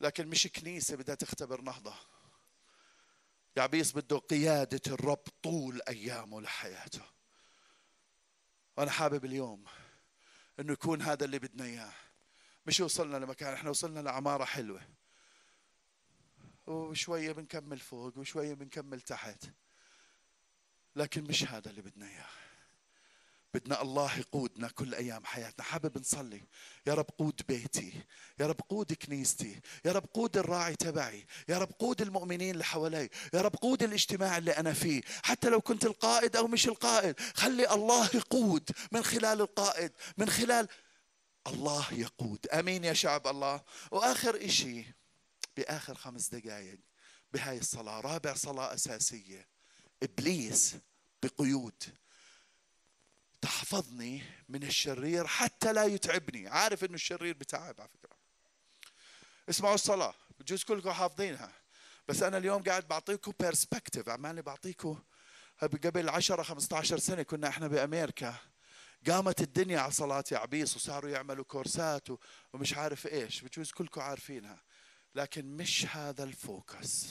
لكن 0.00 0.26
مش 0.26 0.46
كنيسة 0.46 0.96
بدها 0.96 1.14
تختبر 1.14 1.60
نهضة. 1.60 2.11
يعبيس 3.56 3.92
بده 3.92 4.18
قيادة 4.18 4.80
الرب 4.86 5.24
طول 5.42 5.80
أيامه 5.88 6.40
لحياته. 6.40 7.02
وأنا 8.76 8.90
حابب 8.90 9.24
اليوم 9.24 9.64
أنه 10.60 10.72
يكون 10.72 11.02
هذا 11.02 11.24
اللي 11.24 11.38
بدنا 11.38 11.64
إياه. 11.64 11.92
مش 12.66 12.80
وصلنا 12.80 13.16
لمكان 13.16 13.52
إحنا 13.52 13.70
وصلنا 13.70 14.00
لعمارة 14.00 14.44
حلوة. 14.44 14.82
وشوية 16.66 17.32
بنكمل 17.32 17.78
فوق 17.78 18.18
وشوية 18.18 18.54
بنكمل 18.54 19.00
تحت. 19.00 19.44
لكن 20.96 21.24
مش 21.24 21.44
هذا 21.44 21.70
اللي 21.70 21.82
بدنا 21.82 22.08
إياه. 22.08 22.41
بدنا 23.54 23.82
الله 23.82 24.18
يقودنا 24.18 24.68
كل 24.68 24.94
أيام 24.94 25.24
حياتنا. 25.24 25.64
حابب 25.64 25.98
نصلي. 25.98 26.42
يا 26.86 26.94
رب 26.94 27.06
قود 27.18 27.40
بيتي. 27.48 28.02
يا 28.40 28.46
رب 28.46 28.60
قود 28.68 28.92
كنيستي. 28.92 29.60
يا 29.84 29.92
رب 29.92 30.06
قود 30.14 30.36
الراعي 30.36 30.76
تبعي. 30.76 31.26
يا 31.48 31.58
رب 31.58 31.72
قود 31.72 32.02
المؤمنين 32.02 32.50
اللي 32.50 32.64
حوالي. 32.64 33.10
يا 33.34 33.40
رب 33.40 33.56
قود 33.56 33.82
الاجتماع 33.82 34.38
اللي 34.38 34.52
أنا 34.52 34.72
فيه. 34.72 35.02
حتى 35.22 35.48
لو 35.48 35.60
كنت 35.60 35.84
القائد 35.84 36.36
أو 36.36 36.46
مش 36.46 36.68
القائد. 36.68 37.20
خلي 37.20 37.74
الله 37.74 38.10
يقود 38.14 38.70
من 38.92 39.04
خلال 39.04 39.40
القائد. 39.40 39.92
من 40.18 40.28
خلال 40.30 40.68
الله 41.46 41.94
يقود. 41.94 42.46
آمين 42.46 42.84
يا 42.84 42.92
شعب 42.92 43.26
الله. 43.26 43.62
وآخر 43.90 44.44
إشي 44.44 44.84
بآخر 45.56 45.94
خمس 45.94 46.28
دقائق 46.28 46.78
بهاي 47.32 47.58
الصلاة 47.58 48.00
رابع 48.00 48.34
صلاة 48.34 48.74
أساسية. 48.74 49.48
إبليس 50.02 50.76
بقيود. 51.22 51.82
تحفظني 53.42 54.22
من 54.48 54.62
الشرير 54.62 55.26
حتى 55.26 55.72
لا 55.72 55.84
يتعبني. 55.84 56.48
عارف 56.48 56.84
إنه 56.84 56.94
الشرير 56.94 57.34
بتعب 57.34 57.80
على 57.80 57.88
فكرة. 57.88 58.16
اسمعوا 59.50 59.74
الصلاة. 59.74 60.14
بجوز 60.40 60.62
كلكم 60.62 60.90
حافظينها. 60.90 61.52
بس 62.08 62.22
أنا 62.22 62.38
اليوم 62.38 62.62
قاعد 62.62 62.88
بعطيكم 62.88 63.32
بيرسبكتيف 63.40 64.08
عمالي 64.08 64.42
بعطيكم. 64.42 65.02
قبل 65.60 66.08
10 66.08 66.42
15 66.42 66.98
سنة 66.98 67.22
كنا 67.22 67.48
إحنا 67.48 67.68
بأمريكا. 67.68 68.34
قامت 69.06 69.40
الدنيا 69.40 69.80
على 69.80 69.92
صلاة 69.92 70.24
يعبيس 70.32 70.76
وصاروا 70.76 71.10
يعملوا 71.10 71.44
كورسات 71.44 72.08
ومش 72.52 72.74
عارف 72.74 73.06
إيش. 73.06 73.40
بجوز 73.40 73.70
كلكم 73.70 74.00
عارفينها. 74.00 74.62
لكن 75.14 75.56
مش 75.56 75.86
هذا 75.86 76.24
ال 76.24 76.36
focus. 76.36 77.06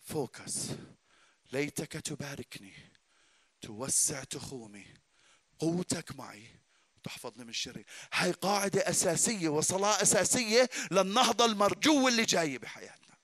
focus. 0.00 0.66
ليتك 1.52 1.92
تباركني. 1.92 2.74
توسع 3.60 4.24
تخومي. 4.24 4.86
قوتك 5.60 6.16
معي 6.16 6.60
تحفظني 7.04 7.44
من 7.44 7.50
الشرير 7.50 7.86
هاي 8.12 8.32
قاعدة 8.32 8.90
أساسية 8.90 9.48
وصلاة 9.48 10.02
أساسية 10.02 10.70
للنهضة 10.90 11.44
المرجوة 11.44 12.08
اللي 12.08 12.24
جاية 12.24 12.58
بحياتنا. 12.58 13.16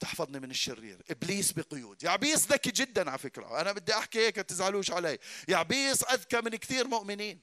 تحفظني 0.00 0.40
من 0.40 0.50
الشرير. 0.50 1.02
إبليس 1.10 1.52
بقيود. 1.52 2.02
يعبيس 2.02 2.46
ذكي 2.46 2.70
جدا 2.70 3.10
على 3.10 3.18
فكرة. 3.18 3.60
أنا 3.60 3.72
بدي 3.72 3.94
أحكي 3.94 4.26
هيك 4.26 4.36
تزعلوش 4.36 4.90
علي. 4.90 5.18
يعبيس 5.48 6.02
أذكى 6.02 6.40
من 6.40 6.50
كثير 6.50 6.88
مؤمنين. 6.88 7.40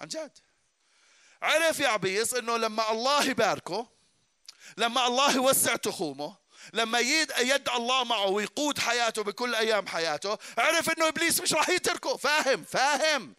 عن 0.00 0.08
جد. 0.08 0.38
عرف 1.42 1.80
يا 1.80 1.88
عبيس 1.88 2.34
إنه 2.34 2.56
لما 2.56 2.92
الله 2.92 3.24
يباركه 3.24 3.88
لما 4.76 5.06
الله 5.06 5.34
يوسع 5.34 5.76
تخومه 5.76 6.41
لما 6.72 6.98
يد 6.98 7.32
يد 7.38 7.68
الله 7.68 8.04
معه 8.04 8.26
ويقود 8.26 8.78
حياته 8.78 9.22
بكل 9.22 9.54
أيام 9.54 9.86
حياته 9.86 10.38
عرف 10.58 10.90
إنه 10.90 11.08
إبليس 11.08 11.40
مش 11.40 11.52
راح 11.52 11.68
يتركه. 11.68 12.16
فاهم 12.16 12.64
فاهم 12.64 13.34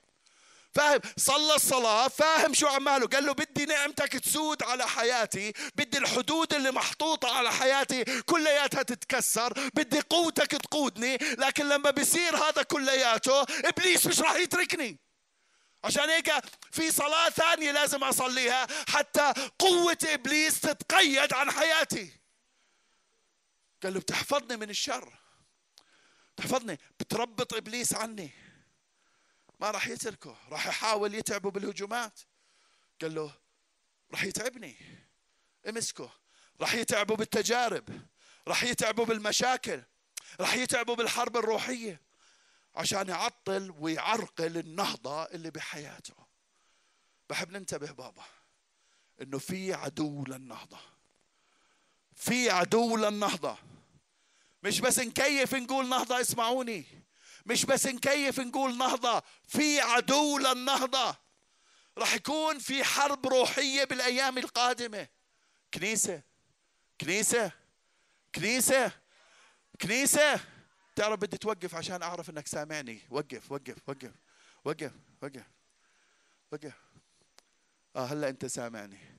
فاهم. 0.75 0.99
صلى 1.17 1.55
الصلاة 1.55 2.07
فاهم 2.07 2.53
شو 2.53 2.67
عماله 2.67 3.07
قال 3.07 3.25
له 3.25 3.33
بدي 3.33 3.65
نعمتك 3.65 4.13
تسود 4.13 4.63
على 4.63 4.87
حياتي 4.87 5.53
بدي 5.75 5.97
الحدود 5.97 6.53
اللي 6.53 6.71
محطوطة 6.71 7.37
على 7.37 7.51
حياتي 7.51 8.03
كلياتها 8.21 8.83
تتكسر 8.83 9.53
بدي 9.73 9.99
قوتك 9.99 10.51
تقودني. 10.51 11.17
لكن 11.17 11.69
لما 11.69 11.89
بيصير 11.91 12.37
هذا 12.37 12.63
كلياته 12.63 13.41
إبليس 13.41 14.07
مش 14.07 14.19
راح 14.19 14.35
يتركني. 14.35 14.99
عشان 15.83 16.09
هيك 16.09 16.31
في 16.71 16.91
صلاة 16.91 17.29
ثانية 17.29 17.71
لازم 17.71 18.03
أصليها 18.03 18.67
حتى 18.89 19.33
قوة 19.59 19.97
إبليس 20.03 20.59
تتقيد 20.59 21.33
عن 21.33 21.51
حياتي. 21.51 22.22
قال 23.83 23.93
له 23.93 23.99
بتحفظني 23.99 24.57
من 24.57 24.69
الشر. 24.69 25.13
بتحفظني. 26.35 26.79
بتربط 26.99 27.53
إبليس 27.53 27.93
عني. 27.93 28.31
ما 29.59 29.71
راح 29.71 29.87
يتركه. 29.87 30.37
راح 30.49 30.67
يحاول 30.67 31.15
يتعبه 31.15 31.51
بالهجومات. 31.51 32.19
قال 33.01 33.15
له 33.15 33.33
راح 34.11 34.23
يتعبني. 34.23 34.75
امسكه. 35.69 36.11
راح 36.61 36.73
يتعبه 36.73 37.15
بالتجارب. 37.15 38.07
راح 38.47 38.63
يتعبه 38.63 39.05
بالمشاكل. 39.05 39.81
راح 40.39 40.53
يتعبه 40.53 40.95
بالحرب 40.95 41.37
الروحية. 41.37 42.01
عشان 42.75 43.09
يعطل 43.09 43.73
ويعرقل 43.77 44.57
النهضة 44.57 45.23
اللي 45.23 45.51
بحياته. 45.51 46.15
بحب 47.29 47.51
ننتبه 47.51 47.91
بابا 47.91 48.23
إنه 49.21 49.39
في 49.39 49.73
عدو 49.73 50.25
للنهضة. 50.25 50.92
في 52.23 52.49
عدو 52.49 52.97
للنهضة 52.97 53.57
مش 54.63 54.81
بس 54.81 54.99
نكيف 54.99 55.55
نقول 55.55 55.89
نهضة 55.89 56.21
اسمعوني. 56.21 56.85
مش 57.45 57.65
بس 57.65 57.87
نكيف 57.87 58.39
نقول 58.39 58.77
نهضة 58.77 59.23
في 59.47 59.81
عدو 59.81 60.37
للنهضة 60.37 61.15
راح 61.97 62.13
يكون 62.13 62.59
في 62.59 62.83
حرب 62.83 63.27
روحية 63.27 63.83
بالأيام 63.83 64.37
القادمة. 64.37 65.07
كنيسة 65.73 66.21
كنيسة 67.01 67.51
كنيسة 68.35 68.91
كنيسة. 69.81 70.39
تعرف 70.95 71.19
بدي 71.19 71.37
توقف 71.37 71.75
عشان 71.75 72.01
أعرف 72.01 72.29
أنك 72.29 72.47
سامعني. 72.47 72.99
وقف 73.09 73.51
وقف 73.51 73.89
وقف 73.89 74.11
وقف 74.65 74.91
وقف 75.21 75.43
وقف. 76.51 76.73
آه 77.95 78.05
هلا 78.05 78.29
أنت 78.29 78.45
سامعني. 78.45 79.12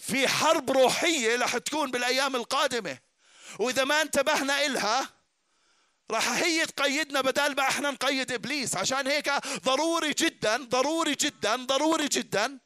في 0.00 0.28
حرب 0.28 0.70
روحية 0.70 1.36
رح 1.36 1.58
تكون 1.58 1.90
بالأيام 1.90 2.36
القادمة. 2.36 2.98
وإذا 3.58 3.84
ما 3.84 4.02
انتبهنا 4.02 4.66
إلها 4.66 5.08
راح 6.10 6.28
هي 6.28 6.66
تقيدنا 6.66 7.20
بدل 7.20 7.56
ما 7.56 7.68
إحنا 7.68 7.90
نقيد 7.90 8.32
إبليس. 8.32 8.76
عشان 8.76 9.06
هيك 9.06 9.30
ضروري 9.64 10.14
جدا 10.18 10.56
ضروري 10.56 11.14
جدا 11.14 11.56
ضروري 11.56 12.08
جدا 12.08 12.58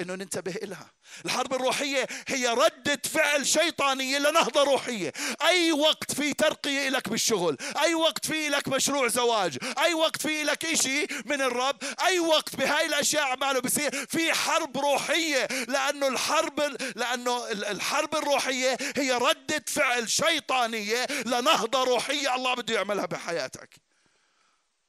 إنه 0.00 0.14
ننتبه 0.14 0.52
لها 0.62 0.90
الحرب 1.24 1.54
الروحية 1.54 2.06
هي 2.28 2.48
ردة 2.48 3.00
فعل 3.04 3.46
شيطانية 3.46 4.18
لنهضة 4.18 4.62
روحية. 4.62 5.12
أي 5.42 5.72
وقت 5.72 6.12
في 6.14 6.34
ترقية 6.34 6.88
لك 6.88 7.08
بالشغل 7.08 7.56
أي 7.82 7.94
وقت 7.94 8.26
في 8.26 8.48
لك 8.48 8.68
مشروع 8.68 9.08
زواج 9.08 9.58
أي 9.78 9.94
وقت 9.94 10.22
في 10.22 10.42
لك 10.42 10.64
إشي 10.64 11.06
من 11.26 11.42
الرب 11.42 11.76
أي 12.04 12.18
وقت 12.20 12.56
بهاي 12.56 12.86
الأشياء 12.86 13.22
عماله 13.22 13.60
بصير 13.60 14.06
في 14.06 14.32
حرب 14.32 14.78
روحية. 14.78 15.46
لأنه 15.46 16.08
الحرب 16.08 16.60
لأنه 16.96 17.50
الحرب 17.50 18.14
الروحية 18.14 18.76
هي 18.96 19.12
ردة 19.12 19.64
فعل 19.66 20.10
شيطانية 20.10 21.06
لنهضة 21.26 21.84
روحية 21.84 22.34
الله 22.34 22.54
بده 22.54 22.74
يعملها 22.74 23.06
بحياتك. 23.06 23.74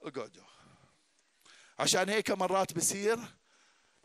اقعدوا. 0.01 0.43
عشان 1.79 2.09
هيك 2.09 2.31
مرات 2.31 2.73
بصير 2.73 3.19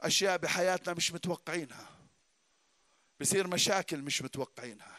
أشياء 0.05 0.37
بحياتنا 0.37 0.95
مش 0.95 1.13
متوقعينها. 1.13 1.89
بصير 3.21 3.47
مشاكل 3.47 4.03
مش 4.03 4.23
متوقعينها. 4.23 4.97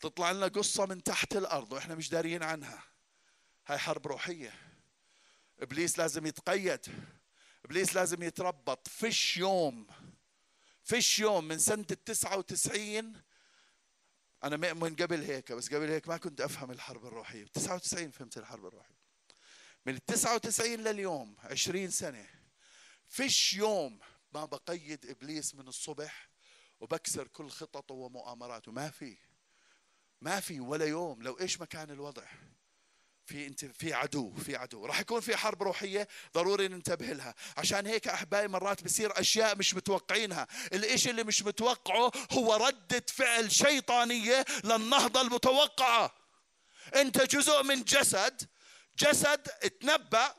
تطلع 0.00 0.32
لنا 0.32 0.46
قصة 0.46 0.86
من 0.86 1.02
تحت 1.02 1.36
الأرض 1.36 1.72
وإحنا 1.72 1.94
مش 1.94 2.08
دارين 2.08 2.42
عنها. 2.42 2.82
هاي 3.66 3.78
حرب 3.78 4.06
روحية. 4.06 4.54
إبليس 5.60 5.98
لازم 5.98 6.26
يتقيد. 6.26 6.80
إبليس 7.64 7.94
لازم 7.94 8.22
يتربط. 8.22 8.88
فيش 8.88 9.36
يوم. 9.36 9.86
فيش 10.84 11.18
يوم 11.18 11.44
من 11.44 11.58
سنة 11.58 11.86
التسعة 11.90 12.36
وتسعين. 12.36 13.22
أنا 14.44 14.72
مؤمن 14.72 14.96
قبل 14.96 15.22
هيك 15.22 15.52
بس 15.52 15.74
قبل 15.74 15.90
هيك 15.90 16.08
ما 16.08 16.16
كنت 16.16 16.40
أفهم 16.40 16.70
الحرب 16.70 17.06
الروحية. 17.06 17.44
99 17.44 18.10
فهمت 18.10 18.36
الحرب 18.36 18.66
الروحية. 18.66 18.94
من 19.86 19.94
التسعة 19.94 20.34
وتسعين 20.34 20.80
لليوم 20.80 21.36
عشرين 21.44 21.90
سنة. 21.90 22.43
فيش 23.08 23.54
يوم 23.54 23.98
ما 24.32 24.44
بقيد 24.44 25.06
إبليس 25.06 25.54
من 25.54 25.68
الصبح 25.68 26.28
وبكسر 26.80 27.28
كل 27.28 27.50
خططه 27.50 27.94
ومؤامراته. 27.94 28.72
ما 28.72 28.90
في 28.90 29.16
ما 30.20 30.40
في 30.40 30.60
ولا 30.60 30.84
يوم. 30.86 31.22
لو 31.22 31.40
إيش 31.40 31.60
ما 31.60 31.66
كان 31.66 31.90
الوضع 31.90 32.24
في 33.26 33.46
انت 33.46 33.64
في 33.64 33.92
عدو 33.92 34.34
في 34.34 34.56
عدو. 34.56 34.86
راح 34.86 35.00
يكون 35.00 35.20
في 35.20 35.36
حرب 35.36 35.62
روحية 35.62 36.08
ضروري 36.34 36.68
ننتبه 36.68 37.06
لها. 37.06 37.34
عشان 37.56 37.86
هيك 37.86 38.08
أحبائي 38.08 38.48
مرات 38.48 38.84
بصير 38.84 39.20
أشياء 39.20 39.56
مش 39.56 39.74
متوقعينها. 39.74 40.46
الاشي 40.72 41.10
اللي 41.10 41.24
مش 41.24 41.42
متوقعه 41.42 42.12
هو 42.32 42.54
ردة 42.54 43.04
فعل 43.08 43.52
شيطانية 43.52 44.44
للنهضة 44.64 45.20
المتوقعة. 45.20 46.14
أنت 46.94 47.34
جزء 47.36 47.62
من 47.62 47.82
جسد 47.82 48.48
جسد 48.98 49.42
تنبأ 49.80 50.34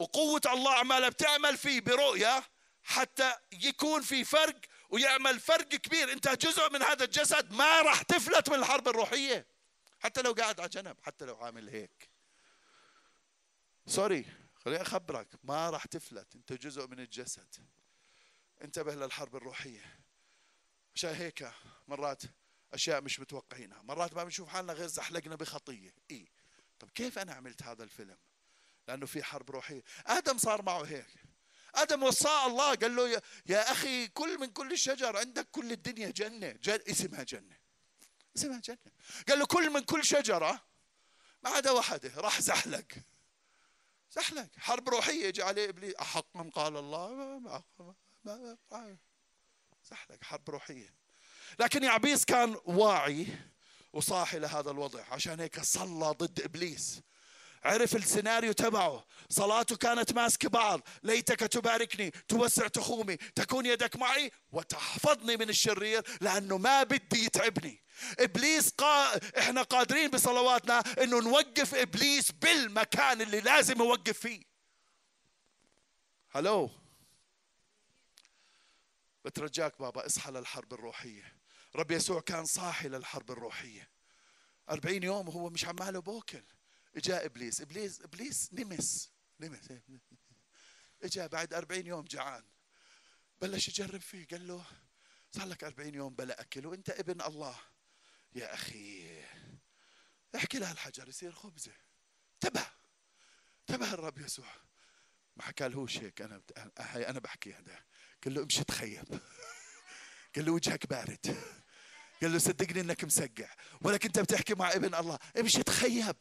وقوة 0.00 0.40
الله 0.46 0.72
عمالها 0.72 1.08
بتعمل 1.08 1.56
فيه 1.56 1.80
برؤية 1.80 2.44
حتى 2.82 3.34
يكون 3.52 4.02
في 4.02 4.24
فرق 4.24 4.60
ويعمل 4.90 5.40
فرق 5.40 5.68
كبير. 5.68 6.12
انت 6.12 6.28
جزء 6.28 6.72
من 6.72 6.82
هذا 6.82 7.04
الجسد 7.04 7.52
ما 7.52 7.82
راح 7.82 8.02
تفلت 8.02 8.48
من 8.48 8.54
الحرب 8.54 8.88
الروحية. 8.88 9.46
حتى 9.98 10.22
لو 10.22 10.32
قاعد 10.32 10.60
على 10.60 10.68
جنب 10.68 10.96
حتى 11.02 11.24
لو 11.24 11.36
عامل 11.36 11.68
هيك. 11.68 12.10
سوري 13.86 14.26
خليني 14.64 14.82
أخبرك 14.82 15.28
ما 15.42 15.70
راح 15.70 15.84
تفلت. 15.84 16.34
انت 16.34 16.52
جزء 16.52 16.86
من 16.86 17.00
الجسد. 17.00 17.54
انتبه 18.62 18.94
للحرب 18.94 19.36
الروحية. 19.36 20.00
عشان 20.94 21.14
هيك؟ 21.14 21.50
مرات 21.88 22.22
أشياء 22.72 23.00
مش 23.00 23.20
متوقعينها. 23.20 23.82
مرات 23.82 24.14
ما 24.14 24.24
بنشوف 24.24 24.48
حالنا 24.48 24.72
غير 24.72 24.86
زحلقنا 24.86 25.36
بخطية. 25.36 25.94
إيه. 26.10 26.26
طب 26.78 26.90
كيف 26.90 27.18
أنا 27.18 27.32
عملت 27.32 27.62
هذا 27.62 27.84
الفيلم؟ 27.84 28.18
لأنه 28.90 29.06
في 29.06 29.22
حرب 29.22 29.50
روحية. 29.50 29.82
آدم 30.06 30.38
صار 30.38 30.62
معه 30.62 30.82
هيك. 30.82 31.06
آدم 31.74 32.02
وصاه 32.02 32.46
الله 32.46 32.74
قال 32.74 32.96
له 32.96 33.22
يا, 33.46 33.72
أخي 33.72 34.08
كل 34.08 34.38
من 34.38 34.46
كل 34.46 34.72
الشجر 34.72 35.16
عندك 35.16 35.48
كل 35.50 35.72
الدنيا 35.72 36.10
جنة. 36.10 36.50
جن 36.50 36.78
اسمها 36.90 37.22
جنة. 37.22 37.56
اسمها 38.36 38.60
جنة. 38.60 38.92
قال 39.28 39.38
له 39.38 39.46
كل 39.46 39.70
من 39.70 39.80
كل 39.80 40.04
شجرة 40.04 40.64
ما 41.42 41.50
عدا 41.50 41.70
واحدة 41.70 42.12
راح 42.16 42.40
زحلق. 42.40 42.86
زحلق. 44.12 44.48
حرب 44.58 44.88
روحية 44.88 45.26
يجي 45.26 45.42
عليه 45.42 45.68
إبليس. 45.68 45.94
أحقا 45.94 46.50
قال 46.54 46.76
الله. 46.76 47.62
زحلق. 49.84 50.24
حرب 50.24 50.50
روحية. 50.50 50.94
لكن 51.58 51.82
يعبيس 51.82 52.24
كان 52.24 52.56
واعي 52.64 53.26
وصاحي 53.92 54.38
لهذا 54.38 54.70
الوضع 54.70 55.04
عشان 55.10 55.40
هيك 55.40 55.60
صلى 55.60 56.10
ضد 56.10 56.40
إبليس. 56.40 57.00
عرف 57.62 57.96
السيناريو 57.96 58.52
تبعه. 58.52 59.06
صلاته 59.28 59.76
كانت 59.76 60.12
ماسكة 60.12 60.48
بعض. 60.48 60.80
ليتك 61.02 61.40
تباركني 61.40 62.10
توسع 62.10 62.68
تخومي 62.68 63.16
تكون 63.16 63.66
يدك 63.66 63.96
معي 63.96 64.32
وتحفظني 64.52 65.36
من 65.36 65.48
الشرير 65.48 66.02
لأنه 66.20 66.58
ما 66.58 66.82
بدي 66.82 67.24
يتعبني. 67.24 67.82
إبليس 68.18 68.70
قا... 68.70 69.20
إحنا 69.38 69.62
قادرين 69.62 70.10
بصلواتنا 70.10 70.82
إنه 71.02 71.20
نوقف 71.20 71.74
إبليس 71.74 72.32
بالمكان 72.32 73.22
اللي 73.22 73.40
لازم 73.40 73.78
نوقف 73.78 74.18
فيه. 74.18 74.42
هلو 76.30 76.70
بترجاك 79.24 79.80
بابا 79.80 80.06
اصحى 80.06 80.30
للحرب 80.30 80.74
الروحية. 80.74 81.36
رب 81.76 81.90
يسوع 81.90 82.20
كان 82.20 82.44
صاحي 82.44 82.88
للحرب 82.88 83.30
الروحية. 83.30 83.90
أربعين 84.70 85.02
يوم 85.02 85.28
هو 85.28 85.50
مش 85.50 85.64
عماله 85.64 86.00
بوكل. 86.00 86.42
إجا 86.96 87.24
إبليس. 87.24 87.60
ابليس 87.60 88.02
إبليس 88.02 88.50
نمس. 88.52 89.10
نمس. 89.40 89.68
إجا 91.02 91.26
بعد 91.26 91.54
أربعين 91.54 91.86
يوم 91.86 92.04
جعان. 92.04 92.44
بلش 93.40 93.68
يجرب 93.68 94.00
فيه. 94.00 94.26
قال 94.26 94.48
له 94.48 94.64
صار 95.32 95.46
لك 95.46 95.64
أربعين 95.64 95.94
يوم 95.94 96.14
بلا 96.14 96.40
أكل 96.40 96.66
وأنت 96.66 96.90
ابن 96.90 97.20
الله. 97.20 97.56
يا 98.34 98.54
أخي 98.54 99.22
احكي 100.36 100.58
لها 100.58 100.72
الحجر 100.72 101.08
يصير 101.08 101.32
خبزة. 101.32 101.72
انتبه 102.34 102.66
انتبه 103.60 103.94
الرب 103.94 104.18
يسوع. 104.18 104.52
ما 105.36 105.42
حكى 105.42 105.68
لهوش 105.68 105.98
هيك 105.98 106.22
أنا 106.22 106.42
أنا 106.78 107.18
بحكي 107.20 107.52
هذا. 107.52 107.84
قال 108.24 108.34
له 108.34 108.42
امشي 108.42 108.64
تخيب. 108.64 109.20
قال 110.36 110.44
له 110.44 110.52
وجهك 110.52 110.86
بارد. 110.86 111.36
قال 112.22 112.32
له 112.32 112.38
صدقني 112.38 112.80
إنك 112.80 113.04
مسقع 113.04 113.54
ولك 113.80 114.06
أنت 114.06 114.18
بتحكي 114.18 114.54
مع 114.54 114.72
ابن 114.72 114.94
الله. 114.94 115.18
امشي 115.38 115.62
تخيب. 115.62 116.16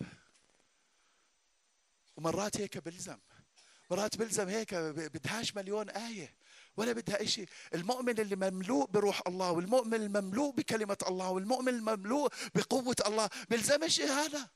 ومرات 2.20 2.58
هيك 2.58 2.78
بلزم. 2.78 3.18
مرات 3.92 4.18
بلزم 4.18 4.48
هيك 4.50 4.74
بدهاش 4.74 5.56
مليون 5.56 5.90
آية 5.90 6.36
ولا 6.78 6.92
بدها 6.92 7.24
إشي. 7.24 7.46
المؤمن 7.74 8.20
اللي 8.20 8.36
مملوء 8.36 8.88
بروح 8.88 9.22
الله 9.28 9.52
والمؤمن 9.52 9.94
المملوء 9.94 10.54
بكلمة 10.54 10.98
الله 11.08 11.30
والمؤمن 11.30 11.74
المملوء 11.74 12.30
بقوة 12.56 12.96
الله. 13.06 13.30
بلزمش 13.50 14.02
هذا؟ 14.02 14.50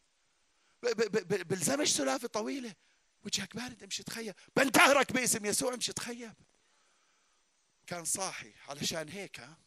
بلزمش 1.24 1.96
سلافة 1.96 2.28
طويلة. 2.28 2.76
وجهك 3.26 3.56
بارد 3.56 3.84
امشي 3.84 4.04
تخيب. 4.04 4.36
بنتهرك 4.56 5.12
باسم 5.12 5.46
يسوع 5.46 5.74
امشي 5.74 5.94
تخيب. 5.94 6.34
كان 7.88 8.06
صاحي 8.06 8.54
علشان 8.70 9.10
هيك 9.10 9.40
ها. 9.40 9.58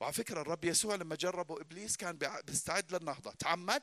وعلى 0.00 0.12
فكرة 0.12 0.40
الرب 0.40 0.64
يسوع 0.64 0.94
لما 0.94 1.14
جربوا 1.14 1.60
إبليس 1.60 1.96
كان 1.96 2.18
بيستعد 2.44 2.94
للنهضة. 2.94 3.30
تعمد 3.30 3.82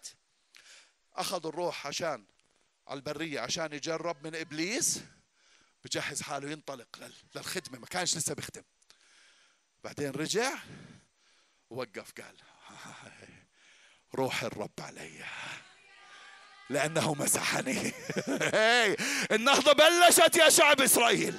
أخذ 1.13 1.47
الروح 1.47 1.87
عشان 1.87 2.25
على 2.87 2.97
البرية 2.97 3.39
عشان 3.39 3.73
يجرب 3.73 4.27
من 4.27 4.35
إبليس 4.35 4.99
بجهز 5.85 6.21
حاله 6.21 6.51
ينطلق 6.51 7.09
للخدمة. 7.35 7.79
ما 7.79 7.85
كانش 7.85 8.17
لسه 8.17 8.35
بيخدم 8.35 8.63
بعدين 9.83 10.09
رجع 10.11 10.53
ووقف 11.69 12.11
قال 12.21 12.35
روح 14.15 14.43
الرب 14.43 14.79
علي 14.79 15.25
لأنه 16.69 17.13
مسحني. 17.13 17.93
النهضة 19.35 19.73
بلشت 19.73 20.37
يا 20.37 20.49
شعب 20.49 20.81
إسرائيل. 20.81 21.35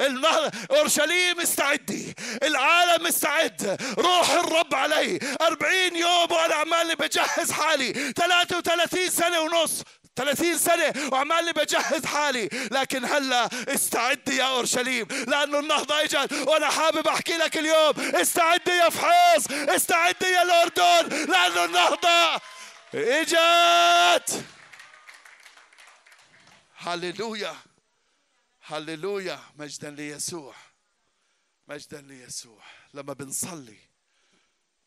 النهضة 0.00 0.52
أورشليم 0.70 1.40
استعدي 1.40 2.14
العالم 2.42 3.06
استعد 3.06 3.82
روح 3.98 4.30
الرب 4.30 4.74
علي. 4.74 5.18
أربعين 5.40 5.96
يوم 5.96 6.32
وأنا 6.32 6.54
عمالي 6.54 6.94
بجهز 6.94 7.52
حالي. 7.52 7.92
33 7.92 9.10
سنة 9.10 9.40
ونص. 9.40 9.82
30 10.18 10.58
سنة 10.58 11.08
وعمالي 11.12 11.52
بجهز 11.52 12.06
حالي. 12.06 12.48
لكن 12.70 13.04
هلا 13.04 13.48
استعدي 13.74 14.36
يا 14.36 14.44
أورشليم 14.44 15.06
لأنه 15.06 15.58
النهضة 15.58 16.02
إجت 16.02 16.32
وأنا 16.32 16.70
حابب 16.70 17.08
أحكي 17.08 17.36
لك 17.36 17.56
اليوم. 17.56 18.00
استعدي 18.00 18.70
يا 18.70 18.88
فحيص 18.88 19.50
استعدي 19.50 20.26
يا 20.26 20.42
الأردن 20.42 21.08
لأنه 21.32 21.64
النهضة 21.64 22.40
إجت. 22.94 24.44
هللويا 26.76 27.56
هللويا 28.62 29.40
مجدا 29.56 29.90
ليسوع 29.90 30.54
مجدا 31.68 32.00
ليسوع. 32.00 32.62
لما 32.94 33.12
بنصلي 33.12 33.78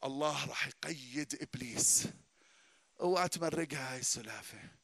الله 0.03 0.45
راح 0.49 0.67
يقيد 0.67 1.37
إبليس. 1.41 2.07
اوعى 3.01 3.27
تمرقها 3.27 3.93
هاي 3.93 3.99
السلافة. 3.99 4.80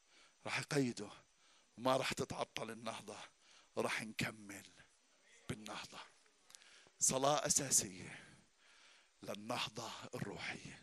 راح 0.48 0.58
يقيده 0.58 1.10
وما 1.78 1.96
راح 1.96 2.12
تتعطل 2.12 2.70
النهضة 2.70 3.18
راح 3.76 4.02
نكمل 4.02 4.66
بالنهضة. 5.48 5.98
صلاة 6.98 7.46
أساسية 7.46 8.38
للنهضة 9.22 9.92
الروحية. 10.14 10.82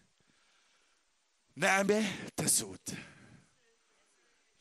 نعمة 1.56 2.30
تسود. 2.30 2.90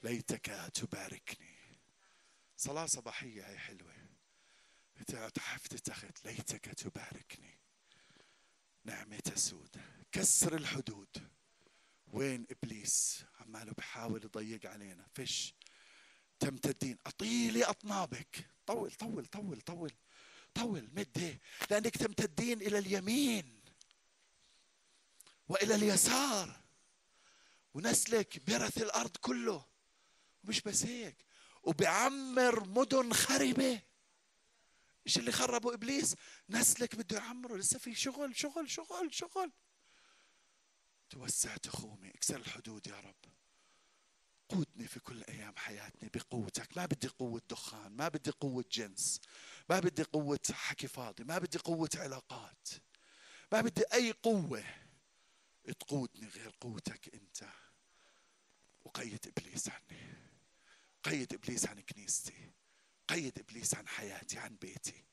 ليتك 0.03 0.71
تباركني. 0.75 1.57
صلاة 2.57 2.87
صباحية 2.87 3.47
هي 3.47 3.59
حلوة. 3.59 3.95
تحت 5.35 6.25
ليتك 6.25 6.65
تباركني. 6.65 7.59
نعمة 8.85 9.17
تسود. 9.19 9.77
كسر 10.13 10.55
الحدود. 10.55 11.31
وين 12.13 12.47
إبليس؟ 12.51 13.25
عماله 13.41 13.73
بحاول 13.73 14.25
يضيق 14.25 14.67
علينا. 14.67 15.07
فش 15.15 15.55
تمتدين 16.41 16.99
أطيلي 17.07 17.65
أطنابك. 17.65 18.51
طول 18.67 18.91
طول 18.91 19.27
طول 19.27 19.61
طول 19.61 19.93
طول. 20.55 20.89
مد 20.93 21.39
لأنك 21.71 21.97
تمتدين 21.97 22.63
إلى 22.63 22.79
اليمين 22.79 23.61
وإلى 25.49 25.75
اليسار. 25.75 26.61
ونسلك 27.75 28.51
برث 28.51 28.79
الأرض 28.83 29.17
كله. 29.17 29.65
مش 30.45 30.61
بس 30.61 30.85
هيك. 30.85 31.17
وبيعمر 31.63 32.69
مدن 32.69 33.13
خربة. 33.13 33.81
إيش 35.07 35.19
اللي 35.19 35.33
خربوا 35.33 35.75
إبليس؟ 35.75 36.17
نسلك 36.51 36.97
بده 36.97 37.17
يعمره. 37.17 37.57
لسه 37.57 37.79
في 37.79 37.95
شغل 37.95 38.37
شغل 38.37 38.71
شغل 38.71 39.15
شغل. 39.15 39.53
توسع 41.11 41.57
تخومي 41.57 42.11
اكسر 42.11 42.37
الحدود 42.37 42.87
يا 42.87 43.01
رب. 43.01 43.15
قودني 44.49 44.87
في 44.87 45.01
كل 45.01 45.25
أيام 45.25 45.57
حياتنا 45.57 46.11
بقوتك. 46.15 46.77
ما 46.77 46.87
بدي 46.87 47.09
قوة 47.09 47.43
دخان 47.51 47.93
ما 47.93 48.09
بدي 48.09 48.31
قوة 48.31 48.65
جنس. 48.73 49.21
ما 49.71 49.81
بدي 49.81 50.03
قوة 50.03 50.41
حكي 50.51 50.89
فاضي. 50.89 51.25
ما 51.25 51.39
بدي 51.39 51.59
قوة 51.59 51.91
علاقات. 51.95 52.69
ما 53.53 53.61
بدي 53.61 53.83
أي 53.93 54.13
قوة. 54.13 54.65
تقودني 55.81 56.29
غير 56.29 56.57
قوتك 56.61 57.15
أنت. 57.15 57.49
وقيد 58.85 59.27
إبليس 59.27 59.69
عني. 59.69 60.15
قيد 61.03 61.35
إبليس 61.35 61.67
عن 61.67 61.81
كنيستي. 61.81 62.53
قيد 63.09 63.39
إبليس 63.39 63.75
عن 63.75 63.89
حياتي 63.89 64.39
عن 64.39 64.57
بيتي. 64.57 65.05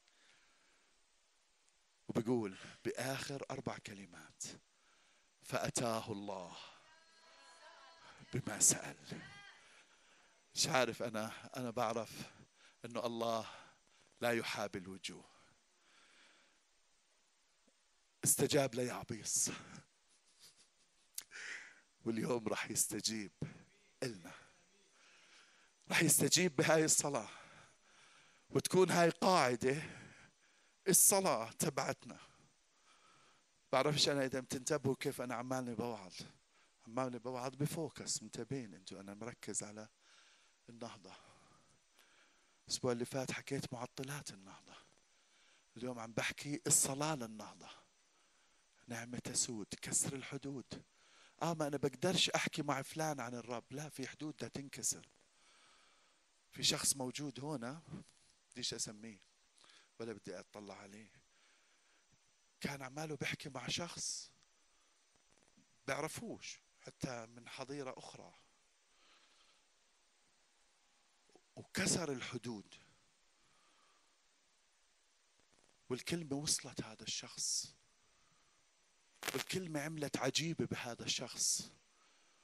وبقول 2.08 2.58
بآخر 2.86 3.46
أربع 3.52 3.78
كلمات. 3.78 4.44
فأتاه 5.44 6.12
الله 6.12 6.58
بما 8.34 8.60
سأل. 8.60 8.96
مش 10.56 10.68
عارف 10.68 11.04
أنا 11.04 11.32
أنا 11.58 11.70
بعرف 11.70 12.12
إنه 12.86 13.06
الله 13.06 13.50
لا 14.22 14.32
يحابي 14.32 14.80
الوجوه 14.80 15.32
استجاب 18.24 18.76
ليعبيص 18.76 19.50
واليوم 22.06 22.48
راح 22.48 22.72
يستجيب 22.72 23.32
إلنا. 24.04 24.32
رح 25.92 26.04
يستجيب 26.04 26.56
بهاي 26.56 26.86
الصلاة. 26.86 27.30
وتكون 28.50 28.92
هاي 28.92 29.10
قاعدة 29.10 29.82
الصلاة 30.88 31.52
تبعتنا. 31.52 32.30
بعرفش 33.72 34.09
أنا 34.09 34.26
إذا 34.26 34.39
بتنتبهوا 34.39 34.95
كيف 34.99 35.22
أنا 35.22 35.36
عمالي 35.36 35.76
بوعظ. 35.76 36.13
عمالي 36.88 37.19
بوعظ 37.19 37.55
بفوكس. 37.55 38.24
منتبهين 38.24 38.74
أنتوا. 38.74 39.01
أنا 39.01 39.13
مركز 39.13 39.63
على 39.63 39.88
النهضة. 40.69 41.13
الأسبوع 42.67 42.91
اللي 42.91 43.05
فات 43.05 43.32
حكيت 43.32 43.74
معطلات 43.74 44.32
النهضة. 44.32 44.76
اليوم 45.78 45.99
عم 45.99 46.13
بحكي 46.13 46.61
الصلاة 46.67 47.15
للنهضة. 47.15 47.69
نعمة 48.88 49.19
تسود 49.19 49.67
كسر 49.82 50.15
الحدود. 50.15 50.84
آه 51.41 51.53
ما 51.53 51.67
أنا 51.67 51.78
بقدرش 51.78 52.30
أحكي 52.30 52.61
مع 52.61 52.82
فلان 52.82 53.19
عن 53.19 53.34
الرب. 53.34 53.63
لا 53.72 53.89
في 53.89 54.07
حدود 54.07 54.34
بدها 54.34 54.49
تنكسر. 54.49 55.07
في 56.51 56.63
شخص 56.63 56.95
موجود 56.95 57.39
هنا 57.39 57.82
بديش 58.51 58.74
أسميه. 58.74 59.22
ولا 59.99 60.13
بدي 60.13 60.39
أطلع 60.39 60.78
عليه. 60.78 61.20
كان 62.62 62.82
عماله 62.82 63.16
بيحكي 63.16 63.49
مع 63.49 63.68
شخص 63.68 64.32
بيعرفوش 65.88 66.59
حتى 66.82 67.26
من 67.26 67.49
حظيرة 67.49 67.93
أخرى. 67.97 68.34
وكسر 71.55 72.12
الحدود. 72.12 72.76
والكلمة 75.89 76.36
وصلت 76.36 76.84
هذا 76.84 77.03
الشخص. 77.03 77.76
والكلمة 79.34 79.82
عملت 79.82 80.18
عجيبة 80.18 80.66
بهذا 80.66 81.03
الشخص. 81.03 81.72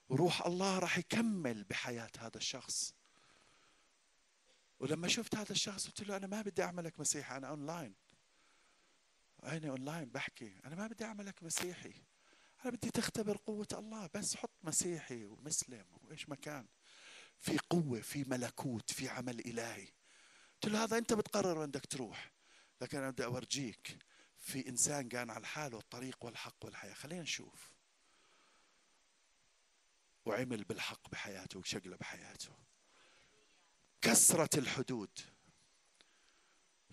وروح 0.09 0.45
الله 0.45 0.79
راح 0.79 0.97
يكمل 0.97 1.63
بحياة 1.63 2.11
هذا 2.17 2.37
الشخص. 2.37 2.93
ولما 4.79 5.07
شفت 5.07 5.35
هذا 5.35 5.51
الشخص 5.51 5.87
قلت 5.87 6.01
له 6.01 6.17
أنا 6.17 6.27
ما 6.27 6.41
بدي 6.41 6.63
أعملك 6.63 6.99
مسيحي 6.99 7.37
أنا 7.37 7.47
اونلاين 7.47 7.95
أنا 9.43 9.69
أونلاين 9.69 10.09
بحكي 10.09 10.59
أنا 10.65 10.75
ما 10.75 10.87
بدي 10.87 11.05
أعملك 11.05 11.43
مسيحي. 11.43 11.93
أنا 12.65 12.71
بدي 12.71 12.91
تختبر 12.91 13.37
قوة 13.37 13.67
الله 13.73 14.09
بس 14.13 14.35
حط 14.35 14.51
مسيحي 14.63 15.25
ومسلم 15.25 15.85
وإيش 16.03 16.29
ما 16.29 16.35
كان. 16.35 16.67
في 17.39 17.57
قوة 17.69 18.01
في 18.01 18.23
ملكوت 18.23 18.91
في 18.91 19.09
عمل 19.09 19.39
إلهي. 19.39 19.87
قلت 20.53 20.73
له 20.73 20.83
هذا 20.83 20.97
أنت 20.97 21.13
بتقرر 21.13 21.57
وين 21.57 21.69
بدك 21.69 21.85
تروح. 21.85 22.31
لكن 22.81 22.97
أنا 22.97 23.09
بدي 23.09 23.25
أورجيك 23.25 23.97
في 24.37 24.69
إنسان 24.69 25.09
كان 25.09 25.29
على 25.29 25.47
حاله 25.47 25.77
الطريق 25.77 26.25
والحق 26.25 26.65
والحياة. 26.65 26.93
خلينا 26.93 27.21
نشوف. 27.21 27.71
وعمل 30.25 30.63
بالحق 30.63 31.09
بحياته 31.09 31.59
وشقلة 31.59 31.97
بحياته. 31.97 32.51
كسرت 34.01 34.57
الحدود. 34.57 35.19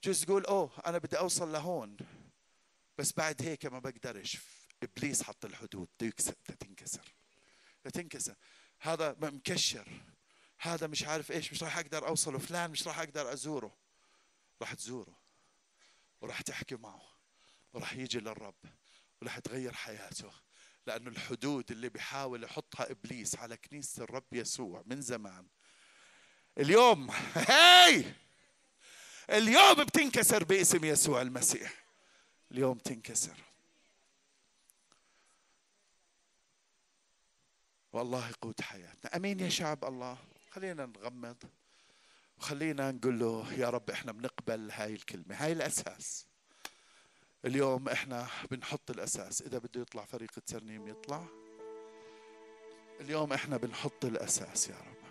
جزء 0.05 0.27
تقول 0.27 0.45
أوه 0.45 0.71
أنا 0.87 0.99
بدي 0.99 1.19
أوصل 1.19 1.53
لهون. 1.53 1.97
بس 2.99 3.13
بعد 3.13 3.43
هيك 3.43 3.67
ما 3.67 3.79
بقدرش. 3.79 4.39
إبليس 4.83 5.23
حط 5.23 5.45
الحدود. 5.45 5.89
تكسر 5.99 6.35
تنكسر. 6.61 7.15
تنكسر. 7.93 8.35
هذا 8.81 9.17
مكشر. 9.21 9.89
هذا 10.61 10.87
مش 10.87 11.03
عارف 11.05 11.33
إيش 11.33 11.53
مش 11.53 11.63
راح 11.63 11.79
أقدر 11.79 12.09
اوصل 12.09 12.35
وفلان 12.35 12.71
مش 12.71 12.87
راح 12.87 12.99
أقدر 12.99 13.33
أزوره. 13.33 13.77
راح 14.63 14.75
تزوره. 14.75 15.17
وراح 16.21 16.41
تحكي 16.41 16.75
معه. 16.75 17.03
وراح 17.73 17.93
يجي 17.93 18.19
للرب. 18.19 18.55
وراح 19.23 19.39
تغير 19.39 19.73
حياته. 19.73 20.33
لأنه 20.87 21.11
الحدود 21.11 21.71
اللي 21.71 21.89
بيحاول 21.89 22.45
يحطها 22.45 22.91
إبليس 22.91 23.37
على 23.37 23.57
كنيسة 23.57 24.05
الرب 24.05 24.33
يسوع 24.33 24.83
من 24.87 25.01
زمان. 25.01 25.47
اليوم 26.59 27.11
هاي! 27.51 28.15
اليوم 29.31 29.85
بتنكسر 29.85 30.45
باسم 30.45 30.85
يسوع 30.85 31.23
المسيح. 31.23 31.84
اليوم 32.55 32.79
تنكسر. 32.79 33.37
والله 37.93 38.29
يقود 38.29 38.61
حياتنا. 38.61 39.17
أمين 39.17 39.41
يا 39.41 39.49
شعب 39.49 39.85
الله. 39.85 40.19
خلينا 40.51 40.87
نغمض. 40.87 41.37
وخلينا 42.39 42.91
نقول 42.91 43.19
له 43.19 43.53
يا 43.53 43.71
رب 43.71 43.91
إحنا 43.91 44.13
بنقبل 44.13 44.71
هاي 44.71 44.93
الكلمة. 44.93 45.45
هاي 45.45 45.53
الأساس. 45.53 46.27
اليوم 47.45 47.89
إحنا 47.89 48.27
بنحط 48.51 48.91
الأساس. 48.91 49.43
إذا 49.43 49.59
بده 49.59 49.81
يطلع 49.81 50.05
فريق 50.05 50.31
الترنيم 50.37 50.89
يطلع. 50.89 51.27
اليوم 53.01 53.33
إحنا 53.33 53.57
بنحط 53.57 54.05
الأساس 54.05 54.69
يا 54.69 54.77
رب. 54.77 55.05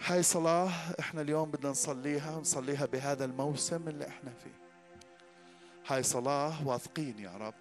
هاي 0.00 0.22
صلاة 0.22 0.68
إحنا 1.00 1.20
اليوم 1.20 1.50
بدنا 1.50 1.70
نصليها 1.70 2.36
ونصليها 2.36 2.86
بهذا 2.86 3.24
الموسم 3.24 3.88
اللي 3.88 4.08
إحنا 4.08 4.30
فيه. 4.30 4.63
هاي 5.86 6.02
صلاة 6.02 6.66
واثقين 6.66 7.18
يا 7.18 7.36
رب. 7.36 7.54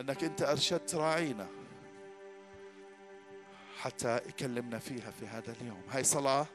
إنك 0.00 0.24
أنت 0.24 0.42
أرشدت 0.42 0.94
راعينا 0.94 1.46
حتى 3.80 4.16
يكلمنا 4.16 4.78
فيها 4.78 5.10
في 5.10 5.26
هذا 5.26 5.52
اليوم. 5.60 5.82
هاي 5.90 6.04
صلاة 6.04 6.46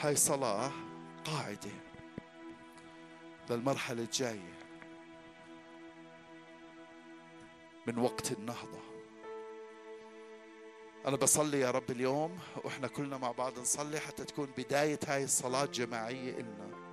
هاي 0.00 0.16
صلاة 0.16 0.72
قاعدة 1.24 1.70
للمرحلة 3.50 4.02
الجاية 4.02 4.58
من 7.86 7.98
وقت 7.98 8.32
النهضة. 8.32 8.80
أنا 11.06 11.16
بصلي 11.16 11.60
يا 11.60 11.70
رب 11.70 11.90
اليوم 11.90 12.38
وإحنا 12.64 12.88
كلنا 12.88 13.18
مع 13.18 13.32
بعض 13.32 13.58
نصلي 13.58 14.00
حتى 14.00 14.24
تكون 14.24 14.48
بداية 14.56 14.98
هاي 15.06 15.24
الصلاة 15.24 15.64
جماعية 15.64 16.40
إلنا. 16.40 16.87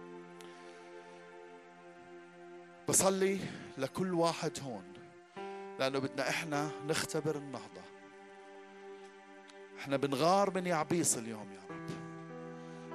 بصلي 2.88 3.40
لكل 3.78 4.14
واحد 4.14 4.52
هون 4.64 4.94
لأنه 5.80 6.00
بدنا 6.00 6.30
إحنا 6.30 6.72
نختبر 6.88 7.36
النهضة. 7.36 7.82
إحنا 9.80 9.98
بنغار 9.98 10.56
من 10.56 10.68
يعبيص 10.68 11.18
اليوم 11.18 11.54
يا 11.54 11.62
رب. 11.70 11.90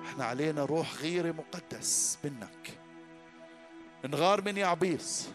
إحنا 0.05 0.25
علينا 0.25 0.65
روح 0.65 0.95
غيرة 0.95 1.33
مقدس 1.33 2.19
منك. 2.25 2.79
نغار 4.05 4.43
من 4.45 4.57
يعبيص. 4.57 5.29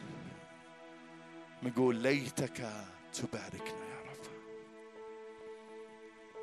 نقول 1.63 1.95
ليتك 1.95 2.71
تباركنا 3.13 3.85
يا 3.91 4.01
رب. 4.09 4.31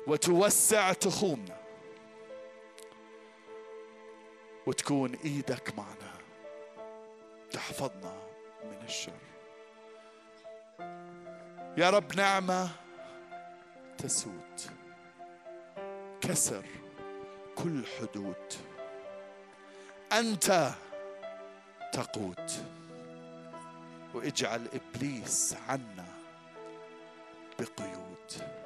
وتوسع 0.07 0.93
تخومنا. 0.93 1.57
وتكون 4.67 5.15
إيدك 5.15 5.77
معنا. 5.77 6.12
تحفظنا 7.53 8.13
من 8.63 8.81
الشر. 8.83 9.19
يا 11.77 11.89
رب 11.89 12.15
نعمة 12.15 12.69
تسود 13.97 14.61
كسر 16.21 16.65
كل 17.55 17.83
حدود. 17.99 18.53
أنت 20.11 20.71
تقود 21.93 22.51
واجعل 24.13 24.67
إبليس 24.73 25.55
عنا 25.67 26.05
بقيود. 27.59 28.62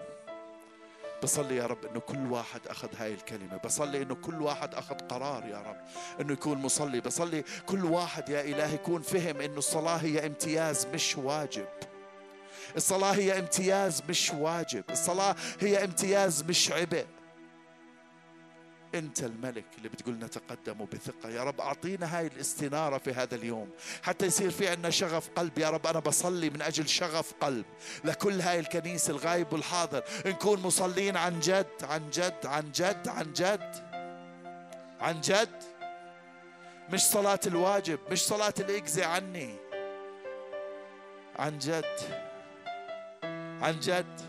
بصلي 1.28 1.56
يا 1.56 1.66
رب 1.66 1.86
إنه 1.86 2.00
كل 2.00 2.32
واحد 2.32 2.68
أخذ 2.68 2.88
هاي 2.98 3.14
الكلمة. 3.14 3.58
بصلي 3.66 4.02
إنه 4.02 4.16
كل 4.16 4.42
واحد 4.42 4.76
أخذ 4.76 4.96
قرار 4.96 5.46
يا 5.46 5.58
رب 5.58 5.78
إنه 6.22 6.34
يكون 6.34 6.58
مصلي. 6.58 7.02
بصلي 7.02 7.44
كل 7.66 7.86
واحد 7.86 8.30
يا 8.30 8.42
الهي 8.42 8.74
يكون 8.74 9.02
فهم 9.02 9.42
إنه 9.42 9.58
الصلاة 9.58 9.98
هي 9.98 10.26
امتياز 10.26 10.86
مش 10.94 11.18
واجب. 11.18 11.66
الصلاة 12.76 13.12
هي 13.12 13.40
امتياز 13.40 14.02
مش 14.10 14.32
واجب. 14.34 14.84
الصلاة 14.90 15.36
هي 15.62 15.84
امتياز 15.84 16.44
مش 16.44 16.72
عبء. 16.72 17.06
أنت 18.96 19.24
الملك 19.24 19.66
اللي 19.78 19.90
بتقول 19.90 20.16
نتقدم 20.16 20.86
بثقة. 20.94 21.30
يا 21.30 21.44
رب 21.44 21.62
أعطينا 21.62 22.18
هاي 22.18 22.28
الاستنارة 22.28 22.98
في 22.98 23.12
هذا 23.12 23.36
اليوم. 23.36 23.70
حتى 24.04 24.26
يصير 24.26 24.52
في 24.52 24.68
عندنا 24.68 24.90
شغف 24.90 25.30
قلب. 25.36 25.58
يا 25.58 25.70
رب 25.70 25.88
أنا 25.88 26.00
بصلي 26.00 26.50
من 26.50 26.62
أجل 26.62 26.88
شغف 26.88 27.34
قلب 27.42 27.66
لكل 28.04 28.42
هاي 28.42 28.60
الكنيسه 28.60 29.12
الغايب 29.12 29.54
والحاضر. 29.54 30.04
نكون 30.26 30.62
مصلين 30.62 31.18
عن 31.18 31.40
جد 31.40 31.68
عن 31.84 32.10
جد 32.10 32.46
عن 32.46 32.72
جد 32.72 33.08
عن 33.08 33.34
جد 33.34 33.88
عن 35.02 35.22
جد. 35.22 35.64
مش 36.90 37.02
صلاة 37.02 37.40
الواجب 37.48 38.00
مش 38.12 38.26
صلاة 38.26 38.54
الإجزي 38.60 39.04
عني. 39.04 39.56
عن 41.40 41.60
جد 41.60 42.00
عن 43.62 43.80
جد. 43.80 44.22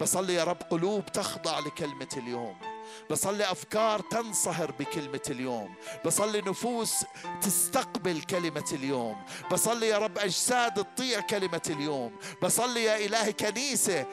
بصلي 0.00 0.34
يا 0.34 0.44
رب 0.44 0.62
قلوب 0.70 1.06
تخضع 1.06 1.58
لكلمة 1.58 2.08
اليوم. 2.16 2.75
بصلي 3.10 3.44
أفكار 3.52 4.00
تنصهر 4.00 4.70
بكلمة 4.70 5.22
اليوم. 5.30 5.74
بصلي 6.04 6.40
نفوس 6.40 7.04
تستقبل 7.40 8.22
كلمة 8.22 8.68
اليوم. 8.72 9.24
بصلي 9.50 9.88
يا 9.88 9.98
رب 9.98 10.18
أجساد 10.18 10.84
تطيع 10.84 11.20
كلمة 11.20 11.62
اليوم. 11.70 12.18
بصلي 12.42 12.84
يا 12.84 13.06
إلهي 13.06 13.32
كنيسة 13.32 14.06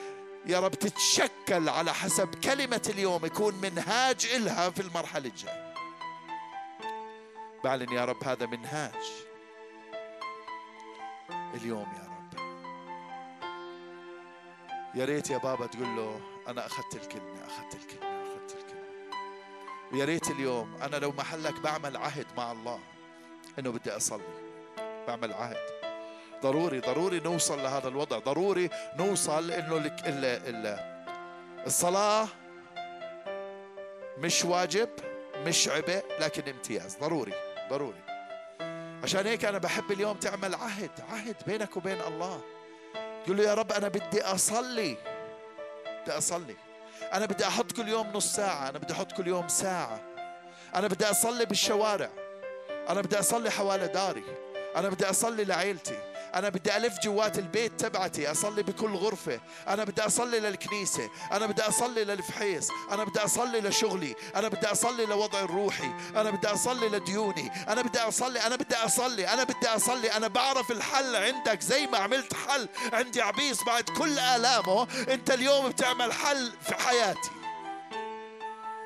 يا 0.46 0.60
رب 0.60 0.72
تتشكل 0.72 1.70
على 1.70 1.94
حسب 1.94 2.36
كلمة 2.36 2.82
اليوم. 2.90 3.26
يكون 3.26 3.56
منهاج 3.56 4.26
إلها 4.36 4.70
في 4.70 4.82
المرحلة 4.82 5.28
الجاية. 5.30 5.74
بعلن 7.64 7.92
يا 7.94 8.06
رب 8.06 8.24
هذا 8.24 8.46
منهاج 8.46 9.04
اليوم 11.54 11.88
يا 11.94 12.04
رب. 12.04 12.14
يا 14.96 15.06
ريت 15.06 15.30
يا 15.30 15.38
بابا 15.38 15.66
تقول 15.66 15.96
له 15.96 16.22
أنا 16.48 16.66
أخذت 16.66 16.96
الكلمة 16.96 17.46
أخذت 17.46 17.76
الكلمة. 17.76 18.23
ويا 19.94 20.06
ريت 20.06 20.32
اليوم 20.32 20.76
أنا 20.82 20.96
لو 20.96 21.12
محلك 21.12 21.60
بعمل 21.60 21.98
عهد 21.98 22.26
مع 22.38 22.52
الله. 22.52 22.80
إنه 23.60 23.72
بدي 23.72 23.92
أصلي. 23.92 24.24
بعمل 25.08 25.34
عهد. 25.34 25.58
ضروري 26.44 26.80
ضروري 26.80 27.20
نوصل 27.20 27.64
لهذا 27.64 27.88
الوضع. 27.88 28.20
ضروري 28.20 28.70
نوصل 28.96 29.52
إنه 29.52 29.80
لك 29.80 29.96
الصلاة 31.68 32.28
مش 34.18 34.46
واجب 34.46 34.90
مش 35.46 35.70
عبء 35.70 36.04
لكن 36.20 36.50
امتياز. 36.50 36.98
ضروري 36.98 37.34
ضروري. 37.70 38.02
عشان 39.04 39.28
هيك 39.28 39.46
أنا 39.46 39.58
بحب 39.58 39.92
اليوم 39.92 40.18
تعمل 40.18 40.56
عهد 40.56 40.92
عهد 41.10 41.36
بينك 41.48 41.78
وبين 41.78 42.02
الله. 42.02 42.42
تقول 43.26 43.38
له 43.38 43.44
يا 43.44 43.54
رب 43.54 43.72
أنا 43.72 43.88
بدي 43.88 44.22
أصلي. 44.22 44.98
بدي 46.02 46.12
أصلي. 46.12 46.56
أنا 47.14 47.26
بدي 47.26 47.48
أحط 47.48 47.72
كل 47.72 47.88
يوم 47.88 48.12
نص 48.14 48.36
ساعة. 48.36 48.70
أنا 48.70 48.78
بدي 48.78 48.94
أحط 48.94 49.12
كل 49.12 49.28
يوم 49.28 49.48
ساعة. 49.48 50.02
أنا 50.76 50.88
بدي 50.88 51.06
أصلي 51.06 51.46
بالشوارع. 51.46 52.10
أنا 52.90 53.02
بدي 53.02 53.20
أصلي 53.20 53.52
حوالي 53.52 53.88
داري. 53.88 54.24
أنا 54.76 54.90
بدي 54.90 55.10
أصلي 55.10 55.44
لعيلتي. 55.44 56.13
أنا 56.36 56.50
بدي 56.50 56.78
ألف 56.78 56.94
جوات 57.04 57.40
البيت 57.40 57.80
تبعتي 57.80 58.32
أصلي 58.32 58.64
بكل 58.64 58.96
غرفة. 58.96 59.40
أنا 59.68 59.84
بدي 59.84 60.02
أصلي 60.02 60.40
للكنيسة 60.40 61.10
أنا 61.32 61.46
بدي 61.46 61.62
أصلي 61.62 62.04
للفحيص 62.04 62.70
أنا 62.92 63.04
بدي 63.04 63.20
أصلي 63.20 63.62
لشغلي 63.62 64.16
أنا 64.36 64.48
بدي 64.48 64.68
أصلي 64.68 65.06
لوضعي 65.06 65.44
الروحي 65.44 65.92
أنا 66.16 66.30
بدي 66.30 66.48
أصلي 66.48 66.90
لديوني 66.90 67.52
أنا 67.70 67.82
بدي 67.82 68.00
أصلي 68.00 68.40
أنا 68.40 68.56
بدي 68.56 68.76
أصلي 68.76 69.28
أنا 69.28 69.44
بدي 69.44 69.68
أصلي. 69.68 70.12
أنا 70.18 70.28
بعرف 70.28 70.72
الحل 70.72 71.16
عندك 71.16 71.62
زي 71.62 71.88
ما 71.88 71.98
عملت 71.98 72.34
حل 72.34 72.70
عندي 72.94 73.22
عبيس 73.22 73.64
بعد 73.64 73.84
كل 73.84 74.20
آلامه. 74.20 74.88
أنت 75.10 75.32
اليوم 75.32 75.70
بتعمل 75.70 76.14
حل 76.14 76.54
في 76.62 76.76
حياتي. 76.76 77.32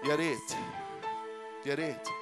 يا 0.06 0.16
ريت 0.16 0.52
يا 1.66 1.76
ريت. 1.76 2.16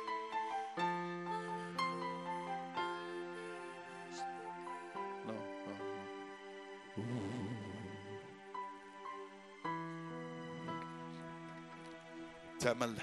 تعمل 12.66 12.96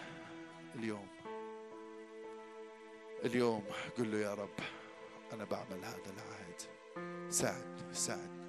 اليوم. 0.75 1.07
اليوم 3.25 3.65
قل 3.99 4.13
له 4.13 4.19
يا 4.19 4.35
رب 4.35 4.59
أنا 5.33 5.45
بعمل 5.45 5.85
هذا 5.85 6.13
العهد. 6.17 6.61
ساعدني 7.31 7.95
ساعدني 7.95 8.47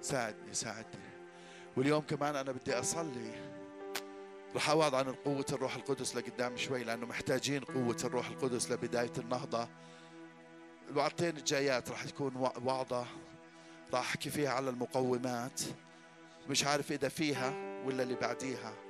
ساعدني 0.00 0.54
ساعدني. 0.54 1.10
واليوم 1.76 2.00
كمان 2.02 2.36
أنا 2.36 2.52
بدي 2.52 2.74
أصلي. 2.74 3.32
رح 4.56 4.70
أوعظ 4.70 4.94
عن 4.94 5.12
قوة 5.12 5.46
الروح 5.52 5.76
القدس 5.76 6.16
لقدام 6.16 6.56
شوي 6.56 6.84
لأنه 6.84 7.06
محتاجين 7.06 7.64
قوة 7.64 7.98
الروح 8.04 8.28
القدس 8.28 8.70
لبداية 8.70 9.12
النهضة. 9.18 9.68
الوعظتين 10.90 11.36
الجايات 11.36 11.90
رح 11.90 12.04
تكون 12.04 12.36
وعظة 12.36 13.06
راح 13.92 14.00
أحكي 14.00 14.30
فيها 14.30 14.50
على 14.50 14.70
المقومات. 14.70 15.60
مش 16.50 16.64
عارف 16.64 16.92
إذا 16.92 17.08
فيها 17.08 17.50
ولا 17.84 18.02
اللي 18.02 18.14
بعديها. 18.14 18.89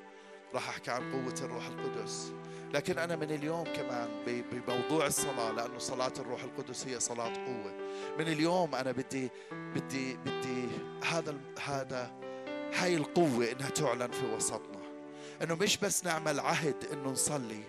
راح 0.54 0.68
أحكي 0.68 0.90
عن 0.90 1.12
قوة 1.12 1.34
الروح 1.42 1.66
القدس. 1.66 2.32
لكن 2.74 2.98
أنا 2.98 3.16
من 3.16 3.30
اليوم 3.30 3.64
كمان 3.64 4.08
بموضوع 4.26 5.06
الصلاة 5.06 5.52
لأنه 5.52 5.78
صلاة 5.78 6.12
الروح 6.18 6.42
القدس 6.42 6.86
هي 6.86 7.00
صلاة 7.00 7.34
قوة. 7.34 7.72
من 8.18 8.28
اليوم 8.28 8.74
أنا 8.74 8.92
بدي 8.92 9.30
بدي 9.52 10.16
بدي 10.16 10.66
هذا 11.04 11.36
هذا 11.64 12.12
هاي 12.74 12.96
القوة 12.96 13.52
إنها 13.52 13.70
تعلن 13.70 14.10
في 14.10 14.26
وسطنا. 14.26 14.80
إنه 15.42 15.54
مش 15.54 15.76
بس 15.76 16.04
نعمل 16.04 16.40
عهد 16.40 16.84
إنه 16.92 17.10
نصلي 17.10 17.62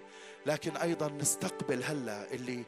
لكن 0.46 0.78
أيضا 0.78 1.08
نستقبل 1.08 1.84
هلأ 1.84 2.34
اللي 2.34 2.64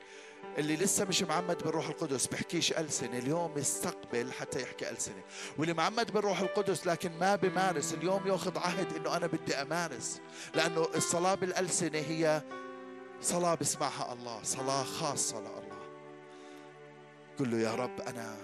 اللي 0.57 0.75
لسه 0.75 1.05
مش 1.05 1.23
معمد 1.23 1.63
بالروح 1.63 1.87
القدس 1.87 2.27
بحكيش 2.27 2.73
ألسنة 2.73 3.17
اليوم 3.17 3.57
يستقبل 3.57 4.31
حتى 4.31 4.61
يحكي 4.61 4.89
ألسنة. 4.89 5.21
واللي 5.57 5.73
معمد 5.73 6.11
بالروح 6.11 6.39
القدس 6.39 6.87
لكن 6.87 7.11
ما 7.19 7.35
بمارس 7.35 7.93
اليوم 7.93 8.27
ياخذ 8.27 8.57
عهد 8.57 8.95
إنه 8.95 9.17
أنا 9.17 9.27
بدي 9.27 9.55
أمارس. 9.55 10.21
لأنه 10.55 10.87
الصلاة 10.95 11.35
بالألسنة 11.35 11.99
هي 11.99 12.41
صلاة 13.21 13.55
بسمعها 13.55 14.13
الله 14.13 14.43
صلاة 14.43 14.83
خاصة 14.83 15.39
لله. 15.39 15.63
قل 17.39 17.51
له 17.51 17.57
يا 17.57 17.75
رب 17.75 18.01
أنا 18.01 18.37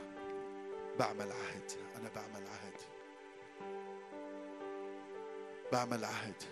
بعمل 1.00 1.32
عهد 1.32 1.72
أنا 2.00 2.10
بعمل 2.16 2.48
عهد. 2.48 2.74
بعمل 5.72 6.06
عهد. 6.06 6.44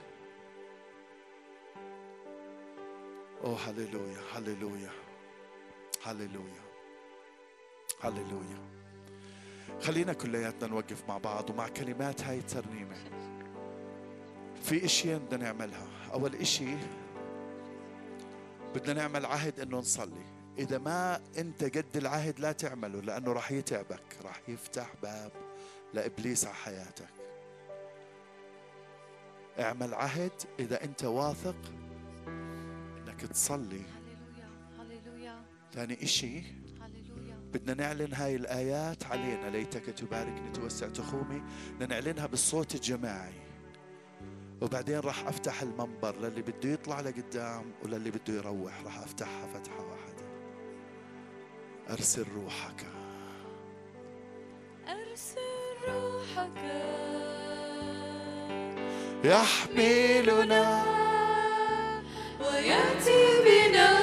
أوه 3.44 3.58
هللويا 3.58 4.22
هللويا. 4.34 5.07
هللويا 6.08 6.62
هللويا 8.02 8.68
خلينا 9.82 10.14
كلياتنا 10.14 10.68
نوقف 10.68 11.04
مع 11.08 11.18
بعض 11.18 11.50
ومع 11.50 11.68
كلمات 11.68 12.22
هاي 12.22 12.38
الترنيمة. 12.38 12.96
في 14.64 14.86
اشياء 14.86 15.20
بدنا 15.20 15.44
نعملها. 15.44 15.88
أول 16.14 16.36
إشي 16.36 16.76
بدنا 18.76 18.94
نعمل 18.94 19.26
عهد 19.26 19.60
إنه 19.60 19.78
نصلي. 19.78 20.26
إذا 20.58 20.78
ما 20.78 21.22
أنت 21.38 21.64
قد 21.78 21.98
العهد 21.98 22.40
لا 22.40 22.52
تعمله 22.52 23.02
لأنه 23.02 23.32
راح 23.32 23.52
يتعبك. 23.52 24.04
راح 24.24 24.42
يفتح 24.48 24.94
باب 25.04 25.32
لإبليس 25.94 26.46
على 26.46 26.56
حياتك. 26.56 27.10
اعمل 29.60 29.94
عهد 29.94 30.32
إذا 30.60 30.84
أنت 30.84 31.04
واثق 31.04 31.56
إنك 33.08 33.22
تصلي. 33.22 33.97
ثاني 35.78 36.04
إشي. 36.04 36.42
بدنا 37.54 37.74
نعلن 37.74 38.14
هاي 38.14 38.36
الآيات 38.36 39.04
علينا. 39.06 39.50
ليتك 39.50 39.86
تباركني 39.86 40.52
توسع 40.54 40.88
تخومي. 40.88 41.42
بدنا 41.76 42.00
نعلنها 42.00 42.26
بالصوت 42.26 42.76
الجماعي. 42.76 43.34
وبعدين 44.62 45.00
راح 45.00 45.28
أفتح 45.28 45.62
المنبر. 45.62 46.16
للي 46.20 46.42
بده 46.42 46.70
يطلع 46.70 47.00
لقدام 47.00 47.72
وللي 47.84 48.12
بده 48.12 48.34
يروح 48.34 48.84
راح 48.86 49.00
أفتحها 49.00 49.48
فتحة 49.54 49.86
واحدة. 49.86 50.26
أرسل 51.90 52.26
روحك. 52.36 52.86
أرسل 54.88 55.40
روحك. 55.88 56.58
يحملنا. 59.24 60.84
ويأتي 62.40 63.26
بنا. 63.46 63.97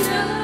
这。 0.00 0.41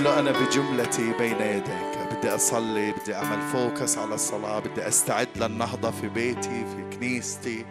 قل 0.00 0.04
له 0.04 0.18
أنا 0.18 0.32
بجملتي 0.32 1.12
بين 1.12 1.40
يديك. 1.40 1.98
بدي 2.12 2.34
أصلي 2.34 2.92
بدي 2.92 3.14
أعمل 3.14 3.42
فوكس 3.52 3.98
على 3.98 4.14
الصلاة 4.14 4.58
بدي 4.58 4.88
أستعد 4.88 5.28
للنهضة 5.36 5.90
في 5.90 6.08
بيتي 6.08 6.64
في 6.64 6.96
كنيستي 6.96 7.66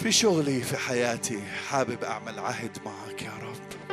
في 0.00 0.12
شغلي 0.12 0.60
في 0.60 0.76
حياتي. 0.76 1.40
حابب 1.70 2.04
أعمل 2.04 2.38
عهد 2.38 2.78
معك 2.86 3.22
يا 3.22 3.32
رب. 3.42 3.90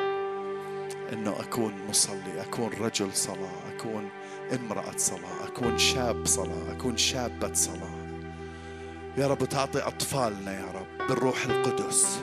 إنه 1.14 1.36
أكون 1.40 1.74
مصلي 1.90 2.42
أكون 2.42 2.70
رجل 2.82 3.14
صلاة 3.14 3.76
أكون 3.76 4.10
امرأة 4.54 4.98
صلاة 4.98 5.48
أكون 5.48 5.78
شاب 5.78 6.26
صلاة 6.26 6.72
أكون 6.72 6.98
شابة 6.98 7.54
صلاة. 7.54 8.24
يا 9.18 9.28
رب 9.28 9.46
تعطي 9.46 9.80
أطفالنا 9.80 10.54
يا 10.60 10.66
رب 10.66 11.08
بالروح 11.08 11.46
القدس 11.46 12.20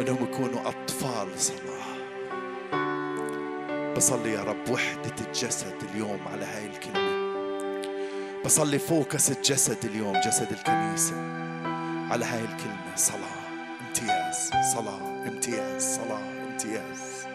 إنهم 0.00 0.24
يكونوا 0.24 0.68
أطفال 0.68 1.28
صلاة. 1.40 1.69
بصلي 4.00 4.32
يا 4.32 4.42
رب 4.42 4.70
وحدة 4.70 5.14
الجسد 5.20 5.74
اليوم 5.82 6.20
على 6.32 6.44
هاي 6.44 6.66
الكلمة. 6.66 7.32
بصلي 8.44 8.78
فوكس 8.78 9.30
الجسد 9.30 9.84
اليوم 9.84 10.20
جسد 10.26 10.52
الكنيسة 10.52 11.16
على 12.10 12.24
هاي 12.24 12.40
الكلمة. 12.40 12.96
صلاة 12.96 13.40
امتياز 13.80 14.50
صلاة 14.74 15.28
امتياز 15.28 15.82
صلاة 15.82 16.20
امتياز. 16.50 17.26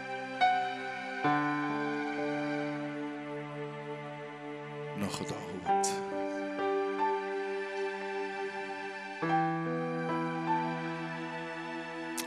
ناخذ 4.97 5.33
عهود. 5.33 5.85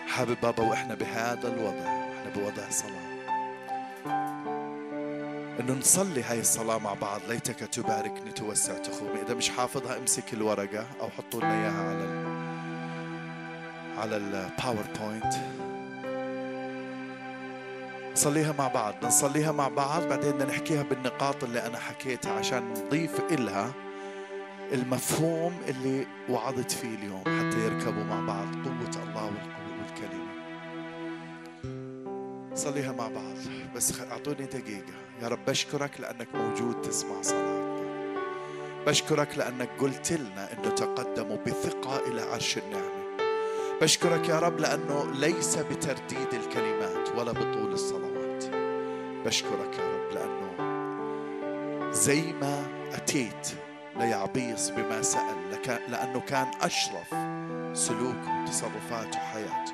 حابب 0.09 0.37
بابا 0.43 0.63
وإحنا 0.63 0.95
بهذا 0.95 1.49
الوضع 1.49 1.93
وإحنا 1.93 2.31
بوضع 2.37 2.71
صلاة. 2.71 3.08
انه 5.61 5.73
نصلي 5.73 6.23
هاي 6.23 6.41
الصلاة 6.41 6.79
مع 6.79 6.95
بعض. 6.95 7.21
ليتك 7.29 7.59
تباركني 7.59 8.33
توسع 8.33 8.79
تخومي 8.79 9.23
إذا 9.27 9.35
مش 9.35 9.51
حافظها 9.51 9.99
امسك 9.99 10.33
الورقة 10.35 10.87
أو 11.01 11.09
حطوا 11.11 11.41
لنا 11.41 11.55
إياها 11.55 11.89
على 11.89 12.05
ال 12.05 12.29
على 13.99 14.17
الباوربوينت 14.17 15.35
نصليها 18.13 18.53
مع 18.59 18.69
بعض. 18.69 18.95
نصليها 19.03 19.53
مع 19.53 19.69
بعض 19.69 20.09
بعدين 20.09 20.33
بدنا 20.33 20.45
نحكيها 20.45 20.83
بالنقاط 20.83 21.45
اللي 21.45 21.67
أنا 21.67 21.79
حكيتها 21.79 22.33
عشان 22.33 22.75
نضيف 22.75 23.21
إلها 23.31 23.73
المفهوم 24.73 25.53
اللي 25.69 26.07
وعظت 26.29 26.71
فيه 26.71 26.95
اليوم 26.95 27.21
حتى 27.21 27.65
يركبوا 27.65 28.05
مع 28.05 28.21
بعض. 28.21 28.47
قوة 28.47 29.03
الله 29.03 29.25
والقوة 29.25 29.79
والكلمة. 29.83 30.29
صليها 32.55 32.93
مع 32.93 33.09
بعض. 33.09 33.37
بس 33.79 34.01
أعطوني 34.01 34.47
دقيقة. 34.47 34.93
يا 35.23 35.29
رب 35.29 35.45
بشكرك 35.47 36.01
لأنك 36.01 36.29
موجود 36.35 36.83
تسمع 36.83 37.23
صلاتنا. 37.23 38.23
بشكرك 38.87 39.39
لأنك 39.39 39.69
قلت 39.79 40.13
لنا 40.13 40.53
أنه 40.53 40.71
تقدموا 40.71 41.37
بثقة 41.37 42.07
إلى 42.07 42.23
عرش 42.23 42.59
النعمة. 42.59 43.17
بشكرك 43.83 44.29
يا 44.29 44.39
رب 44.39 44.61
لأنه 44.61 45.13
ليس 45.15 45.57
بترديد 45.57 46.35
الكلمات 46.35 47.09
ولا 47.17 47.33
بطول 47.33 47.73
الصلوات. 47.73 48.45
بشكرك 49.27 49.79
يا 49.79 49.97
رب 49.97 50.13
لأنه 50.13 50.51
زي 51.93 52.33
ما 52.33 52.67
أتيت 52.95 53.49
ليعبيص 53.97 54.71
بما 54.71 55.03
سأل 55.03 55.37
لأنه 55.89 56.21
كان 56.21 56.51
أشرف 56.61 57.15
سلوكه 57.79 58.45
تصرفاته 58.47 59.19
حياته. 59.19 59.68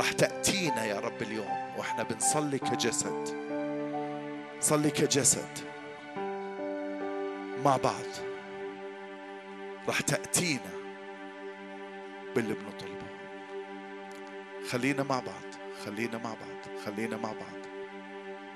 رح 0.00 0.12
تأتينا 0.12 0.84
يا 0.84 1.00
رب 1.00 1.22
اليوم 1.22 1.74
وإحنا 1.78 2.02
بنصلي 2.02 2.58
كجسد. 2.58 3.28
صلي 4.60 4.90
كجسد. 4.90 5.58
مع 7.64 7.76
بعض. 7.76 8.10
رح 9.88 10.00
تأتينا 10.00 10.70
باللي 12.34 12.54
بنطلبه. 12.54 13.10
خلينا 14.70 15.02
مع 15.02 15.20
بعض. 15.20 15.50
خلينا 15.84 16.18
مع 16.18 16.30
بعض. 16.34 16.78
خلينا 16.84 17.16
مع 17.16 17.32
بعض. 17.32 17.60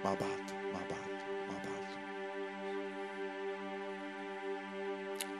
مع 0.05 0.15
بعض. 0.15 0.45
مع 0.73 0.81
بعض. 0.91 1.11
مع 1.49 1.59
بعض. 1.65 1.87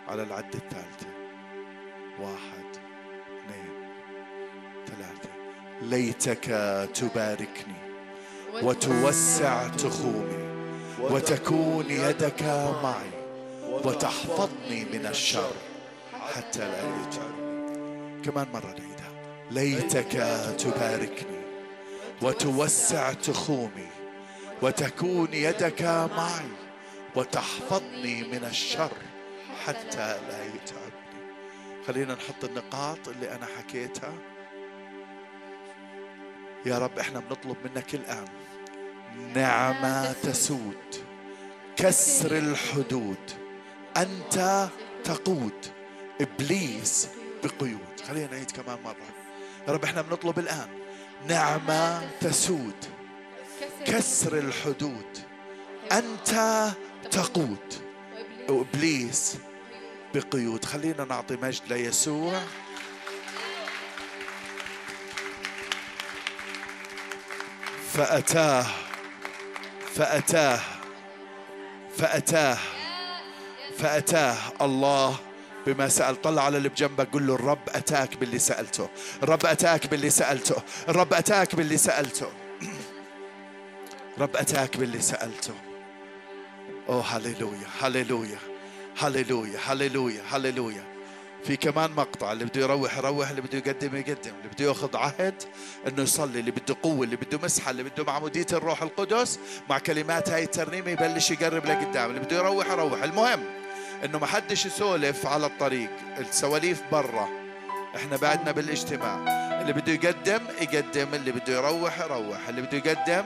على 0.09 0.23
العدة 0.23 0.59
الثالثة. 0.59 1.07
واحد. 2.21 2.74
ليتك 5.83 6.45
تباركني 6.95 7.75
وتوسع 8.63 9.69
تخومي 9.69 10.45
وتكون 11.01 11.91
يدك 11.91 12.43
معي 12.83 13.11
وتحفظني 13.85 14.85
من 14.93 15.07
الشر 15.07 15.53
حتى 16.35 16.59
لا 16.59 16.79
يجري 16.83 17.35
كمان 18.25 18.47
مرة 18.53 18.67
نعيدها. 18.79 19.11
ليتك 19.51 20.13
تباركني 20.59 21.45
وتوسع 22.23 23.13
تخومي 23.13 23.89
وتكون 24.63 25.29
يدك 25.33 25.83
معي 26.17 26.49
وتحفظني 27.17 28.23
من 28.23 28.45
الشر 28.51 28.93
حتى 29.67 30.19
لا 30.29 30.45
يتعبني 30.45 31.25
خلينا 31.87 32.15
نحط 32.15 32.45
النقاط 32.45 33.09
اللي 33.09 33.33
أنا 33.33 33.47
حكيتها. 33.59 34.13
يا 36.67 36.79
رب 36.79 36.99
إحنا 36.99 37.21
بنطلب 37.21 37.57
منك 37.65 37.95
الآن 37.95 38.25
نعمة 39.35 40.13
تسود 40.13 40.95
كسر 41.77 42.39
الحدود 42.39 43.31
أنت 43.97 44.69
تقود 45.05 45.67
إبليس 46.21 47.09
بقيود. 47.45 48.01
خلينا 48.09 48.31
نعيد 48.31 48.51
كمان 48.51 48.79
مرة. 48.85 48.97
يا 49.69 49.73
رب 49.73 49.85
إحنا 49.85 50.03
بنطلب 50.03 50.39
الآن 50.39 50.69
نعمة 51.29 52.11
تسود 52.21 52.85
كسر 53.87 54.39
الحدود 54.39 55.19
أنت 55.93 56.69
تقود 57.11 57.75
وإبليس 58.49 59.37
بقيود. 60.15 60.65
خلينا 60.65 61.05
نعطي 61.05 61.37
مجد 61.37 61.63
ليسوع. 61.69 62.41
فأتاه 67.95 68.67
فأتاه 69.95 70.61
فأتاه 71.97 72.59
فأتاه 73.79 74.37
الله 74.61 75.17
بما 75.67 75.89
سأل. 75.89 76.23
طلع 76.23 76.43
على 76.43 76.57
اللي 76.57 76.69
بجنبك 76.69 77.09
قل 77.13 77.27
له 77.27 77.35
الرب 77.35 77.69
أتاك 77.69 78.17
باللي 78.17 78.39
سألته. 78.39 78.89
الرب 79.23 79.47
أتاك 79.47 79.87
باللي 79.87 80.11
سألته. 80.11 80.57
الرب 80.89 81.15
أتاك 81.15 81.55
باللي 81.55 81.77
سألته. 81.77 82.27
رب 84.23 84.37
أتاك 84.37 84.77
باللي 84.77 85.01
سألته. 85.01 85.55
أوه 86.89 87.03
هللويا 87.03 87.69
هللويا 87.81 88.39
هللويا 88.99 89.59
هللويا 89.67 90.23
هللويا. 90.31 90.94
في 91.45 91.57
كمان 91.57 91.91
مقطع 91.91 92.33
اللي 92.33 92.45
بده 92.45 92.61
يروح 92.61 92.99
يروح 92.99 93.31
اللي 93.31 93.41
بده 93.41 93.59
يقدم 93.59 93.97
يقدم 93.97 94.33
اللي 94.39 94.49
بده 94.53 94.65
ياخذ 94.65 94.97
عهد 94.97 95.43
انه 95.89 96.03
يصلي 96.03 96.41
اللي 96.41 96.51
بده 96.51 96.77
قوه 96.83 97.05
اللي 97.05 97.17
بده 97.17 97.39
مسحه 97.43 97.71
اللي 97.71 97.83
بده 97.83 98.05
معموديه 98.05 98.47
الروح 98.53 98.83
القدس 98.83 99.39
مع 99.71 99.79
كلمات 99.79 100.31
هاي 100.31 100.43
الترنيمه 100.45 100.91
يبلش 100.91 101.31
يقرب 101.31 101.67
لقدام 101.67 102.11
اللي 102.11 102.21
بده 102.21 102.37
يروح 102.37 102.71
يروح 102.71 103.03
المهم 103.03 103.41
انه 104.05 104.19
ما 104.19 104.27
حدش 104.27 104.67
يسولف 104.67 105.27
على 105.27 105.47
الطريق 105.47 105.91
السواليف 106.19 106.83
برا 106.93 107.29
إحنا 107.97 108.17
بعدنا 108.17 108.53
بالاجتماع 108.53 109.17
اللي 109.61 109.73
بده 109.73 109.93
يقدم 109.93 110.41
يقدم 110.61 111.15
اللي 111.15 111.33
بده 111.33 111.53
يروح 111.53 112.01
يروح 112.01 112.49
اللي 112.49 112.63
بده 112.63 112.79
يقدم 112.79 113.25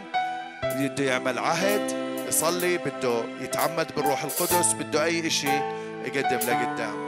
بده 0.65 1.05
يعمل 1.05 1.39
عهد 1.39 2.09
يصلي 2.29 2.79
بده 2.79 3.25
يتعمد 3.41 3.87
بالروح 3.97 4.25
القدس 4.25 4.73
بده 4.73 5.05
اي 5.05 5.27
اشي 5.27 5.57
يقدم 6.05 6.39
لقدام 6.49 7.08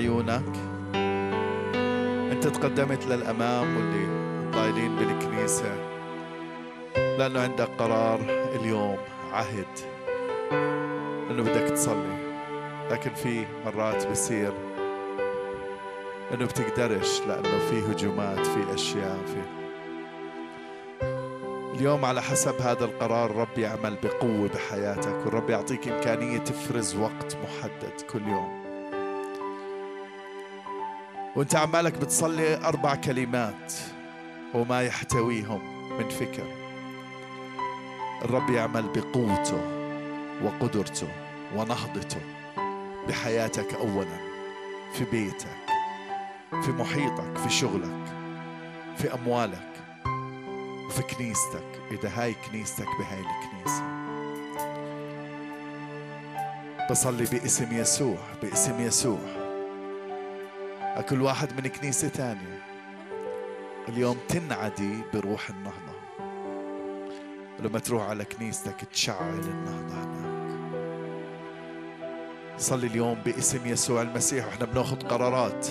عيونك. 0.00 0.56
أنت 2.32 2.46
تقدمت 2.46 3.06
للأمام 3.06 3.76
واللي 3.76 4.06
ضايلين 4.50 4.96
بالكنيسة. 4.96 5.74
لأنه 6.96 7.40
عندك 7.40 7.68
قرار 7.78 8.20
اليوم 8.60 8.98
عهد. 9.32 9.66
إنه 11.30 11.42
بدك 11.42 11.70
تصلي. 11.70 12.30
لكن 12.90 13.14
في 13.14 13.44
مرات 13.64 14.10
بصير 14.10 14.52
إنه 16.34 16.44
بتقدرش 16.44 17.20
لأنه 17.20 17.58
في 17.58 17.92
هجومات 17.92 18.46
في 18.46 18.74
أشياء 18.74 19.18
في 19.26 19.42
اليوم 21.74 22.04
على 22.04 22.22
حسب 22.22 22.60
هذا 22.60 22.84
القرار 22.84 23.36
رب 23.36 23.58
يعمل 23.58 23.96
بقوة 24.02 24.48
بحياتك 24.48 25.26
والرب 25.26 25.50
يعطيك 25.50 25.88
إمكانية 25.88 26.38
تفرز 26.38 26.96
وقت 26.96 27.36
محدد 27.44 28.00
كل 28.12 28.28
يوم. 28.28 28.59
وانت 31.40 31.54
عمالك 31.54 31.98
بتصلي 31.98 32.56
أربع 32.64 32.94
كلمات 32.94 33.72
وما 34.54 34.82
يحتويهم 34.82 35.60
من 35.98 36.08
فكر. 36.08 36.46
الرب 38.24 38.50
يعمل 38.50 38.82
بقوته 38.82 39.60
وقدرته 40.44 41.08
ونهضته 41.56 42.20
بحياتك 43.08 43.74
أولا 43.74 44.18
في 44.94 45.04
بيتك 45.04 45.56
في 46.62 46.72
محيطك 46.72 47.38
في 47.38 47.50
شغلك 47.50 48.04
في 48.96 49.14
أموالك 49.14 49.72
وفي 50.86 51.02
كنيستك 51.02 51.80
إذا 51.90 52.10
هاي 52.16 52.34
كنيستك 52.34 52.88
بهاي 52.98 53.20
الكنيسة. 53.20 53.84
بصلي 56.90 57.24
باسم 57.24 57.72
يسوع 57.72 58.18
باسم 58.42 58.80
يسوع. 58.80 59.39
كل 60.98 61.22
واحد 61.22 61.60
من 61.60 61.68
كنيسة 61.68 62.08
تانية. 62.08 62.62
اليوم 63.88 64.18
تنعدي 64.28 65.02
بروح 65.14 65.50
النهضة. 65.50 66.00
لما 67.60 67.78
تروح 67.78 68.02
على 68.02 68.24
كنيستك 68.24 68.84
تشعل 68.92 69.38
النهضة 69.38 69.94
هناك. 69.94 70.30
صلي 72.58 72.86
اليوم 72.86 73.14
باسم 73.14 73.66
يسوع 73.66 74.02
المسيح. 74.02 74.46
وإحنا 74.46 74.66
بناخذ 74.66 75.08
قرارات 75.08 75.66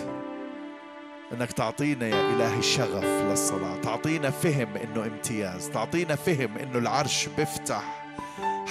إنك 1.33 1.51
تعطينا 1.51 2.07
يا 2.07 2.35
إلهي 2.35 2.61
شغف 2.61 3.05
للصلاة. 3.05 3.77
تعطينا 3.81 4.29
فهم 4.29 4.77
إنه 4.77 5.05
امتياز. 5.05 5.69
تعطينا 5.69 6.15
فهم 6.15 6.57
إنه 6.57 6.77
العرش 6.77 7.29
بيفتح. 7.37 7.98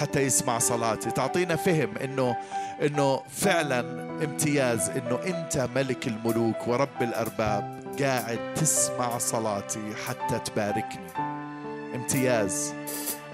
حتى 0.00 0.20
يسمع 0.20 0.58
صلاتي. 0.58 1.10
تعطينا 1.10 1.56
فهم 1.56 1.96
إنه 2.04 2.36
إنه 2.82 3.22
فعلا 3.28 3.80
امتياز 4.24 4.90
إنه 4.90 5.18
أنت 5.26 5.68
ملك 5.74 6.06
الملوك 6.06 6.68
ورب 6.68 7.02
الأرباب 7.02 7.84
قاعد 8.00 8.54
تسمع 8.54 9.18
صلاتي 9.18 9.94
حتى 10.06 10.38
تباركني. 10.38 11.28
امتياز 11.94 12.74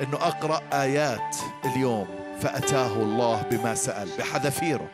إنه 0.02 0.16
أقرأ 0.16 0.60
آيات 0.72 1.36
اليوم 1.64 2.06
فأتاه 2.40 2.92
الله 2.92 3.42
بما 3.50 3.74
سأل. 3.74 4.08
بحذافيره. 4.18 4.88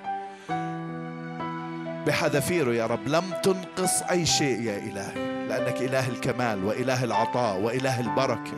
بحذافيره 2.07 2.73
يا 2.73 2.87
رب. 2.87 3.09
لم 3.09 3.25
تنقص 3.43 4.03
أي 4.11 4.27
شيء 4.27 4.61
يا 4.61 4.79
إلهي 4.79 5.47
لأنك 5.49 5.77
إله 5.83 6.09
الكمال 6.09 6.65
وإله 6.65 7.05
العطاء 7.05 7.61
وإله 7.61 8.01
البركة. 8.01 8.53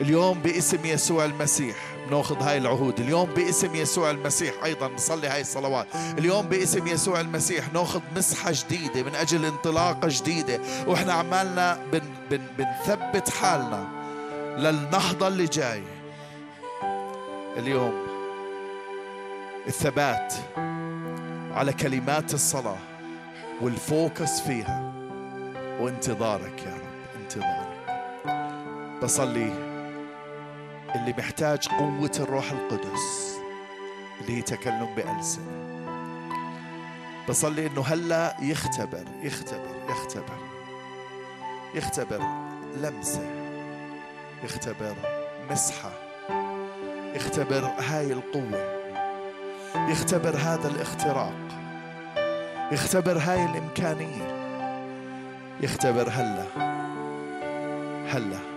اليوم 0.00 0.38
باسم 0.38 0.86
يسوع 0.86 1.24
المسيح 1.24 1.76
بناخذ 2.10 2.42
هاي 2.42 2.58
العهود. 2.58 3.00
اليوم 3.00 3.30
باسم 3.30 3.74
يسوع 3.74 4.10
المسيح 4.10 4.54
أيضا 4.64 4.88
نصلي 4.88 5.28
هاي 5.28 5.40
الصلوات. 5.40 5.86
اليوم 6.18 6.46
باسم 6.46 6.86
يسوع 6.86 7.20
المسيح 7.20 7.72
ناخذ 7.72 8.00
مسحة 8.16 8.52
جديدة 8.54 9.02
من 9.02 9.14
أجل 9.14 9.44
انطلاقة 9.44 10.08
جديدة. 10.08 10.60
وإحنا 10.86 11.12
عمالنا 11.12 11.78
بن 11.92 12.00
بن 12.30 12.40
بنثبت 12.58 13.28
حالنا 13.30 13.88
للنهضة 14.58 15.28
اللي 15.28 15.44
جاي. 15.44 15.82
اليوم 17.56 17.94
الثبات 19.66 20.34
على 21.54 21.72
كلمات 21.72 22.34
الصلاة 22.34 22.78
والفوكس 23.60 24.40
فيها. 24.40 24.92
وانتظارك 25.80 26.62
يا 26.66 26.74
رب 26.74 27.22
انتظارك. 27.22 28.00
بصلي. 29.02 29.69
اللي 30.94 31.14
محتاج 31.18 31.68
قوة 31.68 32.10
الروح 32.20 32.52
القدس 32.52 33.36
اللي 34.20 34.36
هي 34.38 34.42
تكلم 34.42 34.94
بألسنة 34.96 35.70
بصلي 37.28 37.66
إنه 37.66 37.82
هلا 37.82 38.36
يختبر 38.42 39.04
يختبر 39.22 39.74
يختبر 39.88 40.38
يختبر 41.74 42.20
لمسة 42.76 43.30
يختبر 44.44 44.94
مسحة 45.50 45.90
يختبر 47.14 47.64
هاي 47.78 48.12
القوة 48.12 48.80
يختبر 49.88 50.36
هذا 50.36 50.68
الاختراق 50.68 51.34
يختبر 52.72 53.18
هاي 53.18 53.44
الإمكانية 53.44 54.40
يختبر 55.60 56.08
هلا 56.08 56.46
هلا. 58.08 58.49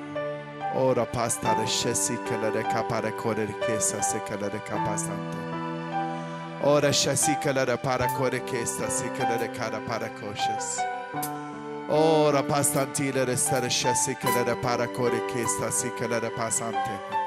Ora 0.76 1.06
pastare 1.06 1.66
scesi 1.66 2.20
che 2.24 2.36
la 2.36 2.50
reca 2.50 2.84
pare 2.84 3.14
corre 3.16 3.46
richiesta 3.46 4.02
se 4.02 4.24
che 4.24 4.38
la 4.38 4.50
reca 4.50 4.76
pastante. 4.78 5.38
Ora 6.62 6.92
scesi 6.92 7.38
che 7.38 7.52
la 7.54 7.64
repara 7.64 8.08
corre 8.14 8.40
richiesta 8.40 8.90
se 8.90 9.12
che 9.12 9.22
la 9.22 9.38
recara 9.38 9.80
para 9.80 10.10
cosces. 10.10 10.78
Ora 11.88 12.42
pastantile 12.42 13.24
restare 13.24 13.70
scesi 13.70 14.16
che 14.16 14.30
la 14.32 14.44
repara 14.44 14.88
corre 14.88 15.20
richiesta 15.26 15.70
se 15.70 15.94
che 15.94 16.08
la 16.08 16.20
repasante. 16.20 17.22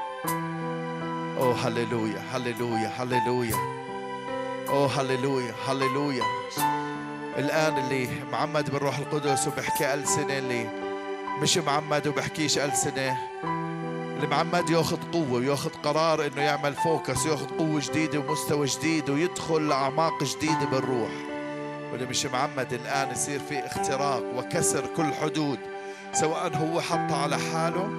Oh 1.37 1.53
hallelujah 1.53 2.21
hallelujah 2.31 2.91
hallelujah 2.97 3.75
اوه 4.69 5.01
هللويا 5.01 5.53
هللويا 5.67 6.23
الان 7.37 7.77
اللي 7.77 8.09
معمد 8.31 8.69
بالروح 8.69 8.97
القدس 8.97 9.47
وبحكي 9.47 9.93
ألسنة 9.93 10.37
اللي 10.37 10.86
مش 11.41 11.57
معمد 11.57 12.07
وبحكيش 12.07 12.57
ألسنة 12.57 13.17
اللي 14.15 14.27
معمد 14.27 14.69
ياخذ 14.69 14.97
قوة 15.13 15.31
وياخذ 15.33 15.69
قرار 15.83 16.25
إنه 16.27 16.41
يعمل 16.41 16.73
فوكس 16.73 17.25
وياخذ 17.25 17.57
قوة 17.57 17.81
جديدة 17.81 18.19
ومستوى 18.19 18.65
جديد 18.65 19.09
ويدخل 19.09 19.67
لأعماق 19.67 20.23
جديدة 20.23 20.65
بالروح 20.71 21.11
واللي 21.91 22.05
مش 22.05 22.25
معمد 22.25 22.73
الآن 22.73 23.11
يصير 23.11 23.39
في 23.39 23.59
اختراق 23.65 24.23
وكسر 24.35 24.85
كل 24.97 25.13
حدود 25.13 25.59
سواء 26.13 26.55
هو 26.57 26.81
حطها 26.81 27.17
على 27.17 27.37
حاله 27.37 27.89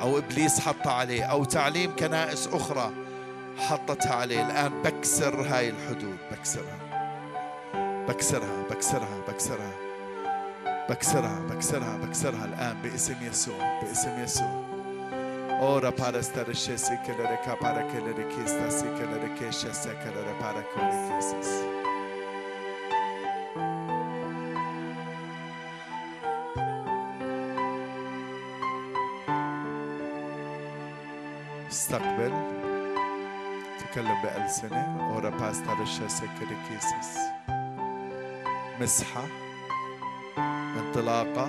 أو 0.00 0.18
إبليس 0.18 0.60
حطها 0.60 0.92
عليه 0.92 1.22
أو 1.24 1.44
تعليم 1.44 1.96
كنائس 1.96 2.46
أخرى 2.52 2.90
حطتها 3.58 4.14
عليه. 4.14 4.46
الآن 4.46 4.82
بكسر 4.82 5.40
هاي 5.40 5.70
الحدود 5.70 6.16
بكسرها 6.32 6.78
بكسرها. 8.08 8.08
بكسرها 8.08 8.62
بكسرها 8.70 9.18
بكسرها. 9.28 9.85
بكسرها 10.88 11.40
بكسرها 11.50 11.96
بكسرها 11.96 12.44
الآن 12.44 12.82
باسم 12.82 13.16
يسوع 13.22 13.80
باسم 13.82 14.22
يسوع 14.22 14.66
Ora 15.58 15.90
para 15.90 16.18
estar 16.18 16.44
chesse 16.54 16.98
que 17.02 17.12
le 17.12 17.26
reca 17.26 17.56
para 17.58 17.86
que 17.88 17.98
le 17.98 18.12
requista 18.12 18.70
se 18.70 18.84
que 18.96 19.06
le 19.06 19.18
requecha 19.26 19.72
se 19.72 19.88
que 19.88 20.10
le 20.14 20.22
repara 20.28 20.62
que 20.70 20.80
le 20.80 20.90
requesas. 21.08 21.48
استقبل 31.70 32.32
تكلم 33.78 34.22
بألسنة 34.22 35.14
ورا 35.14 35.30
باستر 35.30 35.82
الشاسك 35.82 36.30
ركيسس 36.42 37.18
مسحه 38.80 39.45
انطلاقة 40.96 41.48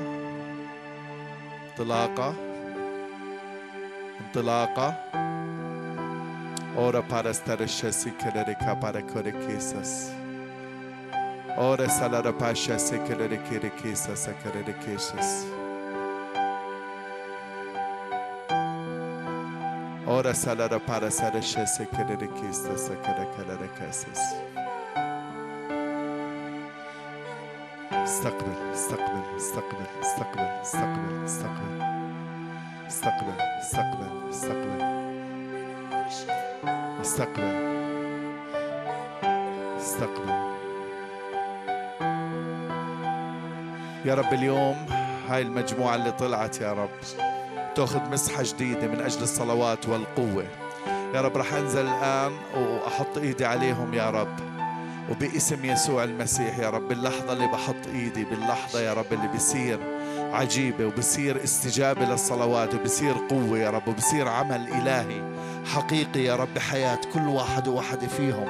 انطلاقة 1.71 2.33
انطلاقة 4.21 4.93
Ora 6.77 7.01
para 7.01 7.29
estar 7.29 7.67
şesikelere 7.67 8.57
kapara 8.65 8.99
e 8.99 9.07
kore 9.07 9.31
kisas. 9.31 10.11
Ora 11.57 11.89
salara 11.89 12.37
paşa 12.37 12.79
sekelere 12.79 13.39
kere 13.49 13.67
e 13.67 13.75
kisas 13.81 14.27
akarere 14.27 14.75
kisas. 14.85 15.45
Ora 20.07 20.33
salara 20.33 20.79
para 20.79 21.11
sara 21.11 21.41
şesikelere 21.41 22.29
kisas 22.41 22.89
e 22.89 22.93
akarere 22.93 23.69
kisas. 23.79 24.46
استقبل 28.27 28.71
استقبل 28.73 29.21
استقبل 29.37 29.85
استقبل 30.01 30.47
استقبل 30.63 31.23
استقبل. 31.25 31.81
استقبل 32.87 33.33
استقبل 33.59 34.07
استقبل. 34.29 34.81
استقبل. 37.01 37.55
استقبل. 39.77 40.29
يا 44.05 44.15
رب 44.15 44.33
اليوم 44.33 44.85
هاي 45.29 45.41
المجموعة 45.41 45.95
اللي 45.95 46.11
طلعت 46.11 46.61
يا 46.61 46.73
رب 46.73 46.89
تأخذ 47.75 48.09
مسحة 48.09 48.43
جديدة 48.43 48.87
من 48.87 49.01
أجل 49.01 49.23
الصلوات 49.23 49.89
والقوة. 49.89 50.45
يا 51.13 51.21
رب 51.21 51.37
رح 51.37 51.53
أنزل 51.53 51.87
الآن 51.87 52.31
وأحط 52.55 53.17
إيدي 53.17 53.45
عليهم 53.45 53.93
يا 53.93 54.09
رب. 54.09 54.47
وباسم 55.11 55.65
يسوع 55.65 56.03
المسيح 56.03 56.59
يا 56.59 56.69
رب 56.69 56.87
باللحظة 56.87 57.33
اللي 57.33 57.47
بحط 57.47 57.76
إيدي 57.93 58.23
باللحظة 58.25 58.81
يا 58.81 58.93
رب 58.93 59.13
اللي 59.13 59.27
بصير 59.35 59.79
عجيبة 60.33 60.85
وبصير 60.85 61.43
استجابة 61.43 62.05
للصلوات 62.05 62.75
وبصير 62.75 63.13
قوة 63.29 63.59
يا 63.59 63.69
رب 63.69 63.87
وبصير 63.87 64.27
عمل 64.27 64.67
إلهي 64.67 65.21
حقيقي 65.65 66.19
يا 66.19 66.35
رب 66.35 66.53
بحياة 66.55 66.99
كل 67.13 67.27
واحد 67.27 67.67
وواحدة 67.67 68.07
فيهم 68.07 68.45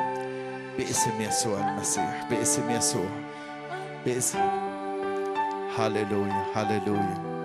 باسم 0.77 1.21
يسوع 1.21 1.69
المسيح 1.69 2.27
باسم 2.29 2.69
يسوع 2.69 3.09
باسم. 4.05 4.39
هاليلويا 5.77 6.45
هاليلويا 6.55 7.36